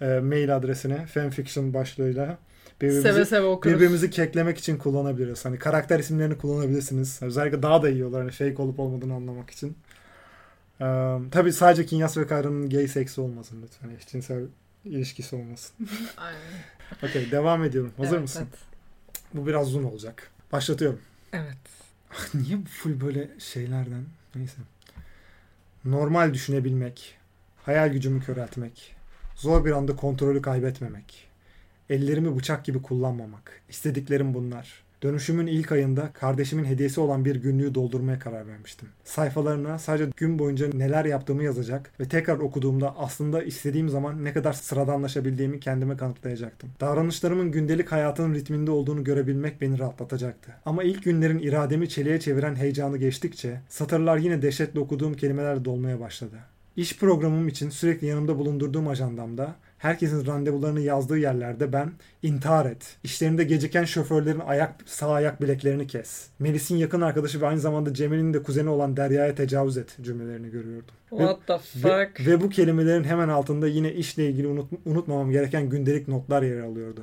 e, 0.00 0.06
mail 0.20 0.56
adresine 0.56 1.06
fanfiction 1.06 1.74
başlığıyla 1.74 2.38
birbirimizi, 2.80 3.02
Seve 3.12 3.24
seve 3.24 3.46
okuruz. 3.46 3.74
birbirimizi 3.76 4.10
keklemek 4.10 4.58
için 4.58 4.76
kullanabiliriz. 4.78 5.44
Hani 5.44 5.58
karakter 5.58 5.98
isimlerini 5.98 6.38
kullanabilirsiniz. 6.38 7.18
Özellikle 7.22 7.62
daha 7.62 7.82
da 7.82 7.90
iyi 7.90 8.04
olur 8.04 8.18
hani 8.18 8.30
fake 8.30 8.62
olup 8.62 8.80
olmadığını 8.80 9.14
anlamak 9.14 9.50
için. 9.50 9.76
Ee, 10.80 11.16
tabii 11.30 11.52
sadece 11.52 11.86
Kinyas 11.86 12.16
ve 12.16 12.26
Kayra'nın 12.26 12.70
gay 12.70 12.88
seksi 12.88 13.20
olmasın 13.20 13.62
lütfen. 13.62 13.88
Eşcinsel 13.96 14.42
ilişkisi 14.84 15.36
olmasın. 15.36 15.88
Aynen. 16.16 16.40
Okey 17.02 17.30
devam 17.30 17.64
ediyorum. 17.64 17.92
Hazır 17.96 18.12
Evet, 18.12 18.22
mısın? 18.22 18.46
Evet. 18.50 18.58
Bu 19.34 19.46
biraz 19.46 19.68
uzun 19.68 19.82
olacak. 19.84 20.30
Başlatıyorum. 20.52 21.00
evet. 21.32 21.56
Niye 22.34 22.58
bu 22.58 22.68
full 22.68 23.00
böyle 23.00 23.30
şeylerden? 23.38 24.04
Neyse. 24.34 24.56
Normal 25.84 26.34
düşünebilmek, 26.34 27.18
hayal 27.64 27.88
gücümü 27.88 28.24
köreltmek, 28.24 28.96
zor 29.36 29.64
bir 29.64 29.70
anda 29.72 29.96
kontrolü 29.96 30.42
kaybetmemek, 30.42 31.28
ellerimi 31.90 32.36
bıçak 32.36 32.64
gibi 32.64 32.82
kullanmamak. 32.82 33.60
İstediklerim 33.68 34.34
bunlar. 34.34 34.82
Dönüşümün 35.02 35.46
ilk 35.46 35.72
ayında 35.72 36.12
kardeşimin 36.12 36.64
hediyesi 36.64 37.00
olan 37.00 37.24
bir 37.24 37.36
günlüğü 37.36 37.74
doldurmaya 37.74 38.18
karar 38.18 38.46
vermiştim. 38.46 38.88
Sayfalarına 39.04 39.78
sadece 39.78 40.10
gün 40.16 40.38
boyunca 40.38 40.68
neler 40.74 41.04
yaptığımı 41.04 41.42
yazacak 41.42 41.92
ve 42.00 42.08
tekrar 42.08 42.38
okuduğumda 42.38 42.94
aslında 42.98 43.42
istediğim 43.42 43.88
zaman 43.88 44.24
ne 44.24 44.32
kadar 44.32 44.52
sıradanlaşabildiğimi 44.52 45.60
kendime 45.60 45.96
kanıtlayacaktım. 45.96 46.70
Davranışlarımın 46.80 47.52
gündelik 47.52 47.92
hayatın 47.92 48.34
ritminde 48.34 48.70
olduğunu 48.70 49.04
görebilmek 49.04 49.60
beni 49.60 49.78
rahatlatacaktı. 49.78 50.52
Ama 50.64 50.82
ilk 50.82 51.04
günlerin 51.04 51.38
irademi 51.38 51.88
çeliğe 51.88 52.20
çeviren 52.20 52.54
heyecanı 52.56 52.98
geçtikçe 52.98 53.60
satırlar 53.68 54.16
yine 54.16 54.42
dehşetle 54.42 54.80
okuduğum 54.80 55.14
kelimelerle 55.14 55.64
dolmaya 55.64 56.00
başladı. 56.00 56.36
İş 56.76 56.98
programım 56.98 57.48
için 57.48 57.70
sürekli 57.70 58.06
yanımda 58.06 58.38
bulundurduğum 58.38 58.88
ajandamda 58.88 59.54
herkesin 59.78 60.26
randevularını 60.26 60.80
yazdığı 60.80 61.18
yerlerde 61.18 61.72
ben 61.72 61.92
intihar 62.22 62.66
et. 62.66 62.96
İşlerinde 63.04 63.44
geciken 63.44 63.84
şoförlerin 63.84 64.40
ayak 64.40 64.74
sağ 64.86 65.12
ayak 65.12 65.42
bileklerini 65.42 65.86
kes. 65.86 66.26
Melis'in 66.38 66.76
yakın 66.76 67.00
arkadaşı 67.00 67.40
ve 67.40 67.46
aynı 67.46 67.60
zamanda 67.60 67.94
Cemil'in 67.94 68.34
de 68.34 68.42
kuzeni 68.42 68.68
olan 68.68 68.96
Derya'ya 68.96 69.34
tecavüz 69.34 69.76
et 69.76 69.96
cümlelerini 70.02 70.50
görüyordum. 70.50 70.94
What 71.10 71.46
the 71.46 71.54
Ve, 71.54 71.58
fuck? 72.06 72.26
ve 72.26 72.40
bu 72.40 72.48
kelimelerin 72.48 73.04
hemen 73.04 73.28
altında 73.28 73.68
yine 73.68 73.92
işle 73.92 74.28
ilgili 74.30 74.46
unut, 74.46 74.70
unutmamam 74.84 75.30
gereken 75.30 75.68
gündelik 75.68 76.08
notlar 76.08 76.42
yer 76.42 76.60
alıyordu. 76.60 77.02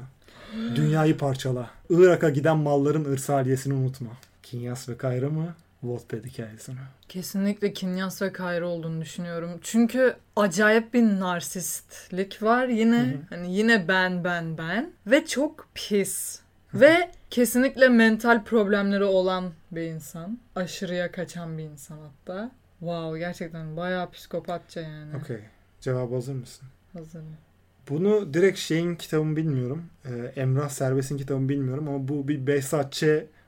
Dünyayı 0.76 1.18
parçala. 1.18 1.70
Irak'a 1.90 2.30
giden 2.30 2.58
malların 2.58 3.06
ırsaliyesini 3.14 3.74
unutma. 3.74 4.10
Kinyas 4.44 4.90
ve 4.90 4.98
Kayra 4.98 5.30
mı? 5.30 5.56
Wattpad 5.82 6.26
hikayesi 6.26 6.72
mi? 6.72 6.78
Kesinlikle 7.10 7.74
Kinyas 7.74 8.22
ve 8.22 8.34
Kayra 8.34 8.68
olduğunu 8.68 9.02
düşünüyorum. 9.02 9.60
Çünkü 9.62 10.16
acayip 10.36 10.94
bir 10.94 11.04
narsistlik 11.04 12.44
var 12.44 12.68
yine. 12.68 13.00
Hı 13.00 13.04
hı. 13.04 13.20
Hani 13.30 13.56
yine 13.56 13.88
ben 13.88 14.24
ben 14.24 14.58
ben 14.58 14.92
ve 15.08 15.26
çok 15.26 15.68
pis. 15.76 16.40
Ve 16.74 17.12
kesinlikle 17.30 17.90
mental 17.90 18.44
problemleri 18.44 19.04
olan 19.04 19.52
bir 19.72 19.82
insan. 19.82 20.40
Aşırıya 20.56 21.12
kaçan 21.12 21.58
bir 21.58 21.64
insan 21.64 21.98
hatta. 21.98 22.52
Wow 22.80 23.20
gerçekten 23.20 23.78
bayağı 23.78 24.12
psikopatça 24.12 24.82
yani. 24.82 25.18
Okey. 25.18 25.40
Cevabı 25.82 26.16
hazır 26.16 26.34
mısın? 26.34 26.68
Hazırım. 26.94 27.38
Bunu 27.90 28.34
direkt 28.34 28.60
şeyin 28.60 28.96
kitabını 28.96 29.36
bilmiyorum. 29.36 29.86
Ee, 30.06 30.32
Emrah 30.36 30.70
Serbest'in 30.70 31.18
kitabını 31.18 31.50
bilmiyorum 31.50 31.88
ama 31.88 32.08
bu 32.08 32.28
bir 32.28 32.48
Behzat 32.48 32.92
Ç. 32.94 33.04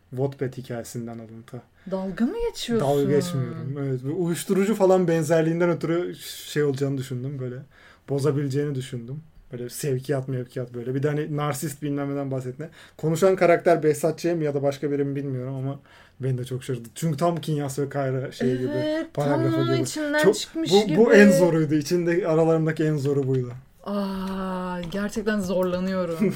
Wattpad 0.09 0.57
hikayesinden 0.57 1.19
alıntı. 1.19 1.61
Dalga 1.91 2.25
mı 2.25 2.35
geçiyorsun? 2.49 2.87
Dalga 2.89 3.11
geçmiyorum. 3.11 3.75
Evet. 3.79 4.01
Uyuşturucu 4.17 4.75
falan 4.75 5.07
benzerliğinden 5.07 5.69
ötürü 5.69 6.15
şey 6.45 6.63
olacağını 6.63 6.97
düşündüm 6.97 7.39
böyle. 7.39 7.55
Bozabileceğini 8.09 8.75
düşündüm. 8.75 9.21
Böyle 9.51 9.69
sevkiyat 9.69 10.27
mevkiyat 10.27 10.73
böyle. 10.73 10.95
Bir 10.95 11.03
de 11.03 11.07
hani 11.07 11.37
narsist 11.37 11.81
bilmem 11.81 12.11
neden 12.13 12.31
bahsetme. 12.31 12.69
Konuşan 12.97 13.35
karakter 13.35 13.83
Behzat 13.83 14.19
Ç. 14.19 14.25
mi 14.25 14.43
ya 14.45 14.53
da 14.53 14.63
başka 14.63 14.91
biri 14.91 15.03
mi 15.03 15.15
bilmiyorum 15.15 15.55
ama 15.55 15.79
beni 16.19 16.37
de 16.37 16.45
çok 16.45 16.63
şaşırdı. 16.63 16.89
Çünkü 16.95 17.17
tam 17.17 17.35
Kinyas 17.37 17.79
ve 17.79 17.89
Kayra 17.89 18.31
şey 18.31 18.57
gibi. 18.57 18.71
Evet 18.75 19.13
paragrafı 19.13 19.55
tam 19.55 19.65
gibi. 19.65 19.81
içinden 19.81 20.23
Çok- 20.23 20.35
çıkmış 20.35 20.71
Bu, 20.71 20.87
gibi. 20.87 20.97
bu 20.97 21.13
en 21.13 21.31
zoruydu. 21.31 21.73
İçinde 21.75 22.27
aralarındaki 22.27 22.83
en 22.83 22.97
zoru 22.97 23.27
buydu. 23.27 23.51
Aa, 23.83 24.81
gerçekten 24.91 25.39
zorlanıyorum. 25.39 26.35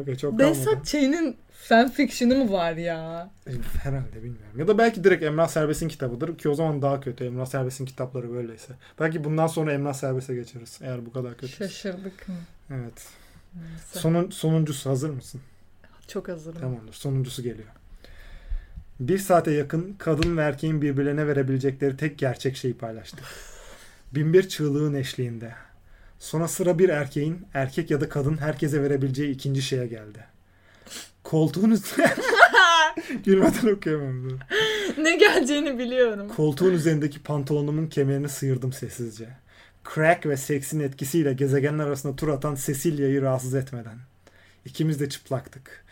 Okey 0.00 0.16
çok. 0.16 0.38
Behzat 0.38 0.86
Ç'nin 0.86 1.36
fanfiction'ı 1.68 2.36
mı 2.44 2.52
var 2.52 2.72
ya? 2.72 3.30
E, 3.46 3.50
Herhalde 3.82 4.16
bilmiyorum. 4.16 4.58
Ya 4.58 4.68
da 4.68 4.78
belki 4.78 5.04
direkt 5.04 5.22
Emrah 5.24 5.48
Serbest'in 5.48 5.88
kitabıdır 5.88 6.38
ki 6.38 6.48
o 6.48 6.54
zaman 6.54 6.82
daha 6.82 7.00
kötü. 7.00 7.24
Emrah 7.24 7.46
Serbest'in 7.46 7.84
kitapları 7.86 8.30
böyleyse. 8.32 8.72
Belki 9.00 9.24
bundan 9.24 9.46
sonra 9.46 9.72
Emrah 9.72 9.92
Serbest'e 9.94 10.34
geçeriz 10.34 10.78
eğer 10.82 11.06
bu 11.06 11.12
kadar 11.12 11.36
kötü. 11.36 11.52
Şaşırdık 11.52 12.28
mı? 12.28 12.34
Evet. 12.70 13.06
Neyse. 13.54 13.98
Sonun, 13.98 14.30
sonuncusu 14.30 14.90
hazır 14.90 15.10
mısın? 15.10 15.40
Çok 16.08 16.28
hazırım. 16.28 16.60
Tamamdır. 16.60 16.92
Sonuncusu 16.92 17.42
geliyor. 17.42 17.68
Bir 19.00 19.18
saate 19.18 19.50
yakın 19.50 19.94
kadın 19.98 20.36
ve 20.36 20.42
erkeğin 20.42 20.82
birbirlerine 20.82 21.26
verebilecekleri 21.26 21.96
tek 21.96 22.18
gerçek 22.18 22.56
şeyi 22.56 22.74
paylaştık. 22.74 23.24
Binbir 24.14 24.48
çığlığın 24.48 24.94
eşliğinde. 24.94 25.52
Sonra 26.18 26.48
sıra 26.48 26.78
bir 26.78 26.88
erkeğin 26.88 27.46
erkek 27.54 27.90
ya 27.90 28.00
da 28.00 28.08
kadın 28.08 28.36
herkese 28.36 28.82
verebileceği 28.82 29.34
ikinci 29.34 29.62
şeye 29.62 29.86
geldi. 29.86 30.24
Koltuğun 31.24 31.70
üzerinde... 31.70 32.14
Gülmeden 33.24 33.74
okuyamam. 33.74 34.28
ne 34.98 35.16
geleceğini 35.16 35.78
biliyorum. 35.78 36.28
Koltuğun 36.36 36.72
üzerindeki 36.72 37.22
pantolonumun 37.22 37.86
kemerini 37.86 38.28
sıyırdım 38.28 38.72
sessizce. 38.72 39.28
Crack 39.94 40.26
ve 40.26 40.36
seksin 40.36 40.80
etkisiyle 40.80 41.32
gezegenler 41.32 41.86
arasında 41.86 42.16
tur 42.16 42.28
atan 42.28 42.54
Cecilia'yı 42.54 43.22
rahatsız 43.22 43.54
etmeden. 43.54 43.98
İkimiz 44.64 45.00
de 45.00 45.08
çıplaktık. 45.08 45.84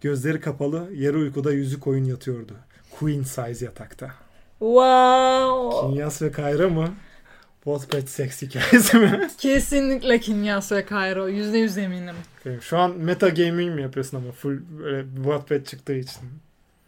Gözleri 0.00 0.40
kapalı, 0.40 0.88
yarı 0.94 1.18
uykuda 1.18 1.52
yüzü 1.52 1.80
koyun 1.80 2.04
yatıyordu. 2.04 2.56
Queen 2.98 3.22
size 3.22 3.64
yatakta. 3.64 4.10
Wow. 4.58 5.80
Kinyas 5.80 6.22
ve 6.22 6.32
Kayra 6.32 6.68
mı? 6.68 6.94
Wattpad 7.64 8.06
seks 8.08 8.42
hikayesi 8.42 8.96
mi? 8.96 9.28
Kesinlikle 9.38 10.20
Kinyas 10.20 10.72
ve 10.72 10.84
Cairo. 10.90 11.28
Yüzde 11.28 11.58
yüz 11.58 11.78
eminim. 11.78 12.14
Şu 12.60 12.78
an 12.78 12.96
meta 12.96 13.28
gaming 13.28 13.74
mi 13.74 13.82
yapıyorsun 13.82 14.16
ama 14.16 14.32
full 14.32 14.58
böyle 14.78 15.04
Wattpad 15.16 15.64
çıktığı 15.66 15.94
için. 15.94 16.20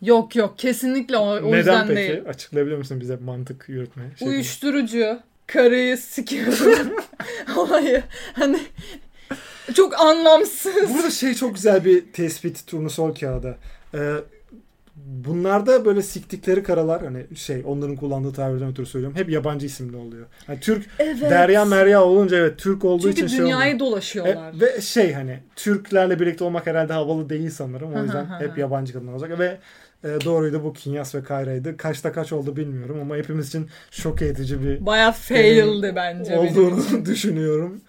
Yok 0.03 0.37
yok 0.37 0.59
kesinlikle 0.59 1.16
o, 1.16 1.27
o 1.27 1.47
Neden 1.47 1.57
yüzden 1.59 1.87
peki? 1.87 1.97
değil. 1.97 2.23
Açıklayabilir 2.29 2.77
misin 2.77 3.01
bize 3.01 3.16
mantık 3.16 3.64
yürütme? 3.68 4.03
Şey 4.18 4.29
Uyuşturucu. 4.29 5.18
Karıyı 5.47 5.97
sikiyorum. 5.99 6.93
Olayı. 7.57 8.03
Hani 8.33 8.59
çok 9.75 10.01
anlamsız. 10.01 10.95
Burada 10.95 11.11
şey 11.11 11.35
çok 11.35 11.55
güzel 11.55 11.85
bir 11.85 12.12
tespit 12.12 12.66
turnusol 12.66 13.14
kağıdı. 13.14 13.59
Ee, 13.95 14.14
bunlarda 14.97 15.84
böyle 15.84 16.03
siktikleri 16.03 16.62
karalar 16.62 17.03
hani 17.05 17.26
şey 17.36 17.62
onların 17.66 17.97
kullandığı 17.97 18.32
tabirden 18.32 18.68
ötürü 18.68 18.86
söylüyorum. 18.86 19.18
Hep 19.18 19.30
yabancı 19.30 19.66
isimli 19.66 19.97
oluyor. 19.97 20.26
Yani 20.49 20.61
Türk 20.61 20.86
Evet. 20.99 21.20
Derya 21.20 21.64
Merya 21.64 22.05
olunca 22.05 22.36
evet 22.36 22.59
Türk 22.59 22.84
olduğu 22.84 23.03
Çünkü 23.03 23.16
için 23.16 23.26
şey 23.26 23.38
dünyayı 23.38 23.74
olmuyor. 23.74 23.78
dolaşıyorlar. 23.93 24.55
E, 24.55 24.61
ve 24.61 24.80
şey 24.80 25.12
hani 25.12 25.38
Türklerle 25.57 26.20
birlikte 26.20 26.45
olmak 26.45 26.66
herhalde 26.66 26.93
havalı 26.93 27.28
değil 27.28 27.51
sanırım. 27.51 27.95
O 27.95 28.03
yüzden 28.03 28.40
hep 28.40 28.59
yabancı 28.59 28.93
kadınlar 28.93 29.12
olacak. 29.12 29.38
Ve 29.38 29.59
e, 30.05 30.09
doğruydu 30.24 30.64
bu 30.64 30.72
Kinyas 30.72 31.14
ve 31.14 31.22
Kayra'ydı. 31.22 31.76
Kaçta 31.76 32.12
kaç 32.12 32.32
oldu 32.32 32.57
bilmiyorum 32.57 32.99
ama 33.01 33.16
hepimiz 33.16 33.49
için 33.49 33.68
şok 33.90 34.22
edici 34.22 34.62
bir 34.64 34.86
Baya 34.86 35.12
faildi 35.12 35.93
bence 35.97 36.38
olduğunu 36.38 37.05
düşünüyorum. 37.07 37.80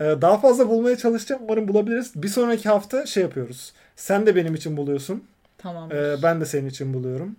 Ee, 0.00 0.04
Daha 0.04 0.38
fazla 0.38 0.68
bulmaya 0.68 0.96
çalışacağım. 0.96 1.42
Umarım 1.44 1.68
bulabiliriz. 1.68 2.12
Bir 2.22 2.28
sonraki 2.28 2.68
hafta 2.68 3.06
şey 3.06 3.22
yapıyoruz. 3.22 3.72
Sen 3.96 4.26
de 4.26 4.36
benim 4.36 4.54
için 4.54 4.76
buluyorsun. 4.76 5.24
Tamam. 5.62 5.92
Ee, 5.92 6.16
Ben 6.22 6.40
de 6.40 6.44
senin 6.46 6.68
için 6.68 6.94
buluyorum. 6.94 7.36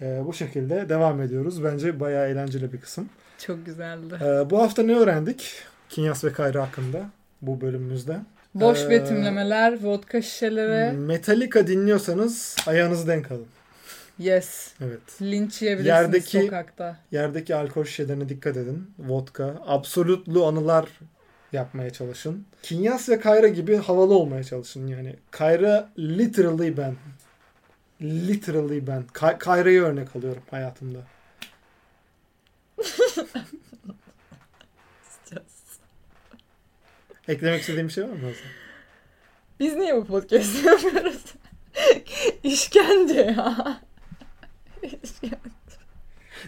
Ee, 0.00 0.20
Bu 0.24 0.32
şekilde 0.34 0.88
devam 0.88 1.20
ediyoruz. 1.22 1.64
Bence 1.64 2.00
bayağı 2.00 2.28
eğlenceli 2.28 2.72
bir 2.72 2.80
kısım. 2.80 3.08
Çok 3.38 3.66
güzeldi. 3.66 4.14
Ee, 4.22 4.50
Bu 4.50 4.62
hafta 4.62 4.82
ne 4.82 4.96
öğrendik? 4.96 5.52
Kinyas 5.88 6.24
ve 6.24 6.32
Kayra 6.32 6.62
hakkında 6.62 7.10
bu 7.42 7.60
bölümümüzde. 7.60 8.16
Boş 8.54 8.82
Ee, 8.84 8.90
betimlemeler, 8.90 9.82
vodka 9.82 10.22
şişeleri. 10.22 10.92
Metallica 10.96 11.66
dinliyorsanız 11.66 12.56
ayağınızı 12.66 13.06
denk 13.08 13.30
alın. 13.32 13.46
Yes. 14.18 14.68
Evet. 14.80 15.00
Linç 15.22 15.62
yiyebilirsiniz 15.62 15.96
Yerdeki- 15.96 16.42
sokakta. 16.42 16.96
Yerdeki 17.12 17.54
alkol 17.54 17.84
şişelerine 17.84 18.28
dikkat 18.28 18.56
edin. 18.56 18.90
Vodka. 18.98 19.54
Absolutlu 19.66 20.46
anılar 20.46 20.86
yapmaya 21.52 21.90
çalışın. 21.90 22.44
Kinyas 22.62 23.08
ve 23.08 23.20
Kayra 23.20 23.48
gibi 23.48 23.76
havalı 23.76 24.14
olmaya 24.14 24.44
çalışın 24.44 24.86
yani. 24.86 25.16
Kayra 25.30 25.88
literally 25.98 26.76
ben. 26.76 26.94
Literally 28.02 28.86
ben. 28.86 29.04
Kay- 29.12 29.38
Kayra'yı 29.38 29.82
örnek 29.82 30.16
alıyorum 30.16 30.42
hayatımda. 30.50 30.98
Eklemek 37.28 37.60
istediğim 37.60 37.88
bir 37.88 37.92
şey 37.92 38.04
var 38.04 38.08
mı 38.08 38.14
Hasan? 38.14 38.50
Biz 39.60 39.74
niye 39.76 39.96
bu 39.96 40.04
podcast 40.06 40.64
yapıyoruz? 40.64 41.24
İşkence 42.42 43.20
ya. 43.20 43.80
İşkence. 44.82 45.38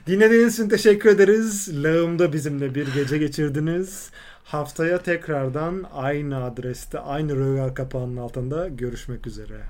Dinlediğiniz 0.07 0.55
için 0.55 0.69
teşekkür 0.69 1.11
ederiz. 1.11 1.83
Lağım'da 1.85 2.33
bizimle 2.33 2.75
bir 2.75 2.95
gece 2.95 3.19
geçirdiniz. 3.19 4.11
Haftaya 4.45 5.03
tekrardan 5.03 5.87
aynı 5.93 6.45
adreste, 6.45 6.99
aynı 6.99 7.37
rögar 7.37 7.75
kapağının 7.75 8.17
altında 8.17 8.69
görüşmek 8.69 9.27
üzere. 9.27 9.61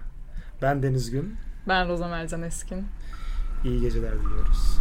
Ben 0.62 0.82
Deniz 0.82 1.10
Gün. 1.10 1.36
Ben 1.68 1.88
Rozan 1.88 2.12
Ercan 2.12 2.42
Eskin. 2.42 2.86
İyi 3.64 3.80
geceler 3.80 4.12
diliyoruz. 4.12 4.78